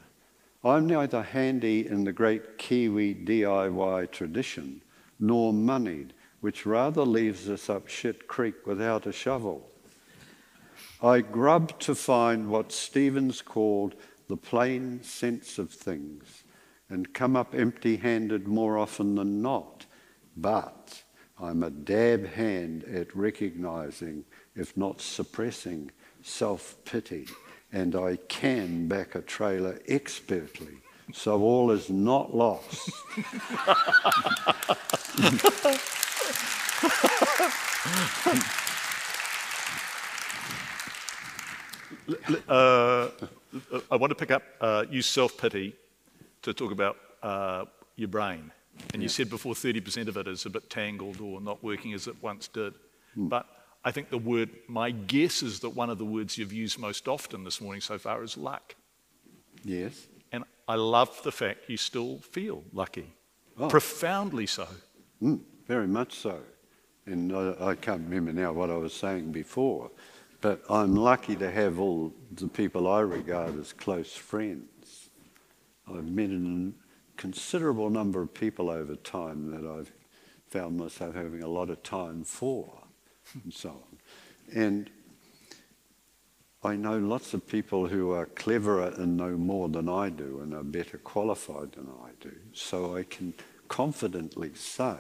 I'm 0.65 0.87
neither 0.87 1.23
handy 1.23 1.87
in 1.87 2.05
the 2.05 2.13
great 2.13 2.59
Kiwi 2.59 3.15
DIY 3.15 4.11
tradition, 4.11 4.81
nor 5.21 5.53
moneyed, 5.53 6.15
which 6.41 6.67
rather 6.67 7.03
leaves 7.03 7.49
us 7.49 7.69
up 7.69 7.89
shit 7.89 8.27
creek 8.27 8.67
without 8.67 9.07
a 9.07 9.13
shovel. 9.13 9.69
I 11.03 11.21
grub 11.21 11.79
to 11.81 11.95
find 11.95 12.49
what 12.49 12.73
Stevens 12.73 13.43
called 13.43 13.95
the 14.29 14.37
plain 14.37 15.03
sense 15.03 15.59
of 15.59 15.71
things 15.71 16.45
and 16.89 17.13
come 17.13 17.37
up 17.37 17.55
empty 17.55 17.97
handed 17.97 18.49
more 18.49 18.79
often 18.79 19.15
than 19.15 19.43
not. 19.43 19.85
But 20.37 21.03
I'm 21.41 21.63
a 21.63 21.71
dab 21.71 22.27
hand 22.27 22.85
at 22.85 23.15
recognizing, 23.15 24.25
if 24.55 24.77
not 24.77 25.01
suppressing, 25.01 25.91
self 26.23 26.77
pity, 26.85 27.27
and 27.73 27.95
I 27.95 28.17
can 28.29 28.89
back 28.89 29.15
a 29.15 29.21
trailer 29.21 29.81
expertly. 29.89 30.79
So 31.13 31.41
all 31.43 31.71
is 31.71 31.91
not 31.91 32.35
lost. 32.35 32.91
Uh, 42.49 43.09
I 43.91 43.97
want 43.97 44.11
to 44.11 44.15
pick 44.15 44.31
up, 44.31 44.43
uh, 44.61 44.85
use 44.91 45.07
self 45.07 45.39
pity 45.39 45.75
to 46.43 46.53
talk 46.53 46.73
about 46.73 46.97
uh, 47.23 47.65
your 47.97 48.09
brain. 48.09 48.51
And 48.93 49.03
you 49.03 49.09
said 49.09 49.29
before 49.31 49.55
30% 49.55 50.09
of 50.09 50.17
it 50.17 50.29
is 50.29 50.47
a 50.47 50.51
bit 50.51 50.71
tangled 50.71 51.21
or 51.21 51.41
not 51.41 51.63
working 51.63 51.93
as 51.95 52.07
it 52.07 52.17
once 52.23 52.49
did. 52.49 52.75
But 53.17 53.47
I 53.85 53.91
think 53.93 54.11
the 54.11 54.19
word, 54.19 54.51
my 54.69 54.91
guess 54.91 55.43
is 55.43 55.61
that 55.61 55.71
one 55.71 55.91
of 55.91 55.99
the 55.99 56.05
words 56.05 56.39
you've 56.39 56.53
used 56.53 56.79
most 56.79 57.07
often 57.09 57.45
this 57.45 57.61
morning 57.61 57.81
so 57.81 57.99
far 57.99 58.23
is 58.23 58.37
luck. 58.37 58.75
Yes. 59.65 60.07
And 60.33 60.45
I 60.67 60.77
love 60.77 61.21
the 61.23 61.33
fact 61.33 61.69
you 61.69 61.77
still 61.77 62.19
feel 62.19 62.63
lucky, 62.73 63.07
Oh. 63.59 63.69
profoundly 63.69 64.47
so. 64.47 64.67
Mm, 65.23 65.41
very 65.69 65.87
much 65.87 66.15
so. 66.15 66.41
And 67.07 67.33
I, 67.37 67.55
I 67.61 67.75
can't 67.75 68.03
remember 68.09 68.33
now 68.33 68.53
what 68.53 68.71
I 68.71 68.77
was 68.77 68.93
saying 68.95 69.31
before, 69.33 69.91
but 70.41 70.63
I'm 70.69 70.97
lucky 70.97 71.37
to 71.37 71.51
have 71.51 71.79
all 71.79 72.13
the 72.33 72.49
people 72.49 72.89
I 72.89 73.01
regard 73.01 73.59
as 73.61 73.73
close 73.73 74.13
friends. 74.17 75.11
I've 75.87 76.09
met 76.11 76.31
a 76.31 76.73
considerable 77.17 77.91
number 77.91 78.23
of 78.23 78.35
people 78.35 78.71
over 78.71 78.97
time 78.97 79.51
that 79.51 79.69
I've 79.69 79.93
found 80.49 80.77
myself 80.77 81.15
having 81.15 81.43
a 81.43 81.49
lot 81.49 81.71
of 81.71 81.83
time 81.83 82.25
for, 82.25 82.71
and 83.43 83.53
so 83.53 83.71
on. 83.71 83.99
And 84.55 84.91
I 86.63 86.77
know 86.77 86.99
lots 86.99 87.35
of 87.35 87.47
people 87.47 87.89
who 87.89 88.13
are 88.13 88.27
cleverer 88.27 88.93
and 88.97 89.17
know 89.17 89.37
more 89.37 89.69
than 89.69 89.89
I 89.89 90.09
do 90.09 90.41
and 90.41 90.55
are 90.55 90.63
better 90.63 90.97
qualified 90.97 91.73
than 91.73 91.89
I 92.03 92.11
do. 92.21 92.33
So 92.53 92.97
I 92.97 93.03
can 93.03 93.35
confidently 93.69 94.53
say 94.55 94.97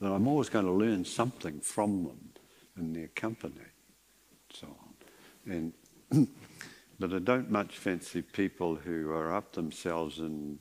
that 0.00 0.10
I'm 0.10 0.26
always 0.26 0.48
going 0.48 0.64
to 0.64 0.72
learn 0.72 1.04
something 1.04 1.60
from 1.60 2.04
them 2.04 2.30
in 2.76 2.92
their 2.92 3.08
company, 3.08 3.54
and 3.56 4.52
so 4.52 4.66
on. 4.66 5.72
And 6.10 6.28
but 6.98 7.12
I 7.12 7.18
don't 7.18 7.50
much 7.50 7.76
fancy 7.76 8.22
people 8.22 8.76
who 8.76 9.10
are 9.10 9.34
up 9.34 9.52
themselves 9.52 10.18
and 10.18 10.58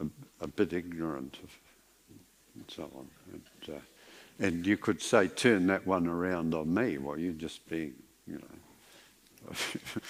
a, 0.00 0.06
a 0.44 0.48
bit 0.48 0.72
ignorant 0.72 1.38
of, 1.42 1.50
and 2.54 2.64
so 2.68 2.90
on. 2.94 3.08
And, 3.32 3.76
uh, 3.76 3.80
and 4.38 4.66
you 4.66 4.76
could 4.76 5.00
say 5.00 5.28
turn 5.28 5.66
that 5.68 5.86
one 5.86 6.06
around 6.06 6.54
on 6.54 6.72
me. 6.72 6.98
Well, 6.98 7.18
you're 7.18 7.32
just 7.32 7.68
being 7.68 7.94
you 8.26 8.40
know. 9.48 9.54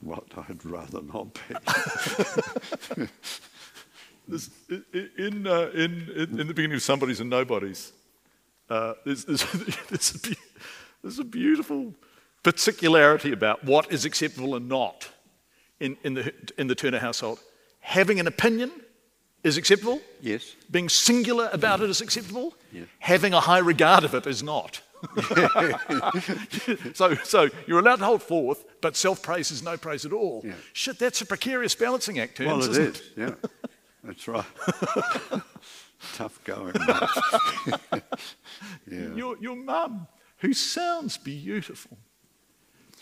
what 0.00 0.24
I'd 0.36 0.64
rather 0.64 1.02
not 1.02 1.34
be. 1.34 3.06
This, 4.28 4.50
in, 5.18 5.48
uh, 5.48 5.70
in, 5.74 6.08
in, 6.14 6.40
in 6.40 6.46
the 6.46 6.54
beginning 6.54 6.76
of 6.76 6.82
Somebodies 6.82 7.18
and 7.18 7.28
Nobodies, 7.28 7.92
uh, 8.70 8.94
there's, 9.04 9.24
there's, 9.24 9.42
there's, 9.90 10.14
a, 10.14 10.36
there's 11.02 11.18
a 11.18 11.24
beautiful 11.24 11.92
particularity 12.44 13.32
about 13.32 13.64
what 13.64 13.90
is 13.90 14.04
acceptable 14.04 14.54
and 14.54 14.68
not 14.68 15.08
in, 15.80 15.96
in, 16.04 16.14
the, 16.14 16.32
in 16.56 16.68
the 16.68 16.74
Turner 16.76 17.00
household. 17.00 17.40
Having 17.82 18.20
an 18.20 18.26
opinion 18.26 18.70
is 19.44 19.56
acceptable. 19.56 20.00
Yes. 20.20 20.54
Being 20.70 20.88
singular 20.88 21.50
about 21.52 21.80
it 21.80 21.90
is 21.90 22.00
acceptable. 22.00 22.54
Yeah. 22.72 22.84
Having 23.00 23.34
a 23.34 23.40
high 23.40 23.58
regard 23.58 24.04
of 24.04 24.14
it 24.14 24.26
is 24.26 24.42
not. 24.42 24.80
so, 26.94 27.14
so 27.24 27.48
you're 27.66 27.80
allowed 27.80 27.96
to 27.96 28.04
hold 28.04 28.22
forth, 28.22 28.64
but 28.80 28.96
self 28.96 29.20
praise 29.20 29.50
is 29.50 29.62
no 29.62 29.76
praise 29.76 30.06
at 30.06 30.12
all. 30.12 30.42
Yeah. 30.44 30.54
Shit, 30.72 30.98
that's 30.98 31.20
a 31.20 31.26
precarious 31.26 31.74
balancing 31.74 32.20
act, 32.20 32.36
Turns, 32.36 32.48
Well, 32.48 32.62
it 32.62 32.70
isn't 32.70 32.96
is. 32.96 33.02
Yeah. 33.16 33.34
That's 34.04 34.28
right. 34.28 34.44
Tough 36.14 36.42
going. 36.44 36.74
yeah. 38.90 39.14
Your, 39.14 39.36
your 39.38 39.56
mum, 39.56 40.06
who 40.38 40.52
sounds 40.52 41.18
beautiful. 41.18 41.98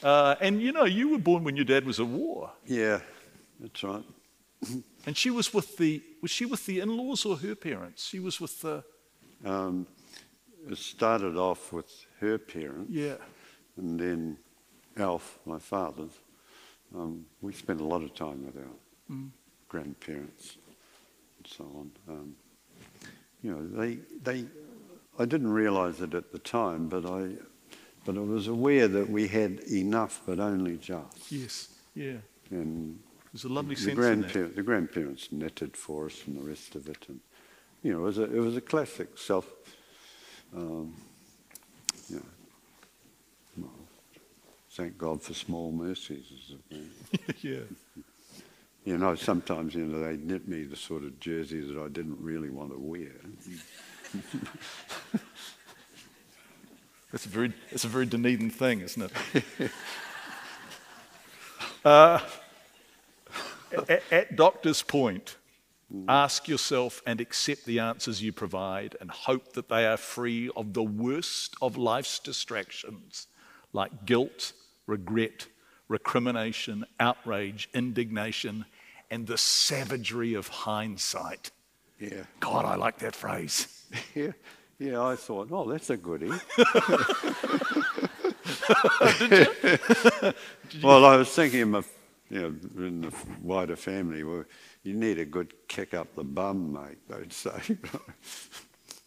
Uh, 0.02 0.36
and 0.40 0.62
you 0.62 0.72
know, 0.72 0.84
you 0.84 1.10
were 1.10 1.18
born 1.18 1.44
when 1.44 1.56
your 1.56 1.64
dad 1.66 1.84
was 1.84 2.00
at 2.00 2.06
war. 2.06 2.50
Yeah. 2.66 3.00
That's 3.60 3.82
right. 3.84 4.04
And 5.06 5.16
she 5.16 5.30
was 5.30 5.54
with 5.54 5.76
the, 5.78 6.02
was 6.20 6.30
she 6.30 6.44
with 6.44 6.66
the 6.66 6.80
in 6.80 6.94
laws 6.96 7.24
or 7.24 7.36
her 7.36 7.54
parents? 7.54 8.06
She 8.06 8.20
was 8.20 8.40
with 8.40 8.60
the, 8.60 8.84
Um, 9.44 9.86
it 10.68 10.76
started 10.76 11.36
off 11.36 11.72
with 11.72 11.90
her 12.20 12.36
parents, 12.38 12.90
yeah. 12.90 13.14
and 13.78 13.98
then 13.98 14.36
Alf, 14.98 15.38
my 15.46 15.58
father's. 15.58 16.12
Um, 16.94 17.24
we 17.40 17.52
spent 17.52 17.80
a 17.80 17.84
lot 17.84 18.02
of 18.02 18.14
time 18.14 18.44
with 18.44 18.56
our 18.56 19.16
grandparents 19.68 20.58
and 21.38 21.46
so 21.46 21.64
on. 21.64 21.90
Um, 22.08 22.36
you 23.42 23.52
know, 23.52 23.66
they, 23.66 23.98
they, 24.22 24.44
I 25.18 25.24
didn't 25.24 25.52
realise 25.52 26.00
it 26.00 26.12
at 26.14 26.32
the 26.32 26.38
time, 26.38 26.88
but 26.88 27.06
I, 27.06 27.30
but 28.04 28.16
I 28.16 28.20
was 28.20 28.48
aware 28.48 28.88
that 28.88 29.08
we 29.08 29.28
had 29.28 29.60
enough, 29.70 30.20
but 30.26 30.38
only 30.40 30.76
just. 30.76 31.32
Yes, 31.32 31.68
yeah. 31.94 32.18
And 32.50 32.98
There's 33.32 33.44
a 33.44 33.48
lovely 33.48 33.76
the, 33.76 33.80
sense 33.80 33.94
grandpa- 33.94 34.54
the 34.54 34.62
grandparents 34.62 35.28
knitted 35.30 35.76
for 35.76 36.06
us 36.06 36.22
and 36.26 36.36
the 36.36 36.42
rest 36.42 36.74
of 36.74 36.88
it, 36.88 37.06
and 37.08 37.20
you 37.82 37.92
know, 37.92 38.00
it 38.00 38.02
was 38.02 38.18
a, 38.18 38.24
it 38.24 38.40
was 38.40 38.56
a 38.56 38.60
classic 38.60 39.16
self. 39.16 39.46
Um, 40.54 40.94
you 42.08 42.16
know, 42.16 42.22
well, 43.58 43.72
thank 44.70 44.98
God 44.98 45.22
for 45.22 45.32
small 45.32 45.70
mercies. 45.70 46.26
As 46.32 46.50
it 46.50 46.78
were. 47.28 47.34
yeah. 47.40 47.60
You 48.84 48.98
know, 48.98 49.14
sometimes 49.14 49.74
you 49.74 49.84
know 49.84 50.00
they 50.00 50.16
knit 50.16 50.48
me 50.48 50.64
the 50.64 50.76
sort 50.76 51.04
of 51.04 51.20
jersey 51.20 51.60
that 51.60 51.80
I 51.80 51.88
didn't 51.88 52.18
really 52.20 52.50
want 52.50 52.72
to 52.72 52.78
wear. 52.78 53.12
That's 57.12 57.26
a 57.26 57.28
very, 57.28 57.52
that's 57.70 57.84
a 57.84 57.88
very 57.88 58.06
Dunedin 58.06 58.50
thing, 58.50 58.80
isn't 58.82 59.10
it? 59.32 59.70
uh, 61.84 62.20
at, 63.72 64.02
at 64.10 64.36
Doctor's 64.36 64.82
Point, 64.82 65.36
ask 66.08 66.48
yourself 66.48 67.02
and 67.06 67.20
accept 67.20 67.64
the 67.64 67.80
answers 67.80 68.22
you 68.22 68.32
provide 68.32 68.96
and 69.00 69.10
hope 69.10 69.52
that 69.54 69.68
they 69.68 69.86
are 69.86 69.96
free 69.96 70.50
of 70.56 70.72
the 70.72 70.82
worst 70.82 71.56
of 71.60 71.76
life's 71.76 72.18
distractions 72.18 73.26
like 73.72 74.04
guilt, 74.04 74.52
regret, 74.86 75.46
recrimination, 75.88 76.84
outrage, 76.98 77.68
indignation, 77.74 78.64
and 79.10 79.26
the 79.26 79.38
savagery 79.38 80.34
of 80.34 80.48
hindsight. 80.48 81.50
Yeah, 81.98 82.24
God, 82.38 82.64
I 82.64 82.76
like 82.76 82.98
that 82.98 83.14
phrase. 83.14 83.86
yeah, 84.14 84.32
yeah. 84.78 85.02
I 85.02 85.16
thought, 85.16 85.48
oh, 85.50 85.70
that's 85.70 85.90
a 85.90 85.96
goodie. 85.96 86.28
well, 90.82 91.04
I 91.04 91.16
was 91.16 91.30
thinking, 91.30 91.62
of 91.62 91.68
my, 91.68 91.82
you 92.30 92.40
know, 92.40 92.84
in 92.86 93.00
the 93.02 93.12
wider 93.42 93.76
family, 93.76 94.22
well, 94.22 94.44
you 94.82 94.94
need 94.94 95.18
a 95.18 95.24
good 95.24 95.52
kick 95.68 95.94
up 95.94 96.14
the 96.14 96.24
bum, 96.24 96.72
mate. 96.72 96.98
They'd 97.08 97.32
say. 97.32 97.76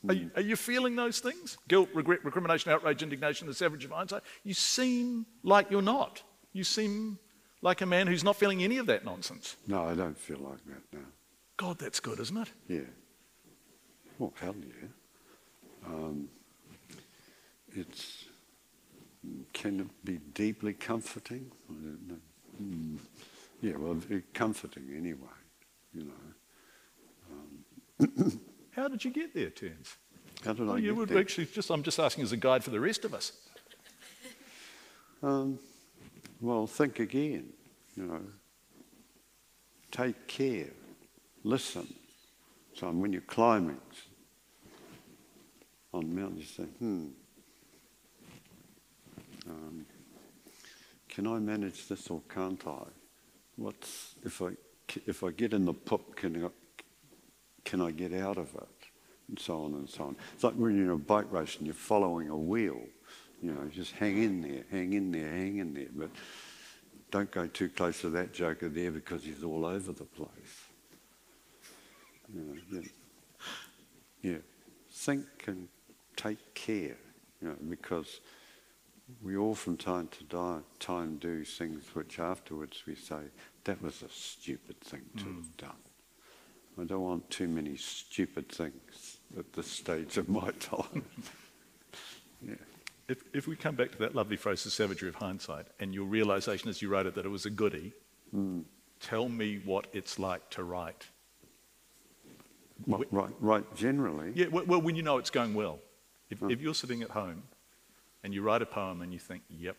Are 0.08 0.14
you, 0.14 0.32
are 0.36 0.42
you 0.42 0.58
feeling 0.58 0.98
those 0.98 1.20
things? 1.20 1.58
Guilt, 1.70 1.88
regret, 1.94 2.20
recrimination, 2.26 2.72
outrage, 2.72 3.02
indignation, 3.02 3.48
the 3.48 3.54
savage 3.54 3.86
of 3.86 3.92
hindsight? 3.92 4.24
You 4.44 4.54
seem 4.54 5.26
like 5.44 5.72
you're 5.72 5.82
not. 5.82 6.22
You 6.52 6.66
seem 6.66 7.18
like 7.62 7.80
a 7.80 7.86
man 7.86 8.08
who's 8.08 8.24
not 8.24 8.36
feeling 8.36 8.62
any 8.62 8.78
of 8.78 8.86
that 8.88 9.06
nonsense. 9.06 9.56
no, 9.66 9.86
I 9.86 9.94
don't 9.96 10.18
feel 10.18 10.40
like 10.40 10.64
that 10.66 10.98
now. 10.98 11.06
God, 11.56 11.80
that's 11.80 12.02
good, 12.02 12.20
isn't 12.20 12.38
it? 12.38 12.50
Yeah. 12.68 12.80
Well, 14.20 14.34
hell 14.42 14.56
yeah. 14.60 14.88
Um, 15.88 16.28
it's 17.74 18.26
can 19.54 19.80
it 19.80 19.88
be 20.04 20.20
deeply 20.34 20.74
comforting? 20.74 21.50
I 21.70 21.74
don't 21.74 22.08
know. 22.08 22.18
Hmm. 22.64 22.96
Yeah, 23.62 23.78
well, 23.78 23.98
it- 24.10 24.34
comforting 24.34 24.90
anyway. 24.96 25.18
You 25.94 26.12
know. 28.00 28.32
How 28.72 28.88
did 28.88 29.04
you 29.06 29.12
get 29.12 29.34
there, 29.34 29.50
Turns? 29.50 29.96
How 30.44 30.54
did 30.54 30.64
I 30.64 30.66
Well, 30.66 30.80
you 30.80 30.90
get 30.92 30.96
would 30.98 31.10
there? 31.10 31.20
actually 31.20 31.46
just, 31.46 31.70
I'm 31.70 31.84
just 31.84 32.00
asking 32.00 32.24
as 32.24 32.32
a 32.32 32.38
guide 32.38 32.64
for 32.64 32.72
the 32.72 32.80
rest 32.80 33.06
of 33.06 33.14
us. 33.14 33.32
Um, 35.22 35.60
well, 36.42 36.68
think 36.68 37.00
again. 37.00 37.50
You 37.96 38.04
know. 38.04 38.22
Take 39.92 40.28
care. 40.28 40.72
Listen. 41.44 41.88
So 42.74 42.90
when 42.92 43.14
you're 43.14 43.22
climbing 43.22 43.78
on 45.94 46.10
the 46.10 46.16
mountain, 46.16 46.38
you 46.40 46.46
say, 46.46 46.64
hmm. 46.64 47.06
Um, 49.48 49.86
can 51.14 51.28
I 51.28 51.38
manage 51.38 51.88
this 51.88 52.10
or 52.10 52.22
can't 52.28 52.62
I? 52.66 52.84
What's 53.56 54.16
if 54.24 54.42
I 54.42 54.50
if 55.06 55.24
I 55.24 55.30
get 55.30 55.54
in 55.54 55.66
the 55.66 55.74
pup? 55.74 56.16
Can 56.16 56.46
I 56.46 56.50
can 57.64 57.82
I 57.82 57.92
get 57.92 58.14
out 58.14 58.38
of 58.38 58.54
it? 58.56 58.68
And 59.30 59.40
so 59.40 59.64
on 59.64 59.74
and 59.76 59.88
so 59.88 60.06
on. 60.06 60.16
It's 60.34 60.44
like 60.44 60.56
when 60.56 60.76
you're 60.76 60.86
in 60.86 60.92
a 60.92 60.98
bike 60.98 61.32
race 61.32 61.56
and 61.58 61.68
you're 61.68 61.76
following 61.76 62.30
a 62.30 62.38
wheel. 62.38 62.82
You 63.42 63.54
know, 63.54 63.70
just 63.72 63.92
hang 63.92 64.24
in 64.24 64.42
there, 64.42 64.64
hang 64.72 64.94
in 64.94 65.12
there, 65.12 65.30
hang 65.30 65.58
in 65.58 65.74
there. 65.74 65.88
But 65.94 66.10
don't 67.12 67.30
go 67.30 67.46
too 67.46 67.70
close 67.70 68.02
to 68.02 68.10
that 68.12 68.34
joker 68.34 68.70
there 68.70 68.92
because 68.92 69.24
he's 69.24 69.44
all 69.44 69.66
over 69.66 69.92
the 69.92 70.06
place. 70.06 70.28
You 72.34 72.42
know, 72.42 72.82
yeah. 74.22 74.32
yeah. 74.32 74.38
Think 74.90 75.26
and 75.48 75.68
take 76.16 76.54
care, 76.56 76.98
you 77.42 77.50
know, 77.50 77.56
because 77.70 78.20
we 79.22 79.38
all 79.38 79.56
from 79.56 79.78
time 79.78 80.10
to 80.30 80.64
time 80.80 81.18
do 81.18 81.44
things 81.44 81.84
which 81.94 82.20
afterwards 82.20 82.84
we 82.88 82.96
say, 82.96 83.22
that 83.66 83.82
was 83.82 84.02
a 84.02 84.10
stupid 84.10 84.80
thing 84.82 85.02
to 85.18 85.24
have 85.24 85.34
hmm. 85.34 85.42
done. 85.58 85.72
I 86.82 86.84
don't 86.86 87.02
want 87.02 87.30
too 87.30 87.48
many 87.48 87.78
stupid 87.78 88.50
things 88.50 89.18
at 89.38 89.54
this 89.54 89.68
stage 89.68 90.18
of 90.18 90.28
my 90.28 90.52
time. 90.60 91.04
yeah. 92.42 92.56
If, 93.08 93.24
if 93.34 93.48
we 93.48 93.56
come 93.56 93.76
back 93.76 93.92
to 93.92 93.98
that 94.00 94.16
lovely 94.16 94.38
phrase, 94.38 94.64
the 94.64 94.72
savagery 94.72 95.10
of 95.10 95.16
hindsight, 95.16 95.68
and 95.80 95.94
your 95.94 96.06
realization 96.06 96.70
as 96.70 96.82
you 96.82 96.90
wrote 96.90 97.06
it 97.06 97.16
that 97.16 97.26
it 97.26 97.30
was 97.30 97.46
a 97.46 97.50
goodie, 97.50 97.94
hmm. 98.32 98.62
tell 99.00 99.30
me 99.30 99.62
what 99.66 99.88
it's 99.94 100.18
like 100.18 100.50
to 100.52 100.64
write. 100.64 101.08
Well, 102.88 103.04
right, 103.12 103.34
right, 103.40 103.76
generally. 103.76 104.32
Yeah, 104.34 104.48
well, 104.48 104.66
well, 104.66 104.82
when 104.82 104.96
you 104.96 105.04
know 105.04 105.18
it's 105.18 105.30
going 105.30 105.54
well. 105.54 105.80
If, 106.30 106.40
hmm. 106.40 106.50
if 106.50 106.62
you're 106.62 106.74
sitting 106.74 107.04
at 107.04 107.12
home 107.12 107.44
and 108.24 108.34
you 108.34 108.42
write 108.42 108.62
a 108.62 108.66
poem 108.66 109.02
and 109.02 109.12
you 109.14 109.20
think, 109.20 109.44
yep, 109.50 109.78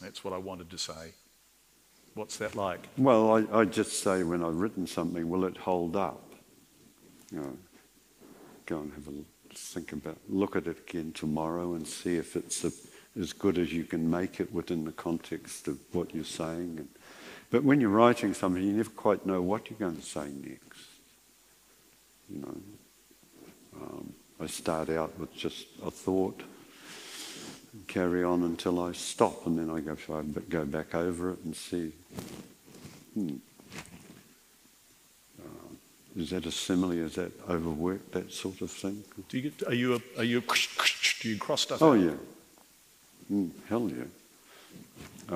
that's 0.00 0.24
what 0.24 0.32
I 0.32 0.38
wanted 0.38 0.70
to 0.70 0.78
say, 0.78 1.12
what's 2.14 2.36
that 2.38 2.54
like? 2.54 2.88
Well, 2.96 3.36
I, 3.36 3.60
I 3.60 3.64
just 3.64 4.02
say 4.02 4.22
when 4.22 4.42
I've 4.42 4.56
written 4.56 4.86
something, 4.86 5.28
will 5.28 5.44
it 5.44 5.56
hold 5.56 5.96
up? 5.96 6.32
You 7.32 7.40
know, 7.40 7.58
go 8.66 8.78
and 8.80 8.92
have 8.92 9.08
a 9.08 9.12
think 9.54 9.92
about, 9.92 10.18
look 10.28 10.56
at 10.56 10.66
it 10.66 10.78
again 10.88 11.12
tomorrow 11.12 11.74
and 11.74 11.86
see 11.86 12.16
if 12.16 12.36
it's 12.36 12.64
a, 12.64 12.72
as 13.18 13.32
good 13.32 13.58
as 13.58 13.72
you 13.72 13.84
can 13.84 14.08
make 14.10 14.40
it 14.40 14.52
within 14.52 14.84
the 14.84 14.92
context 14.92 15.68
of 15.68 15.78
what 15.92 16.14
you're 16.14 16.24
saying. 16.24 16.76
And, 16.78 16.88
but 17.50 17.62
when 17.62 17.80
you're 17.80 17.90
writing 17.90 18.34
something, 18.34 18.62
you 18.62 18.72
never 18.72 18.90
quite 18.90 19.24
know 19.24 19.40
what 19.40 19.70
you're 19.70 19.78
going 19.78 19.96
to 19.96 20.02
say 20.02 20.28
next. 20.42 20.80
You 22.28 22.40
know, 22.40 22.56
um, 23.80 24.12
I 24.40 24.46
start 24.46 24.90
out 24.90 25.16
with 25.18 25.34
just 25.36 25.66
a 25.84 25.90
thought, 25.90 26.42
carry 27.88 28.22
on 28.24 28.42
until 28.42 28.82
I 28.82 28.92
stop, 28.92 29.46
and 29.46 29.58
then 29.58 29.70
I 29.70 29.80
go, 29.80 29.96
so 29.96 30.18
I 30.18 30.22
go 30.48 30.64
back 30.64 30.94
over 30.94 31.30
it 31.32 31.38
and 31.44 31.54
see 31.56 31.92
Hmm. 33.14 33.34
Uh, 35.40 35.46
is 36.16 36.30
that 36.30 36.46
a 36.46 36.50
simile? 36.50 36.92
Is 36.92 37.14
that 37.14 37.30
overworked? 37.48 38.10
That 38.12 38.32
sort 38.32 38.60
of 38.60 38.70
thing? 38.70 39.04
Do 39.28 39.38
you 39.38 39.50
get, 39.50 39.68
are 39.68 39.74
you, 39.74 39.94
a, 39.94 40.00
are 40.18 40.24
you, 40.24 40.38
a, 40.38 40.42
do 41.20 41.28
you 41.28 41.38
cross 41.38 41.62
stuff 41.62 41.80
Oh 41.80 41.92
out? 41.92 42.00
yeah. 42.00 42.16
Mm, 43.32 43.50
hell 43.68 43.88
yeah. 43.88 44.04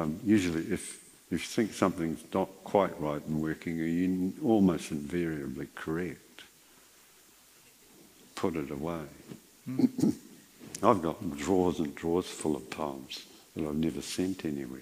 Um, 0.01 0.19
usually, 0.25 0.63
if 0.73 0.99
if 1.31 1.41
you 1.43 1.47
think 1.65 1.73
something's 1.73 2.25
not 2.33 2.49
quite 2.65 2.99
right 3.01 3.25
and 3.27 3.41
working, 3.41 3.77
you 3.77 4.33
almost 4.43 4.91
invariably 4.91 5.69
correct. 5.75 6.43
Put 8.35 8.57
it 8.57 8.71
away. 8.71 9.03
I've 10.83 11.03
got 11.03 11.37
drawers 11.37 11.81
and 11.81 11.95
drawers 11.95 12.27
full 12.27 12.55
of 12.55 12.71
poems 12.71 13.27
that 13.57 13.67
I've 13.67 13.75
never 13.75 14.01
sent 14.01 14.45
anywhere. 14.45 14.81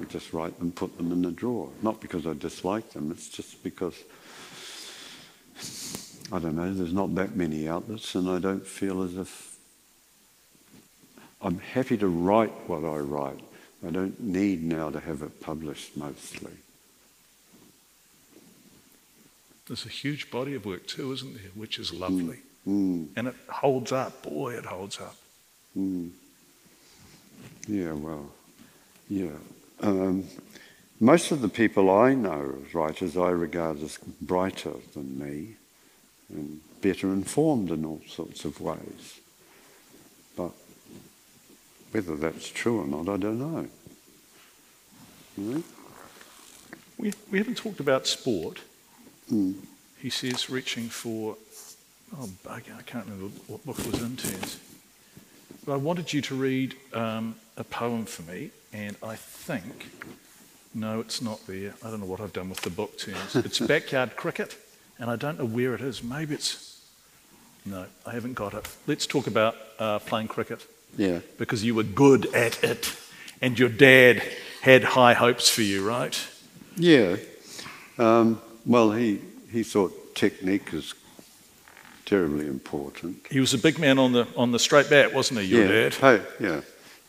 I 0.00 0.04
just 0.04 0.32
write 0.32 0.58
them, 0.58 0.72
put 0.72 0.96
them 0.96 1.12
in 1.12 1.22
the 1.22 1.30
drawer. 1.30 1.68
Not 1.82 2.00
because 2.00 2.26
I 2.26 2.32
dislike 2.32 2.90
them, 2.90 3.10
it's 3.12 3.28
just 3.28 3.62
because, 3.62 3.94
I 6.32 6.38
don't 6.38 6.56
know, 6.56 6.72
there's 6.72 6.92
not 6.92 7.14
that 7.14 7.36
many 7.36 7.68
outlets 7.68 8.14
and 8.14 8.28
I 8.28 8.38
don't 8.38 8.66
feel 8.66 9.02
as 9.02 9.16
if 9.16 9.56
I'm 11.40 11.58
happy 11.58 11.96
to 11.98 12.08
write 12.08 12.52
what 12.68 12.84
I 12.84 12.98
write. 12.98 13.40
I 13.86 13.90
don't 13.90 14.20
need 14.20 14.62
now 14.62 14.90
to 14.90 15.00
have 15.00 15.22
it 15.22 15.40
published 15.40 15.96
mostly. 15.96 16.52
There's 19.66 19.86
a 19.86 19.90
huge 19.90 20.30
body 20.30 20.54
of 20.54 20.66
work 20.66 20.86
too, 20.86 21.12
isn't 21.12 21.34
there? 21.34 21.50
Which 21.54 21.78
is 21.78 21.92
lovely. 21.92 22.36
Mm, 22.36 22.51
And 22.64 23.28
it 23.28 23.34
holds 23.48 23.92
up. 23.92 24.22
Boy, 24.22 24.54
it 24.54 24.64
holds 24.64 25.00
up. 25.00 25.16
mm. 25.76 26.10
Yeah, 27.66 27.92
well, 27.92 28.30
yeah. 29.08 29.36
Um, 29.80 30.24
most 31.00 31.32
of 31.32 31.40
the 31.40 31.48
people 31.48 31.90
I 31.90 32.14
know 32.14 32.56
as 32.64 32.74
writers 32.74 33.16
I 33.16 33.30
regard 33.30 33.82
as 33.82 33.98
brighter 34.20 34.74
than 34.94 35.18
me 35.18 35.56
and 36.28 36.60
better 36.80 37.08
informed 37.08 37.70
in 37.70 37.84
all 37.84 38.00
sorts 38.08 38.44
of 38.44 38.60
ways. 38.60 39.20
But 40.36 40.52
whether 41.92 42.16
that's 42.16 42.48
true 42.48 42.80
or 42.80 42.86
not, 42.86 43.12
I 43.12 43.16
don't 43.16 43.38
know. 43.38 43.66
You 45.36 45.44
know? 45.44 45.62
We, 46.98 47.12
we 47.30 47.38
haven't 47.38 47.56
talked 47.56 47.80
about 47.80 48.06
sport. 48.06 48.60
Mm. 49.30 49.54
He 49.98 50.10
says 50.10 50.50
reaching 50.50 50.88
for, 50.88 51.36
oh, 52.18 52.28
bugger, 52.44 52.76
I 52.78 52.82
can't 52.82 53.04
remember 53.06 53.34
what 53.46 53.64
book 53.64 53.78
it 53.78 53.86
was 53.90 54.02
in 54.02 54.16
terms. 54.16 54.58
But 55.64 55.74
I 55.74 55.76
wanted 55.76 56.12
you 56.12 56.20
to 56.22 56.34
read 56.34 56.74
um, 56.92 57.36
a 57.56 57.64
poem 57.64 58.04
for 58.04 58.22
me, 58.22 58.50
and 58.72 58.96
I 59.02 59.16
think, 59.16 59.90
no, 60.74 61.00
it's 61.00 61.22
not 61.22 61.46
there. 61.46 61.74
I 61.84 61.90
don't 61.90 62.00
know 62.00 62.06
what 62.06 62.20
I've 62.20 62.32
done 62.32 62.48
with 62.48 62.60
the 62.62 62.70
book 62.70 62.98
terms. 62.98 63.36
It's 63.36 63.58
Backyard 63.74 64.16
Cricket, 64.16 64.56
and 64.98 65.10
I 65.10 65.16
don't 65.16 65.38
know 65.38 65.44
where 65.46 65.74
it 65.74 65.80
is. 65.80 66.02
Maybe 66.02 66.34
it's, 66.34 66.80
no, 67.64 67.86
I 68.04 68.12
haven't 68.12 68.34
got 68.34 68.54
it. 68.54 68.66
Let's 68.86 69.06
talk 69.06 69.26
about 69.26 69.54
uh, 69.78 69.98
playing 70.00 70.28
cricket, 70.28 70.66
Yeah. 70.96 71.20
because 71.38 71.62
you 71.64 71.74
were 71.74 71.84
good 71.84 72.26
at 72.34 72.62
it, 72.64 72.94
and 73.40 73.58
your 73.58 73.68
dad 73.68 74.22
had 74.62 74.82
high 74.84 75.14
hopes 75.14 75.48
for 75.48 75.62
you, 75.62 75.86
right? 75.86 76.18
Yeah. 76.76 77.16
Um, 77.98 78.40
well, 78.66 78.92
he, 78.92 79.20
he 79.50 79.62
thought 79.62 80.14
technique 80.14 80.72
is 80.72 80.94
terribly 82.06 82.46
important. 82.46 83.26
He 83.30 83.40
was 83.40 83.54
a 83.54 83.58
big 83.58 83.78
man 83.78 83.98
on 83.98 84.12
the 84.12 84.26
on 84.36 84.52
the 84.52 84.58
straight 84.58 84.90
bat, 84.90 85.12
wasn't 85.12 85.40
he, 85.40 85.46
your 85.46 85.66
yeah, 85.66 85.88
dad? 85.88 85.94
hey, 85.94 86.22
yeah. 86.40 86.60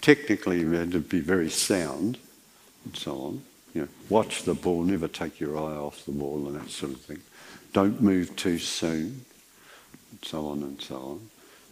Technically, 0.01 0.59
you 0.59 0.71
had 0.71 0.91
to 0.91 0.99
be 0.99 1.19
very 1.19 1.49
sound 1.49 2.17
and 2.85 2.95
so 2.95 3.17
on. 3.17 3.41
You 3.73 3.81
know, 3.81 3.87
watch 4.09 4.43
the 4.43 4.53
ball, 4.53 4.83
never 4.83 5.07
take 5.07 5.39
your 5.39 5.57
eye 5.57 5.75
off 5.75 6.05
the 6.05 6.11
ball 6.11 6.47
and 6.47 6.59
that 6.59 6.69
sort 6.69 6.91
of 6.91 7.01
thing. 7.01 7.21
Don't 7.71 8.01
move 8.01 8.35
too 8.35 8.59
soon, 8.59 9.25
and 10.11 10.19
so 10.23 10.47
on 10.47 10.61
and 10.61 10.81
so 10.81 10.95
on. 10.95 11.29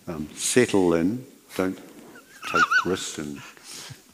Um, 0.07 0.29
settle 0.33 0.95
in, 0.95 1.25
don't 1.55 1.77
take 2.51 2.85
risks 2.85 3.19
and 3.19 3.39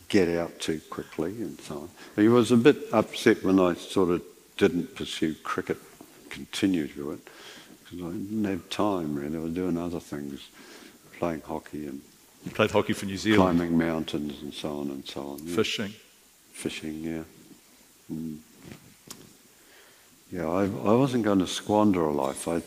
get 0.09 0.29
out 0.29 0.59
too 0.59 0.81
quickly 0.89 1.31
and 1.31 1.59
so 1.61 1.75
on. 1.75 1.89
He 2.15 2.27
was 2.27 2.51
a 2.51 2.57
bit 2.57 2.77
upset 2.91 3.43
when 3.43 3.59
I 3.59 3.73
sort 3.75 4.09
of 4.09 4.21
didn't 4.57 4.95
pursue 4.95 5.35
cricket, 5.35 5.77
continue 6.29 6.87
to 6.87 7.11
it, 7.11 7.19
because 7.89 8.05
I 8.05 8.11
didn't 8.11 8.45
have 8.45 8.69
time 8.69 9.15
really. 9.15 9.37
I 9.37 9.41
was 9.41 9.53
doing 9.53 9.77
other 9.77 9.99
things, 9.99 10.49
playing 11.19 11.41
hockey 11.41 11.87
and 11.87 12.01
He 12.43 12.49
played 12.49 12.71
hockey 12.71 12.93
for 12.93 13.05
New 13.05 13.17
Zealand, 13.17 13.57
climbing 13.57 13.77
mountains 13.77 14.41
and 14.41 14.53
so 14.53 14.79
on 14.79 14.89
and 14.89 15.05
so 15.07 15.21
on. 15.21 15.39
yeah. 15.45 15.55
fishing. 15.55 15.93
Fishing, 16.51 17.03
yeah. 17.03 17.23
Mm. 18.11 18.37
Yeah, 20.31 20.47
I, 20.49 20.63
I 20.63 20.93
wasn't 20.93 21.23
going 21.23 21.39
to 21.39 21.47
squander 21.47 22.01
a 22.01 22.11
life. 22.11 22.47
I, 22.47 22.61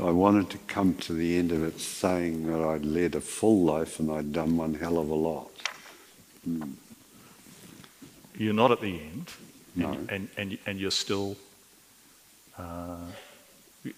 I 0.00 0.10
wanted 0.10 0.48
to 0.50 0.58
come 0.66 0.94
to 0.94 1.12
the 1.12 1.36
end 1.36 1.52
of 1.52 1.62
it 1.62 1.78
saying 1.80 2.46
that 2.46 2.60
I'd 2.62 2.84
led 2.86 3.14
a 3.14 3.20
full 3.20 3.62
life 3.64 4.00
and 4.00 4.10
I'd 4.10 4.32
done 4.32 4.56
one 4.56 4.74
hell 4.74 4.98
of 4.98 5.10
a 5.10 5.14
lot. 5.14 5.50
You're 8.38 8.54
not 8.54 8.70
at 8.72 8.80
the 8.80 8.98
end, 8.98 9.30
and, 9.76 9.82
No. 9.84 9.98
and, 10.08 10.28
and, 10.36 10.58
and 10.66 10.80
you're 10.80 10.90
still 10.90 11.36
uh, 12.58 12.96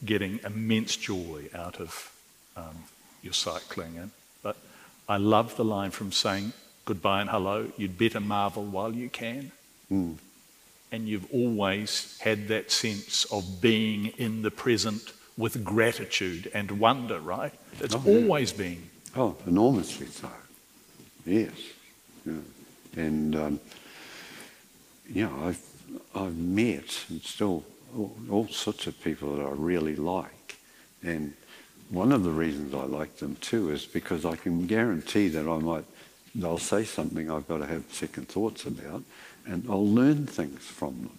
getting 0.05 0.41
immense 0.45 0.97
joy 0.97 1.49
out 1.55 1.81
of 1.81 2.13
um, 2.57 2.85
your 3.23 3.33
cycling. 3.33 3.99
And, 3.99 4.11
but 4.43 4.57
I 5.09 5.17
love 5.17 5.57
the 5.57 5.65
line 5.65 5.91
from 5.91 6.13
saying 6.13 6.53
goodbye 6.85 7.21
and 7.23 7.31
hello, 7.31 7.71
you'd 7.77 7.97
better 7.99 8.21
marvel 8.21 8.65
while 8.65 8.93
you 8.93 9.09
can. 9.09 9.51
Mm. 9.91 10.17
And 10.93 11.09
you've 11.09 11.31
always 11.33 12.19
had 12.21 12.49
that 12.49 12.71
sense 12.71 13.25
of 13.33 13.61
being 13.61 14.07
in 14.19 14.43
the 14.43 14.51
present 14.51 15.13
with 15.37 15.65
gratitude 15.65 16.51
and 16.55 16.71
wonder, 16.79 17.19
right? 17.19 17.53
It's 17.81 17.95
Oh, 17.95 18.03
yeah. 18.05 18.19
always 18.19 18.53
been. 18.53 18.91
Oh, 19.17 19.37
enormously 19.47 20.07
so. 20.07 20.31
Yes. 21.27 21.51
Yeah. 22.25 22.35
And, 22.97 23.35
um, 23.35 23.61
you 25.13 25.25
know, 25.27 25.47
I've, 25.47 25.63
I've 26.15 26.37
met 26.37 27.05
and 27.09 27.23
still 27.23 27.65
all, 27.97 28.17
all 28.31 28.49
sorts 28.49 28.87
of 28.87 29.01
people 29.03 29.37
that 29.37 29.45
I 29.45 29.51
really 29.51 29.97
like. 29.97 30.57
And 31.03 31.35
one 31.91 32.13
of 32.13 32.25
the 32.25 32.31
reasons 32.31 32.75
I 32.75 32.85
like 32.85 33.17
them 33.17 33.37
too 33.37 33.71
is 33.71 33.85
because 33.85 34.25
I 34.25 34.37
can 34.37 34.67
guarantee 34.67 35.29
that 35.29 35.49
I 35.49 35.59
might, 35.59 35.85
they'll 36.35 36.59
say 36.59 36.85
something 36.85 37.31
I've 37.31 37.49
got 37.49 37.59
to 37.59 37.67
have 37.67 37.85
second 37.93 38.29
thoughts 38.29 38.65
about, 38.65 39.03
and 39.47 39.65
I'll 39.69 39.87
learn 39.87 40.27
things 40.27 40.63
from 40.63 41.03
them. 41.03 41.19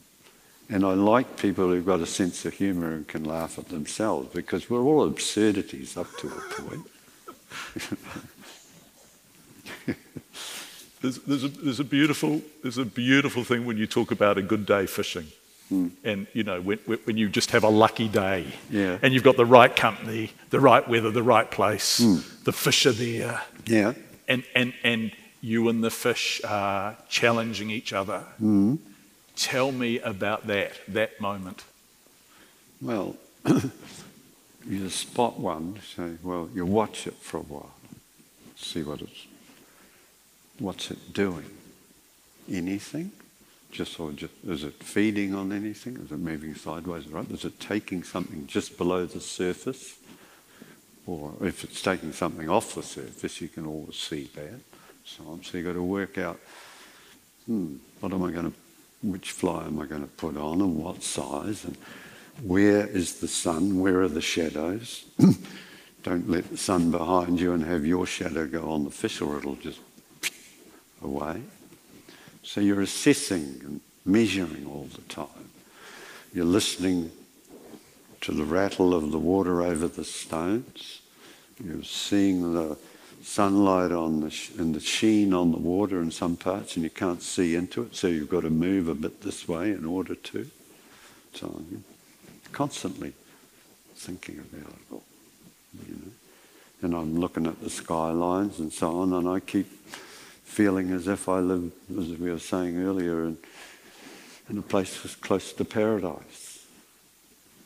And 0.68 0.84
I 0.84 0.94
like 0.94 1.38
people 1.38 1.68
who've 1.68 1.86
got 1.86 2.00
a 2.00 2.08
sense 2.08 2.44
of 2.46 2.54
humour 2.54 2.92
and 2.92 3.08
can 3.08 3.24
laugh 3.24 3.60
at 3.60 3.70
themselves 3.70 4.34
because 4.34 4.70
we're 4.70 4.82
all 4.82 5.06
absurdities 5.06 5.96
up 5.96 6.08
to 6.18 6.28
a 6.28 6.62
point. 6.62 6.88
There's, 11.02 11.20
there's, 11.20 11.44
a, 11.44 11.50
there's, 11.50 11.80
a 11.80 11.84
beautiful, 11.84 12.42
there's 12.64 12.80
a 12.80 12.86
beautiful 12.86 13.44
thing 13.44 13.68
when 13.68 13.78
you 13.78 13.86
talk 13.86 14.10
about 14.10 14.40
a 14.40 14.42
good 14.42 14.66
day 14.66 14.88
fishing. 14.88 15.28
Mm. 15.72 15.92
And, 16.04 16.28
you 16.34 16.44
know, 16.44 16.62
when, 16.62 16.78
when 16.78 17.18
you 17.18 17.28
just 17.30 17.52
have 17.52 17.64
a 17.64 17.70
lucky 17.70 18.08
day 18.08 18.46
Yeah. 18.70 19.00
and 19.02 19.14
you've 19.14 19.24
got 19.24 19.36
the 19.36 19.46
right 19.46 19.76
company, 19.76 20.32
the 20.52 20.60
right 20.60 20.88
weather, 20.88 21.10
the 21.12 21.24
right 21.24 21.50
place, 21.50 22.00
mm. 22.00 22.44
the 22.44 22.52
fish 22.52 22.86
are 22.86 22.92
there, 22.92 23.42
Yeah. 23.66 23.94
and, 24.28 24.44
and, 24.54 24.74
and 24.84 25.12
you 25.42 25.68
and 25.70 25.84
the 25.84 25.90
fish 25.90 26.42
are 26.48 26.96
challenging 27.10 27.70
each 27.72 27.94
other. 27.94 28.24
Mm. 28.42 28.78
Tell 29.36 29.72
me 29.72 30.00
about 30.00 30.48
that, 30.48 30.74
that 30.88 31.20
moment. 31.20 31.64
Well, 32.80 33.16
you 34.68 34.90
spot 34.90 35.40
one, 35.40 35.80
say, 35.96 36.18
well, 36.22 36.50
you 36.54 36.66
watch 36.66 37.08
it 37.08 37.16
for 37.16 37.38
a 37.38 37.42
while, 37.42 37.74
see 38.56 38.84
what 38.84 39.02
it's, 39.02 39.26
what's 40.60 40.92
it 40.92 41.14
doing. 41.14 41.50
Anything? 42.52 43.12
Just 43.76 44.00
or 44.00 44.14
just, 44.14 44.32
is 44.48 44.64
it 44.64 44.82
feeding 44.82 45.36
on 45.36 45.52
anything? 45.52 45.98
Is 45.98 46.10
it 46.10 46.18
moving 46.18 46.56
sideways, 46.56 47.10
right? 47.10 47.30
Is 47.30 47.44
it 47.44 47.60
taking 47.60 48.04
something 48.04 48.48
just 48.48 48.78
below 48.78 49.06
the 49.06 49.20
surface? 49.20 49.98
Or 51.06 51.34
if 51.42 51.66
it's 51.66 51.82
taking 51.82 52.14
something 52.14 52.50
off 52.50 52.76
the 52.76 52.84
surface, 52.84 53.42
you 53.42 53.50
can 53.50 53.66
always 53.66 53.98
see 53.98 54.30
that. 54.36 54.62
So, 55.04 55.42
so 55.44 55.58
you've 55.58 55.68
got 55.68 55.74
to 55.74 55.84
work 55.84 56.18
out, 56.18 56.40
hmm, 57.48 57.76
what 58.00 58.14
am 58.14 58.24
I 58.24 58.32
going 58.32 58.50
to, 58.50 58.58
which 59.04 59.32
fly 59.32 59.66
am 59.66 59.78
I 59.78 59.88
going 59.88 60.04
to 60.04 60.08
put 60.08 60.38
on 60.38 60.62
and 60.62 60.78
what 60.78 61.04
size 61.04 61.66
and 61.66 61.76
where 62.44 62.88
is 62.88 63.20
the 63.20 63.28
sun, 63.28 63.82
where 63.82 64.00
are 64.04 64.08
the 64.08 64.22
shadows? 64.22 65.04
Don't 66.04 66.30
let 66.30 66.50
the 66.50 66.58
sun 66.58 66.92
behind 66.92 67.42
you 67.42 67.52
and 67.52 67.66
have 67.66 67.86
your 67.86 68.06
shadow 68.06 68.48
go 68.48 68.72
on 68.72 68.86
the 68.86 68.90
fish 68.90 69.20
or 69.20 69.38
it'll 69.38 69.58
just 69.58 69.82
away. 71.02 71.42
So 72.46 72.62
you're 72.62 72.82
assessing 72.82 73.60
and 73.66 73.82
measuring 74.06 74.68
all 74.68 74.88
the 74.94 75.02
time. 75.02 75.50
You're 76.32 76.46
listening 76.46 77.12
to 78.22 78.32
the 78.32 78.44
rattle 78.44 78.94
of 78.94 79.12
the 79.12 79.18
water 79.20 79.64
over 79.64 79.88
the 79.88 80.06
stones. 80.06 81.02
You're 81.64 81.84
seeing 81.84 82.54
the 82.54 82.78
sunlight 83.24 83.92
on 83.92 84.20
the 84.20 84.30
sh- 84.30 84.52
and 84.60 84.76
the 84.76 84.80
sheen 84.80 85.34
on 85.34 85.52
the 85.52 85.58
water 85.58 86.00
in 86.02 86.12
some 86.12 86.38
parts, 86.38 86.76
and 86.76 86.84
you 86.84 86.92
can't 86.92 87.24
see 87.24 87.56
into 87.56 87.82
it, 87.82 87.96
so 87.96 88.08
you've 88.08 88.30
got 88.30 88.42
to 88.42 88.52
move 88.52 88.88
a 88.88 88.96
bit 88.96 89.22
this 89.22 89.48
way 89.48 89.72
in 89.72 89.84
order 89.84 90.14
to. 90.14 90.50
So 91.34 91.64
constantly 92.52 93.14
thinking 93.96 94.38
about 94.40 94.72
it 94.72 95.02
you 95.88 95.96
know. 95.96 96.12
And 96.82 96.94
I'm 96.94 97.20
looking 97.20 97.48
at 97.48 97.62
the 97.62 97.70
skylines 97.70 98.60
and 98.60 98.72
so 98.72 99.00
on, 99.00 99.14
and 99.14 99.28
I 99.28 99.40
keep 99.40 99.68
feeling 100.46 100.92
as 100.92 101.08
if 101.08 101.28
I 101.28 101.40
live, 101.40 101.72
as 102.00 102.08
we 102.08 102.32
were 102.32 102.40
saying 102.40 102.82
earlier, 102.82 103.26
in, 103.26 103.38
in 104.50 104.58
a 104.58 104.62
place 104.62 105.04
as 105.04 105.16
close 105.16 105.52
to 105.54 105.66
paradise 105.66 106.46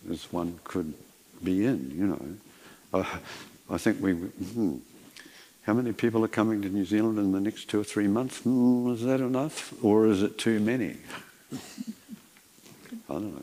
as 0.10 0.32
one 0.32 0.60
could 0.64 0.94
be 1.44 1.66
in, 1.66 1.92
you 1.96 2.08
know. 2.08 2.26
I, 2.94 3.20
I 3.70 3.78
think 3.78 4.02
we, 4.02 4.14
hmm, 4.14 4.78
how 5.64 5.74
many 5.74 5.92
people 5.92 6.24
are 6.26 6.30
coming 6.30 6.62
to 6.64 6.70
New 6.70 6.86
Zealand 6.86 7.20
in 7.20 7.32
the 7.32 7.40
next 7.40 7.70
two 7.70 7.80
or 7.80 7.84
three 7.84 8.08
months? 8.08 8.42
Mm, 8.42 8.94
is 8.94 9.04
that 9.04 9.20
enough? 9.20 9.74
Or 9.84 10.08
is 10.08 10.24
it 10.24 10.38
too 10.38 10.60
many? 10.60 10.98
I 11.54 13.14
don't 13.14 13.36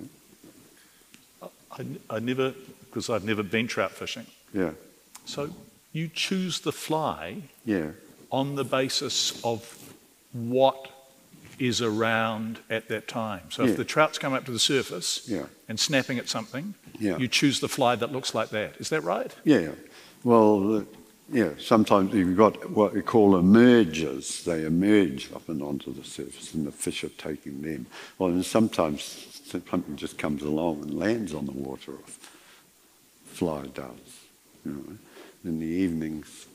know. 1.42 1.50
I, 1.72 2.16
I 2.16 2.18
never, 2.18 2.54
because 2.86 3.10
I've 3.10 3.24
never 3.24 3.42
been 3.42 3.68
trout 3.68 3.92
fishing. 3.92 4.26
Yeah, 4.52 4.72
So 5.24 5.50
you 5.92 6.08
choose 6.08 6.60
the 6.60 6.72
fly 6.72 7.42
yeah, 7.64 7.90
on 8.30 8.54
the 8.54 8.64
basis 8.64 9.42
of 9.44 9.92
what 10.32 10.88
is 11.58 11.80
around 11.80 12.58
at 12.68 12.88
that 12.88 13.08
time. 13.08 13.42
So 13.50 13.64
Yeah. 13.64 13.70
if 13.70 13.76
the 13.76 13.84
trout's 13.84 14.18
come 14.18 14.34
up 14.34 14.44
to 14.44 14.52
the 14.52 14.58
surface 14.58 15.22
Yeah. 15.26 15.46
and 15.68 15.80
snapping 15.80 16.18
at 16.18 16.28
something, 16.28 16.74
Yeah. 16.98 17.16
you 17.16 17.28
choose 17.28 17.60
the 17.60 17.68
fly 17.68 17.96
that 17.96 18.12
looks 18.12 18.34
like 18.34 18.50
that. 18.50 18.76
Is 18.78 18.88
that 18.90 19.02
right? 19.02 19.32
yeah. 19.44 19.70
Well, 20.22 20.78
uh, 20.78 20.84
yeah, 21.32 21.50
sometimes 21.58 22.12
you've 22.14 22.36
got 22.36 22.70
what 22.70 22.92
we 22.94 23.00
call 23.02 23.36
emergers. 23.36 24.42
They 24.44 24.64
emerge 24.64 25.30
up 25.32 25.48
and 25.48 25.62
onto 25.62 25.92
the 25.94 26.04
surface 26.04 26.52
and 26.52 26.66
the 26.66 26.72
fish 26.72 27.04
are 27.04 27.08
taking 27.10 27.62
them. 27.62 27.86
Well, 28.18 28.30
and 28.30 28.44
sometimes 28.44 29.02
something 29.46 29.96
just 29.96 30.18
comes 30.18 30.42
along 30.42 30.82
and 30.82 30.98
lands 30.98 31.32
on 31.32 31.46
the 31.46 31.52
water, 31.52 31.92
or 31.92 31.98
fly 33.24 33.66
does, 33.66 34.20
you 34.64 34.72
know. 34.72 34.98
In 35.44 35.60
the 35.60 35.66
evenings, 35.66 36.45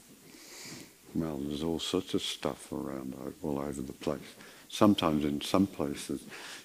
well, 1.14 1.38
there's 1.38 1.64
all 1.64 1.80
sorts 1.80 2.14
of 2.14 2.22
stuff 2.22 2.72
around 2.72 3.16
all 3.44 3.60
over 3.60 3.82
the 3.82 3.94
place. 3.94 4.20
Sometimes 4.70 5.26
in 5.26 5.42
some 5.42 5.68
places, 5.68 6.22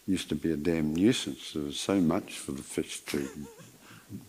used 0.06 0.28
to 0.28 0.34
be 0.36 0.52
a 0.52 0.56
damn 0.56 0.94
nuisance. 0.94 1.52
There 1.52 1.64
was 1.64 1.78
so 1.80 2.00
much 2.00 2.38
for 2.38 2.52
the 2.52 2.62
fish 2.62 3.00
to 3.06 3.28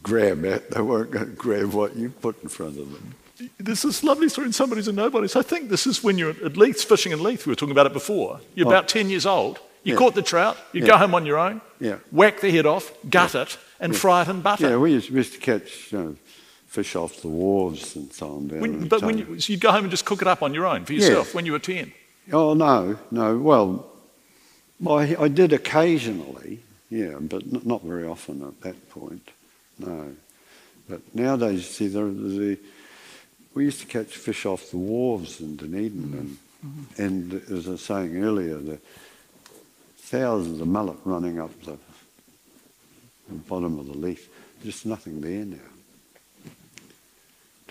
grab 0.02 0.44
at, 0.46 0.72
they 0.72 0.82
weren't 0.82 1.12
going 1.12 1.26
to 1.28 1.32
grab 1.34 1.74
what 1.74 1.96
you 1.96 2.10
put 2.10 2.42
in 2.42 2.50
front 2.50 2.80
of 2.80 2.92
them. 2.92 3.14
There's 3.60 3.84
this 3.84 4.04
lovely 4.04 4.30
story 4.30 4.48
in 4.48 4.54
Somebodies 4.54 4.88
and 4.88 4.98
Nobodies. 4.98 5.36
I 5.36 5.44
think 5.44 5.70
this 5.70 5.86
is 5.86 6.04
when 6.04 6.18
you're 6.18 6.32
at 6.44 6.58
Leith, 6.58 6.84
fishing 6.84 7.12
in 7.12 7.22
Leith. 7.22 7.46
We 7.46 7.52
were 7.52 7.56
talking 7.56 7.72
about 7.72 7.86
it 7.86 7.94
before. 7.94 8.40
You're 8.56 8.66
Oh. 8.66 8.72
about 8.72 8.88
10 8.88 9.12
years 9.12 9.28
old. 9.28 9.60
You 9.84 9.94
Yeah. 9.94 10.00
caught 10.00 10.16
the 10.16 10.24
trout. 10.24 10.58
You 10.74 10.82
Yeah. 10.82 10.88
go 10.88 10.98
home 10.98 11.14
on 11.14 11.26
your 11.28 11.38
own. 11.38 11.62
Yeah. 11.80 11.98
Whack 12.12 12.42
the 12.42 12.50
head 12.50 12.66
off, 12.66 12.92
gut 13.08 13.36
it, 13.36 13.58
and 13.80 13.96
fry 13.96 14.24
it 14.24 14.28
in 14.28 14.42
butter. 14.42 14.70
Yeah, 14.70 14.78
we 14.78 14.94
used, 14.94 15.12
we 15.12 15.18
used 15.18 15.34
to 15.34 15.40
catch 15.40 15.92
you 15.92 15.98
know, 16.00 16.16
fish 16.68 16.96
off 16.96 17.22
the 17.22 17.28
wharves 17.28 17.96
and 17.96 18.12
so 18.14 18.36
on 18.36 18.48
down 18.48 18.60
When- 18.60 18.88
but 18.88 19.02
when 19.02 19.18
you, 19.18 19.40
so 19.40 19.52
you'd 19.52 19.62
go 19.62 19.72
home 19.72 19.86
and 19.86 19.92
just 19.92 20.06
cook 20.06 20.22
it 20.22 20.28
up 20.28 20.44
on 20.44 20.54
your 20.54 20.66
own 20.66 20.86
for 20.86 20.94
yourself 20.94 21.34
when 21.34 21.46
you 21.46 21.54
were 21.54 21.60
10. 21.60 21.92
Oh, 22.32 22.54
no, 22.54 23.00
no. 23.10 23.38
Well, 23.38 23.86
I, 24.86 25.16
I 25.18 25.28
did 25.30 25.54
occasionally, 25.54 26.60
yeah, 26.90 27.16
but 27.20 27.44
n- 27.44 27.62
not 27.64 27.84
very 27.84 28.06
often 28.06 28.44
at 28.44 28.62
that 28.62 28.90
point. 28.90 29.30
No. 29.80 30.14
But 30.90 31.02
nowadays, 31.16 31.56
you 31.56 31.62
see, 31.62 31.88
there, 31.88 32.06
the, 32.06 32.60
we 33.54 33.66
used 33.66 33.80
to 33.80 33.88
catch 33.88 34.18
fish 34.18 34.46
off 34.46 34.70
the 34.70 34.78
wharves 34.78 35.40
in 35.40 35.56
Dunedin, 35.56 36.04
mm-hmm. 36.04 36.18
and, 36.18 36.38
mm-hmm. 36.66 37.02
and 37.02 37.58
as 37.58 37.68
I 37.68 37.72
was 37.72 37.82
saying 37.82 38.24
earlier, 38.24 38.58
the 38.58 38.80
thousands 39.98 40.62
of 40.62 40.68
mullet 40.68 40.98
running 41.06 41.40
up 41.40 41.52
the, 41.64 41.78
the 43.30 43.36
bottom 43.48 43.80
of 43.80 43.88
the 43.88 43.98
Leith, 43.98 44.30
just 44.64 44.86
nothing 44.86 45.22
there 45.22 45.46
now. 45.46 45.58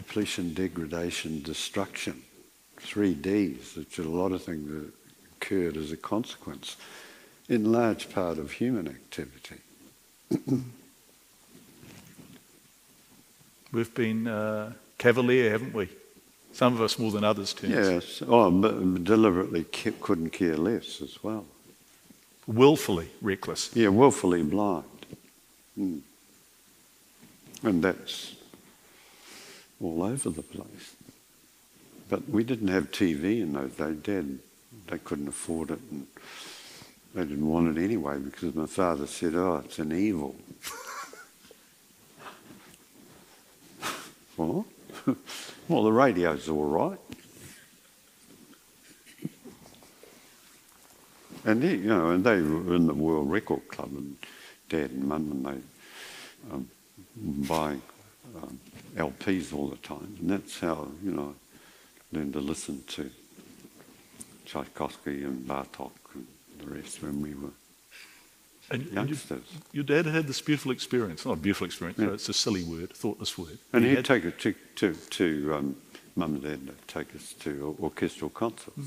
Depletion, 0.07 0.55
degradation, 0.55 1.43
destruction 1.43 2.23
three 2.79 3.15
Ds, 3.15 3.77
which 3.77 3.99
are 3.99 4.03
a 4.03 4.09
lot 4.09 4.33
of 4.33 4.43
things 4.43 4.71
that 4.71 4.93
occurred 5.37 5.77
as 5.77 5.93
a 5.93 5.97
consequence, 5.97 6.77
in 7.49 7.73
large 7.73 8.11
part 8.13 8.39
of 8.39 8.53
human 8.53 8.87
activity. 8.89 9.57
We've 13.73 13.95
been 13.95 14.27
uh, 14.29 14.73
cavalier, 14.99 15.51
haven't 15.51 15.75
we? 15.75 15.89
Some 16.53 16.75
of 16.75 16.81
us 16.81 16.99
more 16.99 17.11
than 17.11 17.25
others, 17.25 17.53
turns. 17.53 17.73
Yes, 17.73 18.23
oh, 18.27 18.51
but 18.51 19.05
deliberately 19.05 19.65
ke- 19.65 20.01
couldn't 20.01 20.31
care 20.31 20.57
less 20.57 21.03
as 21.03 21.23
well. 21.23 21.45
Willfully 22.47 23.11
reckless. 23.21 23.75
Yeah, 23.75 23.89
willfully 23.89 24.43
blind. 24.43 24.85
Mm. 25.79 26.01
And 27.63 27.83
that's 27.83 28.36
all 29.81 30.03
over 30.03 30.31
the 30.31 30.43
place. 30.43 30.97
But 32.09 32.29
we 32.29 32.45
didn't 32.45 32.69
have 32.69 32.93
TV 32.93 33.43
in 33.43 33.53
those 33.53 33.73
days. 33.73 33.97
Dad, 34.03 34.39
they 34.89 34.99
couldn't 34.99 35.27
afford 35.29 35.73
it, 35.73 35.81
and 35.91 36.07
they 37.15 37.23
didn't 37.23 37.49
want 37.49 37.77
it 37.77 37.83
anyway 37.83 38.19
because 38.19 38.55
my 38.55 38.67
father 38.67 39.07
said, 39.07 39.35
"Oh, 39.35 39.63
it's 39.65 39.79
an 39.79 39.93
evil." 39.93 40.37
what? 44.37 44.67
well, 45.69 45.85
the 45.85 45.93
radio's 45.93 46.49
all 46.49 46.65
right. 46.65 46.99
And 51.45 51.63
they, 51.63 51.77
you 51.77 51.89
know, 51.89 52.11
and 52.11 52.25
they 52.25 52.41
were 52.41 52.75
in 52.75 52.89
the 52.89 52.95
World 52.95 53.31
Record 53.31 53.69
Club, 53.69 53.91
and 53.93 54.17
Dad 54.69 54.91
and 54.91 55.05
Mum, 55.05 55.31
and 55.31 55.47
they 55.47 55.61
um, 56.53 56.69
buying 57.47 57.81
um, 58.37 58.59
LPs 58.97 59.53
all 59.53 59.69
the 59.69 59.77
time, 59.77 60.17
and 60.21 60.31
that's 60.31 60.61
how 60.61 60.89
you 61.05 61.13
know 61.13 61.35
I 62.13 62.17
learned 62.17 62.33
to 62.35 62.41
listen 62.41 62.83
to 62.89 63.11
Tchaikovsky 64.45 65.25
and 65.25 65.47
Bartok 65.47 65.91
and 66.15 66.27
the 66.59 66.67
rest 66.67 67.03
when 67.03 67.21
we 67.21 67.35
were 67.35 67.51
And, 68.71 68.83
and 68.83 68.87
you, 68.87 68.93
youngsters. 68.95 69.43
your 69.73 69.85
dad 69.85 70.07
had 70.07 70.27
this 70.27 70.41
beautiful 70.41 70.73
experience. 70.73 71.25
Not 71.25 71.33
a 71.35 71.37
beautiful 71.41 71.67
experience, 71.67 71.99
Yeah. 71.99 72.13
it's 72.15 72.29
a 72.29 72.33
silly 72.33 72.65
word, 72.65 72.93
thoughtless 72.95 73.37
word. 73.37 73.59
And 73.73 73.85
He 73.85 73.91
he'd 73.91 73.97
had- 73.97 74.05
take 74.07 74.25
it 74.25 74.39
to 74.41 74.55
to, 74.77 74.95
to 75.11 75.55
um, 75.55 75.77
Mum 76.15 76.35
and 76.35 76.43
Dad 76.43 76.67
would 76.67 76.89
take 76.89 77.15
us 77.15 77.35
to 77.41 77.77
orchestral 77.81 78.31
concerts. 78.31 78.77
And, 78.77 78.87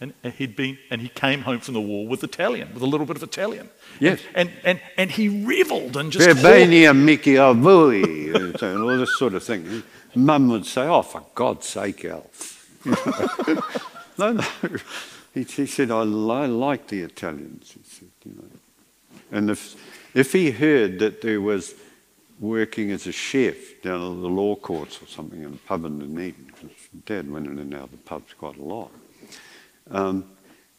and 0.00 0.14
he'd 0.34 0.54
been, 0.54 0.78
and 0.90 1.00
he 1.00 1.08
came 1.08 1.42
home 1.42 1.60
from 1.60 1.74
the 1.74 1.80
war 1.80 2.06
with 2.06 2.22
Italian, 2.22 2.72
with 2.72 2.82
a 2.82 2.86
little 2.86 3.06
bit 3.06 3.16
of 3.16 3.22
Italian. 3.22 3.68
Yes. 3.98 4.20
And 4.34 4.50
and 4.64 4.80
and 4.96 5.10
he 5.10 5.28
revelled 5.28 5.96
and 5.96 6.12
just. 6.12 6.28
Verbania 6.28 6.96
Mickey 6.96 7.34
Avui, 7.34 8.34
and 8.34 8.82
all 8.82 8.96
this 8.96 9.18
sort 9.18 9.34
of 9.34 9.42
thing. 9.42 9.82
Mum 10.14 10.48
would 10.48 10.66
say, 10.66 10.82
"Oh, 10.82 11.02
for 11.02 11.24
God's 11.34 11.66
sake, 11.66 12.04
Alf." 12.04 12.58
no, 14.18 14.32
no. 14.32 14.44
He, 15.34 15.42
he 15.44 15.66
said, 15.66 15.90
I, 15.90 16.02
li- 16.02 16.48
like 16.48 16.88
the 16.88 17.00
Italians. 17.00 17.72
He 17.72 17.80
said, 17.84 18.08
you 18.24 18.34
know. 18.34 18.48
And 19.30 19.50
if, 19.50 19.76
if 20.14 20.32
he 20.32 20.50
heard 20.50 20.98
that 21.00 21.20
there 21.20 21.40
was 21.40 21.74
working 22.40 22.90
as 22.90 23.06
a 23.06 23.12
chef 23.12 23.56
down 23.82 24.00
at 24.00 24.20
the 24.20 24.28
law 24.28 24.54
courts 24.56 25.02
or 25.02 25.06
something 25.06 25.42
in 25.42 25.54
a 25.54 25.68
pub 25.68 25.84
in 25.84 25.98
Dunedin, 25.98 26.46
because 26.46 26.70
Dad 27.04 27.30
went 27.30 27.46
in 27.46 27.58
and 27.58 27.74
out 27.74 27.84
of 27.84 27.90
the 27.90 27.96
pubs 27.98 28.32
quite 28.34 28.56
a 28.56 28.62
lot, 28.62 28.90
um, 29.90 30.24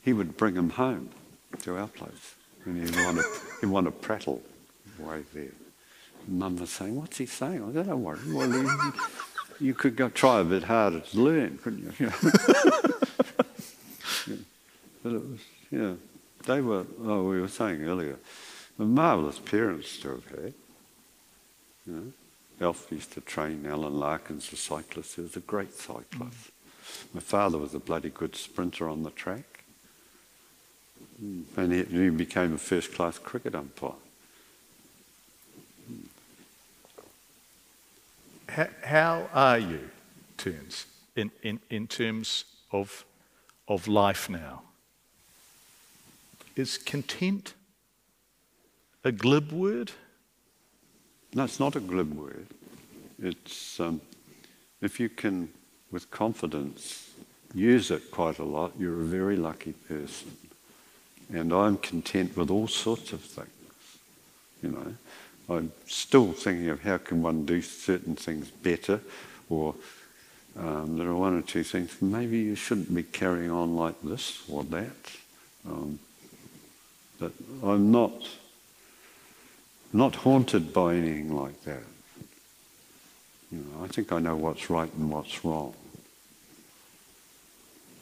he 0.01 0.14
would 0.14 0.38
bring 0.38 0.55
him 0.55 0.72
home 0.72 1.10
to 1.64 1.78
our 1.78 1.88
place. 1.88 2.36
And 2.66 2.84
he'd 2.84 2.95
want 3.03 3.18
to, 3.18 3.24
he'd 3.62 3.68
want 3.68 3.86
to 3.86 3.91
prattle 3.91 4.41
way 4.99 5.24
there. 5.34 5.51
Mum 6.28 6.57
was 6.57 6.70
saying, 6.70 6.95
what's 6.95 7.18
he 7.18 7.26
saying? 7.26 7.64
I 7.64 7.74
said, 7.74 7.88
don't 7.88 8.03
worry. 8.03 8.20
Well, 8.28 8.49
you, 8.49 8.93
you 9.60 9.74
could 9.74 9.95
go 9.95 10.10
try 10.10 10.39
a 10.39 10.43
bit 10.43 10.64
harder 10.64 10.99
to 10.99 11.20
learn, 11.20 11.57
couldn't 11.57 11.99
you? 11.99 12.12
Yeah. 14.28 14.36
But 15.01 15.14
it 15.14 15.22
was, 15.30 15.39
yeah, 15.72 15.93
they 16.45 16.62
were, 16.62 16.86
oh, 17.03 17.30
we 17.30 17.39
were 17.39 17.47
saying 17.47 17.84
earlier, 17.84 18.18
the 18.78 18.86
marvellous 18.86 19.39
parents 19.39 19.97
to 19.99 20.10
have 20.10 20.26
had. 20.30 20.53
You 21.88 22.14
know, 22.60 22.76
used 22.91 23.14
to 23.14 23.22
train 23.22 23.66
Alan 23.66 23.97
Larkins, 23.97 24.49
the 24.49 24.57
cyclist. 24.57 25.16
He 25.16 25.22
was 25.22 25.36
a 25.36 25.39
great 25.39 25.74
cyclist. 25.74 26.51
My 27.13 27.21
father 27.21 27.57
was 27.57 27.73
a 27.73 27.79
bloody 27.79 28.09
good 28.09 28.35
sprinter 28.35 28.87
on 28.87 29.03
the 29.03 29.11
track. 29.11 29.63
And 31.57 31.71
he, 31.71 31.83
he 31.83 32.09
became 32.09 32.53
a 32.53 32.57
first 32.57 32.93
class 32.93 33.17
cricket 33.17 33.55
umpire. 33.55 33.91
How, 38.47 38.67
how 38.83 39.29
are 39.33 39.59
you, 39.59 39.89
Turns, 40.37 40.85
in, 41.15 41.31
in, 41.43 41.59
in 41.69 41.87
terms 41.87 42.45
of, 42.71 43.05
of 43.67 43.87
life 43.87 44.29
now? 44.29 44.61
Is 46.55 46.77
content 46.77 47.53
a 49.03 49.11
glib 49.11 49.51
word? 49.51 49.91
No, 51.33 51.43
it's 51.43 51.59
not 51.59 51.75
a 51.75 51.79
glib 51.79 52.13
word. 52.13 52.47
It's 53.21 53.79
um, 53.79 54.01
if 54.81 54.99
you 54.99 55.09
can, 55.09 55.49
with 55.91 56.09
confidence, 56.11 57.09
use 57.53 57.91
it 57.91 58.11
quite 58.11 58.39
a 58.39 58.43
lot, 58.43 58.73
you're 58.77 59.01
a 59.01 59.05
very 59.05 59.35
lucky 59.35 59.73
person. 59.73 60.37
And 61.31 61.53
I'm 61.53 61.77
content 61.77 62.35
with 62.35 62.49
all 62.49 62.67
sorts 62.67 63.13
of 63.13 63.21
things. 63.21 63.49
You 64.61 64.69
know, 64.69 65.55
I'm 65.55 65.71
still 65.87 66.31
thinking 66.33 66.69
of 66.69 66.81
how 66.81 66.97
can 66.97 67.21
one 67.21 67.45
do 67.45 67.61
certain 67.61 68.15
things 68.15 68.49
better, 68.49 69.01
or 69.49 69.75
um, 70.57 70.97
there 70.97 71.07
are 71.07 71.15
one 71.15 71.37
or 71.37 71.41
two 71.41 71.63
things 71.63 72.01
maybe 72.01 72.39
you 72.39 72.55
shouldn't 72.55 72.93
be 72.93 73.03
carrying 73.03 73.51
on 73.51 73.75
like 73.75 74.01
this 74.01 74.43
or 74.49 74.63
that. 74.65 75.11
Um, 75.65 75.99
but 77.19 77.31
I'm 77.63 77.91
not 77.91 78.13
not 79.91 80.15
haunted 80.15 80.71
by 80.71 80.95
anything 80.95 81.35
like 81.35 81.63
that. 81.63 81.83
You 83.51 83.59
know, 83.59 83.83
I 83.83 83.87
think 83.87 84.11
I 84.11 84.19
know 84.19 84.35
what's 84.35 84.69
right 84.69 84.93
and 84.93 85.09
what's 85.11 85.43
wrong. 85.43 85.73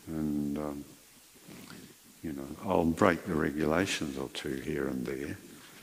And, 0.08 0.58
um, 0.58 0.86
you 2.24 2.34
know, 2.34 2.48
I'll 2.66 2.86
break 2.86 3.26
the 3.26 3.36
regulations 3.36 4.18
or 4.18 4.30
two 4.30 4.56
here 4.56 4.88
and 4.88 5.06
there, 5.06 5.38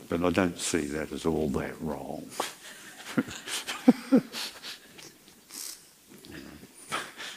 but 0.09 0.23
I 0.23 0.31
don't 0.31 0.59
see 0.59 0.87
that 0.87 1.13
as 1.13 1.25
all 1.25 1.49
that 1.51 1.81
wrong. 1.81 2.27
you 3.17 3.23
know, 4.13 4.23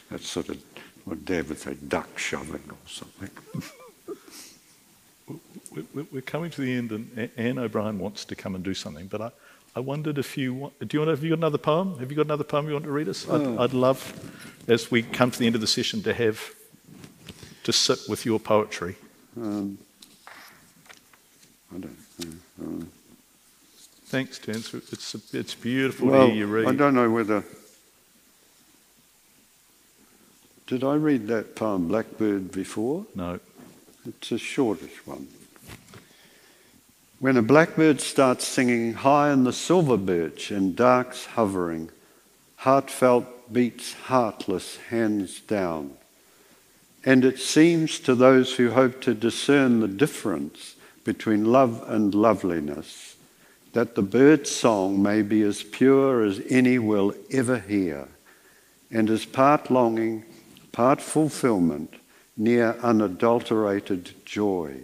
that's 0.10 0.28
sort 0.28 0.50
of 0.50 0.62
what 1.06 1.24
Dad 1.24 1.48
would 1.48 1.60
say, 1.60 1.76
duck 1.88 2.18
shoving 2.18 2.64
or 2.70 2.78
something. 2.88 3.30
We're 6.12 6.22
coming 6.22 6.50
to 6.52 6.62
the 6.62 6.74
end, 6.74 6.92
and 6.92 7.30
Anne 7.38 7.60
O'Brien 7.60 8.00
wants 8.00 8.26
to 8.26 8.36
come 8.36 8.56
and 8.56 8.64
do 8.64 8.74
something, 8.74 9.08
but 9.08 9.22
I, 9.22 9.32
I 9.78 9.80
wondered 9.80 10.18
if 10.18 10.40
you 10.40 10.56
want, 10.56 10.80
do 10.80 10.88
you 10.98 11.02
want, 11.02 11.12
have 11.12 11.24
you 11.24 11.30
got 11.30 11.38
another 11.38 11.60
poem? 11.60 12.00
Have 12.00 12.10
you 12.10 12.18
got 12.18 12.26
another 12.26 12.44
poem 12.44 12.66
you 12.66 12.74
want 12.74 12.86
to 12.86 12.92
read 12.92 13.08
us? 13.08 13.30
I'd, 13.30 13.42
oh. 13.42 13.60
I'd 13.60 13.74
love, 13.74 14.02
as 14.68 14.90
we 14.90 15.04
come 15.04 15.30
to 15.30 15.38
the 15.38 15.46
end 15.46 15.54
of 15.54 15.62
the 15.62 15.68
session, 15.68 16.02
to 16.02 16.16
have, 16.16 16.56
to 17.64 17.72
sit 17.72 18.00
with 18.10 18.26
your 18.26 18.40
poetry. 18.40 18.96
Um, 19.40 19.78
I 21.72 21.78
don't 21.78 21.98
know. 22.18 22.32
Um, 22.60 22.92
Thanks, 24.06 24.40
Terence. 24.40 24.74
It's, 24.74 25.14
it's 25.32 25.54
beautiful 25.54 26.08
well, 26.08 26.26
to 26.26 26.34
hear 26.34 26.36
you 26.38 26.48
read. 26.48 26.68
I 26.68 26.74
don't 26.74 26.96
know 26.96 27.12
whether. 27.12 27.44
Did 30.66 30.84
I 30.84 30.96
read 30.96 31.28
that 31.28 31.56
poem, 31.56 31.88
Blackbird, 31.88 32.52
before? 32.52 33.06
No. 33.14 33.40
It's 34.08 34.32
a 34.32 34.40
shortish 34.40 35.06
one. 35.06 35.28
When 37.20 37.36
a 37.36 37.42
blackbird 37.42 38.00
starts 38.00 38.46
singing 38.46 38.94
high 38.94 39.34
in 39.34 39.44
the 39.44 39.52
silver 39.52 39.98
birch 39.98 40.52
and 40.52 40.76
dark's 40.76 41.26
hovering, 41.26 41.90
heartfelt 42.58 43.52
beats 43.52 43.94
heartless 43.94 44.78
hands 44.90 45.40
down. 45.40 45.94
And 47.04 47.26
it 47.26 47.40
seems 47.40 48.00
to 48.02 48.14
those 48.14 48.56
who 48.56 48.70
hope 48.70 49.02
to 49.02 49.16
discern 49.16 49.80
the 49.80 49.88
difference 49.88 50.76
between 51.04 51.46
love 51.46 51.84
and 51.88 52.14
loveliness 52.14 53.16
that 53.74 53.96
the 53.96 54.02
bird's 54.04 54.52
song 54.52 55.02
may 55.02 55.22
be 55.24 55.42
as 55.42 55.64
pure 55.64 56.24
as 56.24 56.42
any 56.50 56.78
will 56.78 57.14
ever 57.32 57.60
hear, 57.60 58.08
and 58.92 59.10
as 59.10 59.26
part 59.26 59.72
longing, 59.72 60.24
part 60.72 61.02
fulfillment, 61.02 61.94
near 62.36 62.76
unadulterated 62.84 64.14
joy. 64.26 64.82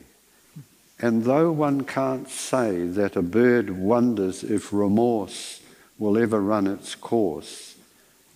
And 1.03 1.25
though 1.25 1.51
one 1.51 1.83
can't 1.83 2.29
say 2.29 2.87
that 2.87 3.17
a 3.17 3.21
bird 3.21 3.69
wonders 3.69 4.41
if 4.41 4.71
remorse 4.71 5.59
will 5.99 6.17
ever 6.17 6.39
run 6.39 6.65
its 6.65 6.95
course, 6.95 7.75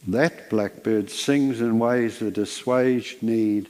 that 0.06 0.50
blackbird 0.50 1.10
sings 1.10 1.62
in 1.62 1.80
ways 1.80 2.20
that 2.20 2.38
assuage 2.38 3.20
need 3.22 3.70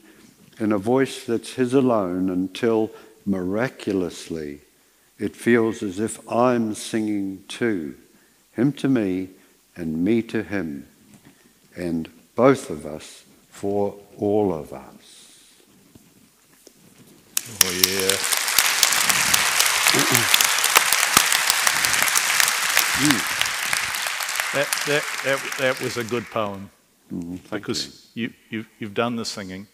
in 0.60 0.72
a 0.72 0.80
voice 0.80 1.26
that's 1.26 1.54
his 1.54 1.76
alone 1.76 2.32
until 2.32 2.90
miraculously 3.24 4.62
it 5.20 5.36
feels 5.36 5.84
as 5.84 6.00
if 6.00 6.20
I'm 6.28 6.74
singing 6.74 7.44
too, 7.48 7.94
him 8.54 8.74
to 8.74 8.90
me 8.90 9.30
and 9.76 10.04
me 10.04 10.24
to 10.24 10.42
him, 10.42 10.88
and 11.76 12.10
both 12.36 12.72
of 12.72 12.88
us 12.88 13.26
for 13.52 13.94
all 14.18 14.52
of 14.52 14.74
us. 14.74 15.54
Oh, 17.64 17.84
yeah. 17.88 18.47
That, 24.54 24.68
that, 24.88 25.04
that, 25.26 25.56
that 25.60 25.82
was 25.82 25.98
a 25.98 26.04
good 26.04 26.26
poem. 26.32 26.70
Mm, 27.14 27.40
because 27.50 28.10
you. 28.14 28.34
You, 28.50 28.66
you, 28.80 28.88
have 28.88 28.94
done 28.94 29.18
the 29.18 29.26
singing, 29.26 29.68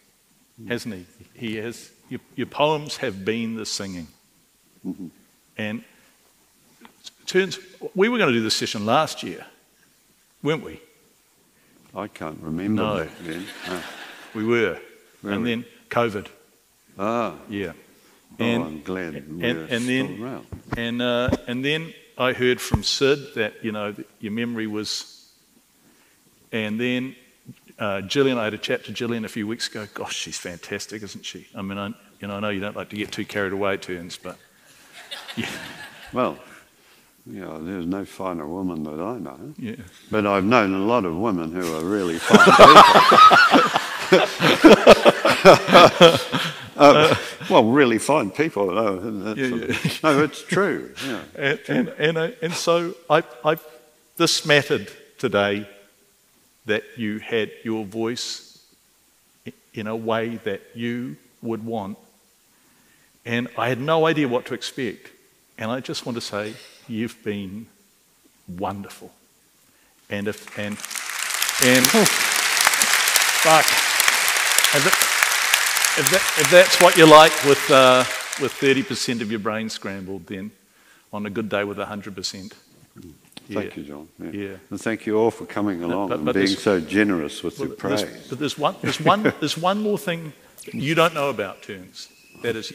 hasn't 0.68 0.94
he? 0.94 1.06
He 1.34 1.56
has. 1.56 1.90
Your, 2.08 2.20
your 2.36 2.46
poems 2.46 2.96
have 2.98 3.24
been 3.24 3.54
the 3.54 3.64
singing. 3.64 4.08
Mm-hmm. 4.86 5.06
And 5.56 5.84
turns, 7.26 7.58
we 7.94 8.08
were 8.08 8.18
going 8.18 8.32
to 8.32 8.38
do 8.38 8.42
this 8.42 8.54
session 8.54 8.84
last 8.84 9.22
year, 9.22 9.46
weren't 10.42 10.64
we? 10.64 10.80
I 11.94 12.08
can't 12.08 12.40
remember. 12.42 12.82
No. 12.82 13.08
no. 13.68 13.80
We 14.34 14.44
were. 14.44 14.78
And 15.22 15.46
then 15.46 15.64
COVID. 15.90 16.26
Ah. 16.98 17.36
Yeah. 17.48 17.72
Oh, 18.40 18.44
and, 18.44 18.64
I'm 18.64 18.82
glad 18.82 19.14
and, 19.14 19.44
and, 19.44 19.70
and 19.70 19.88
then, 19.88 20.22
around. 20.22 20.46
And, 20.76 21.02
uh, 21.02 21.30
and 21.46 21.64
then 21.64 21.94
I 22.18 22.32
heard 22.32 22.60
from 22.60 22.82
Sid 22.82 23.34
that, 23.34 23.64
you 23.64 23.72
know, 23.72 23.92
that 23.92 24.06
your 24.20 24.32
memory 24.32 24.66
was... 24.66 25.10
And 26.52 26.80
then 26.80 27.16
uh, 27.78 28.02
Jillian, 28.02 28.38
I 28.38 28.44
had 28.44 28.54
a 28.54 28.58
chat 28.58 28.84
to 28.84 28.92
Jillian 28.92 29.24
a 29.24 29.28
few 29.28 29.46
weeks 29.46 29.68
ago. 29.68 29.86
Gosh, 29.92 30.14
she's 30.14 30.38
fantastic, 30.38 31.02
isn't 31.02 31.24
she? 31.24 31.46
I 31.54 31.62
mean, 31.62 31.78
I, 31.78 31.88
you 32.20 32.28
know, 32.28 32.36
I 32.36 32.40
know 32.40 32.50
you 32.50 32.60
don't 32.60 32.76
like 32.76 32.90
to 32.90 32.96
get 32.96 33.12
too 33.12 33.24
carried 33.24 33.52
away, 33.52 33.76
turns, 33.76 34.16
but 34.16 34.38
yeah. 35.36 35.48
Well, 36.12 36.38
you 37.26 37.40
know, 37.40 37.62
there's 37.64 37.86
no 37.86 38.04
finer 38.04 38.46
woman 38.46 38.84
that 38.84 39.00
I 39.00 39.18
know. 39.18 39.54
Yeah. 39.58 39.76
But 40.10 40.26
I've 40.26 40.44
known 40.44 40.74
a 40.74 40.78
lot 40.78 41.04
of 41.04 41.16
women 41.16 41.52
who 41.52 41.76
are 41.76 41.84
really 41.84 42.18
fine 42.18 42.38
people. 46.10 46.50
uh, 46.76 47.14
well, 47.50 47.64
really 47.64 47.98
fine 47.98 48.30
people. 48.30 48.72
No, 48.72 49.34
yeah, 49.34 49.46
yeah. 49.46 49.90
no 50.02 50.22
it's 50.22 50.42
true. 50.42 50.92
Yeah. 51.06 51.22
And, 51.36 51.60
and, 51.68 51.88
and, 51.98 52.18
uh, 52.18 52.30
and 52.42 52.52
so 52.52 52.94
I, 53.10 53.22
I, 53.44 53.56
this 54.16 54.46
mattered 54.46 54.90
today 55.18 55.68
that 56.66 56.84
you 56.96 57.18
had 57.18 57.50
your 57.62 57.84
voice 57.84 58.58
in 59.74 59.86
a 59.86 59.96
way 59.96 60.36
that 60.44 60.62
you 60.74 61.16
would 61.42 61.64
want. 61.64 61.98
And 63.26 63.48
I 63.58 63.68
had 63.68 63.80
no 63.80 64.06
idea 64.06 64.28
what 64.28 64.46
to 64.46 64.54
expect. 64.54 65.10
And 65.58 65.70
I 65.70 65.80
just 65.80 66.06
want 66.06 66.16
to 66.16 66.20
say, 66.20 66.54
you've 66.88 67.22
been 67.24 67.66
wonderful. 68.48 69.12
And 70.10 70.28
if, 70.28 70.58
and, 70.58 70.76
and, 71.64 71.86
oh. 71.94 72.04
fuck. 73.42 73.66
It, 74.74 75.03
if, 75.96 76.10
that, 76.10 76.34
if 76.40 76.50
that's 76.50 76.80
what 76.80 76.96
you 76.96 77.06
like 77.06 77.32
with, 77.44 77.70
uh, 77.70 78.04
with 78.40 78.52
30% 78.52 79.20
of 79.20 79.30
your 79.30 79.40
brain 79.40 79.68
scrambled, 79.68 80.26
then 80.26 80.50
on 81.12 81.24
a 81.26 81.30
good 81.30 81.48
day 81.48 81.62
with 81.62 81.78
100%. 81.78 82.52
Yeah. 83.46 83.60
Thank 83.60 83.76
you, 83.76 83.82
John. 83.84 84.08
Yeah. 84.18 84.30
yeah. 84.30 84.56
And 84.70 84.80
thank 84.80 85.06
you 85.06 85.16
all 85.18 85.30
for 85.30 85.46
coming 85.46 85.82
along 85.82 86.08
but, 86.08 86.24
but 86.24 86.36
and 86.36 86.46
being 86.46 86.56
so 86.56 86.80
generous 86.80 87.42
with 87.42 87.58
well, 87.58 87.68
your 87.68 87.76
praise. 87.76 88.02
There's, 88.02 88.28
but 88.28 88.38
there's 88.38 88.58
one, 88.58 88.74
there's, 88.80 89.00
one, 89.00 89.22
there's 89.40 89.58
one 89.58 89.82
more 89.82 89.98
thing 89.98 90.32
you 90.72 90.94
don't 90.94 91.14
know 91.14 91.30
about 91.30 91.62
Turns. 91.62 92.08
That 92.42 92.56
is 92.56 92.72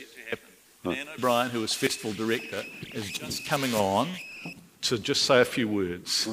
Anne 0.86 1.08
O'Brien, 1.18 1.50
who 1.50 1.64
is 1.64 1.74
festival 1.74 2.14
director, 2.14 2.64
is 2.94 3.12
just 3.12 3.46
coming 3.46 3.74
on 3.74 4.08
to 4.84 4.98
just 4.98 5.24
say 5.24 5.42
a 5.42 5.46
few 5.46 5.68
words. 5.68 6.30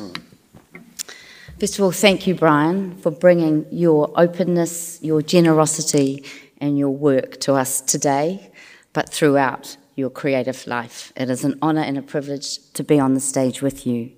First 1.58 1.78
of 1.78 1.84
all, 1.84 1.90
thank 1.90 2.26
you, 2.26 2.34
Brian, 2.34 2.96
for 2.98 3.10
bringing 3.10 3.66
your 3.72 4.12
openness, 4.14 5.00
your 5.02 5.22
generosity, 5.22 6.24
and 6.58 6.78
your 6.78 6.90
work 6.90 7.40
to 7.40 7.54
us 7.54 7.80
today, 7.80 8.50
but 8.92 9.08
throughout 9.08 9.76
your 9.94 10.10
creative 10.10 10.66
life. 10.66 11.12
It 11.16 11.30
is 11.30 11.44
an 11.44 11.58
honour 11.62 11.80
and 11.80 11.98
a 11.98 12.02
privilege 12.02 12.58
to 12.74 12.84
be 12.84 13.00
on 13.00 13.14
the 13.14 13.20
stage 13.20 13.62
with 13.62 13.86
you. 13.86 14.12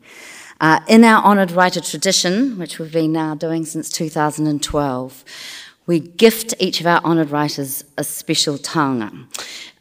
Uh, 0.61 0.81
in 0.89 1.05
our 1.05 1.23
honoured 1.25 1.53
writer 1.53 1.81
tradition, 1.81 2.59
which 2.59 2.79
we've 2.81 2.93
been 2.93 3.13
now 3.13 3.35
doing 3.37 3.65
since 3.65 3.89
2012, 3.91 5.25
we 5.89 6.01
gift 6.01 6.53
each 6.59 6.81
of 6.81 6.87
our 6.87 7.03
honoured 7.03 7.31
writers 7.31 7.83
a 7.97 8.05
special 8.05 8.59
taonga. 8.59 9.27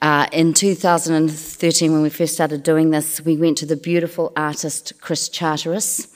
Uh, 0.01 0.25
in 0.31 0.53
2013, 0.53 1.91
when 1.91 2.01
we 2.01 2.09
first 2.09 2.33
started 2.33 2.63
doing 2.63 2.91
this, 2.91 3.19
we 3.19 3.35
went 3.35 3.57
to 3.57 3.65
the 3.65 3.75
beautiful 3.75 4.31
artist 4.37 4.93
Chris 5.01 5.27
Charteris, 5.27 6.07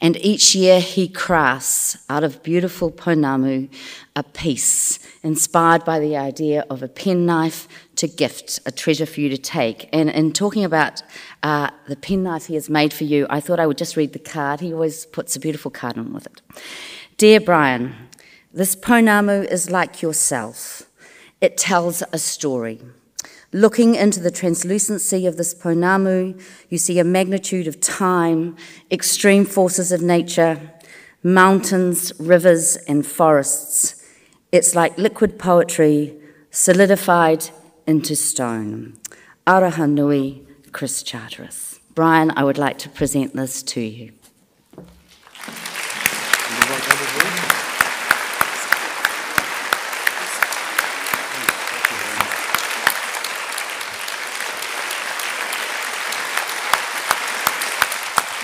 and 0.00 0.16
each 0.18 0.54
year 0.54 0.80
he 0.80 1.08
crafts 1.08 1.98
out 2.08 2.22
of 2.22 2.40
beautiful 2.44 2.92
pounamu 2.92 3.68
a 4.14 4.22
piece 4.22 5.00
inspired 5.24 5.84
by 5.84 5.98
the 5.98 6.16
idea 6.16 6.64
of 6.70 6.82
a 6.84 6.88
penknife 6.88 7.66
to 7.96 8.06
gift, 8.06 8.60
a 8.64 8.70
treasure 8.70 9.06
for 9.06 9.20
you 9.20 9.28
to 9.28 9.38
take. 9.38 9.88
And 9.92 10.08
in 10.08 10.32
talking 10.32 10.64
about 10.64 11.02
uh, 11.42 11.70
the 11.88 11.96
penknife 11.96 12.46
he 12.46 12.54
has 12.54 12.70
made 12.70 12.92
for 12.92 13.04
you, 13.04 13.26
I 13.28 13.40
thought 13.40 13.58
I 13.58 13.66
would 13.66 13.78
just 13.78 13.96
read 13.96 14.12
the 14.12 14.20
card. 14.20 14.60
He 14.60 14.72
always 14.72 15.04
puts 15.04 15.34
a 15.34 15.40
beautiful 15.40 15.72
card 15.72 15.98
on 15.98 16.12
with 16.12 16.26
it. 16.26 16.42
Dear 17.16 17.40
Brian, 17.40 17.94
this 18.54 18.76
pounamu 18.76 19.50
is 19.50 19.70
like 19.70 20.02
yourself. 20.02 20.82
It 21.40 21.56
tells 21.56 22.02
a 22.12 22.18
story. 22.18 22.80
Looking 23.50 23.94
into 23.94 24.20
the 24.20 24.30
translucency 24.30 25.26
of 25.26 25.36
this 25.36 25.54
pounamu, 25.54 26.40
you 26.68 26.78
see 26.78 26.98
a 26.98 27.04
magnitude 27.04 27.66
of 27.66 27.80
time, 27.80 28.56
extreme 28.90 29.46
forces 29.46 29.90
of 29.90 30.02
nature, 30.02 30.60
mountains, 31.22 32.12
rivers, 32.18 32.76
and 32.88 33.06
forests. 33.06 34.06
It's 34.52 34.74
like 34.74 34.98
liquid 34.98 35.38
poetry 35.38 36.14
solidified 36.50 37.48
into 37.86 38.14
stone. 38.14 38.98
Aroha 39.46 39.90
nui, 39.90 40.46
Chris 40.72 41.02
Charteris. 41.02 41.80
Brian, 41.94 42.30
I 42.36 42.44
would 42.44 42.58
like 42.58 42.78
to 42.78 42.88
present 42.88 43.34
this 43.34 43.62
to 43.62 43.80
you. 43.80 44.12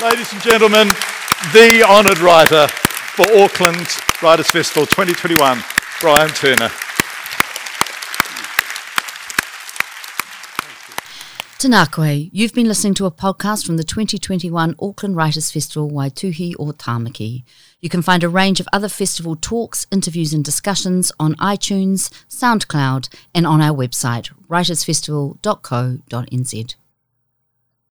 Ladies 0.03 0.33
and 0.33 0.43
gentlemen, 0.43 0.89
the 1.53 1.85
honoured 1.85 2.19
writer 2.21 2.69
for 2.69 3.27
Auckland 3.37 3.89
Writers 4.23 4.49
Festival 4.49 4.87
2021, 4.87 5.61
Brian 6.01 6.31
Turner. 6.31 6.71
Tēnā 11.59 11.91
koe, 11.91 12.29
you've 12.31 12.55
been 12.55 12.69
listening 12.69 12.95
to 12.95 13.07
a 13.07 13.11
podcast 13.11 13.67
from 13.67 13.77
the 13.77 13.83
2021 13.83 14.77
Auckland 14.81 15.17
Writers 15.17 15.51
Festival 15.51 15.91
Waituhi 15.91 16.55
o 16.61 16.67
Tāmaki. 16.67 17.43
You 17.81 17.89
can 17.89 18.03
find 18.03 18.23
a 18.23 18.29
range 18.29 18.61
of 18.61 18.69
other 18.73 18.89
festival 18.89 19.35
talks, 19.35 19.89
interviews 19.91 20.33
and 20.33 20.45
discussions 20.45 21.11
on 21.19 21.35
iTunes, 21.37 22.09
SoundCloud 22.29 23.09
and 23.35 23.49
on 23.49 23.61
our 23.61 23.77
website, 23.77 24.31
writersfestival.co.nz. 24.49 26.75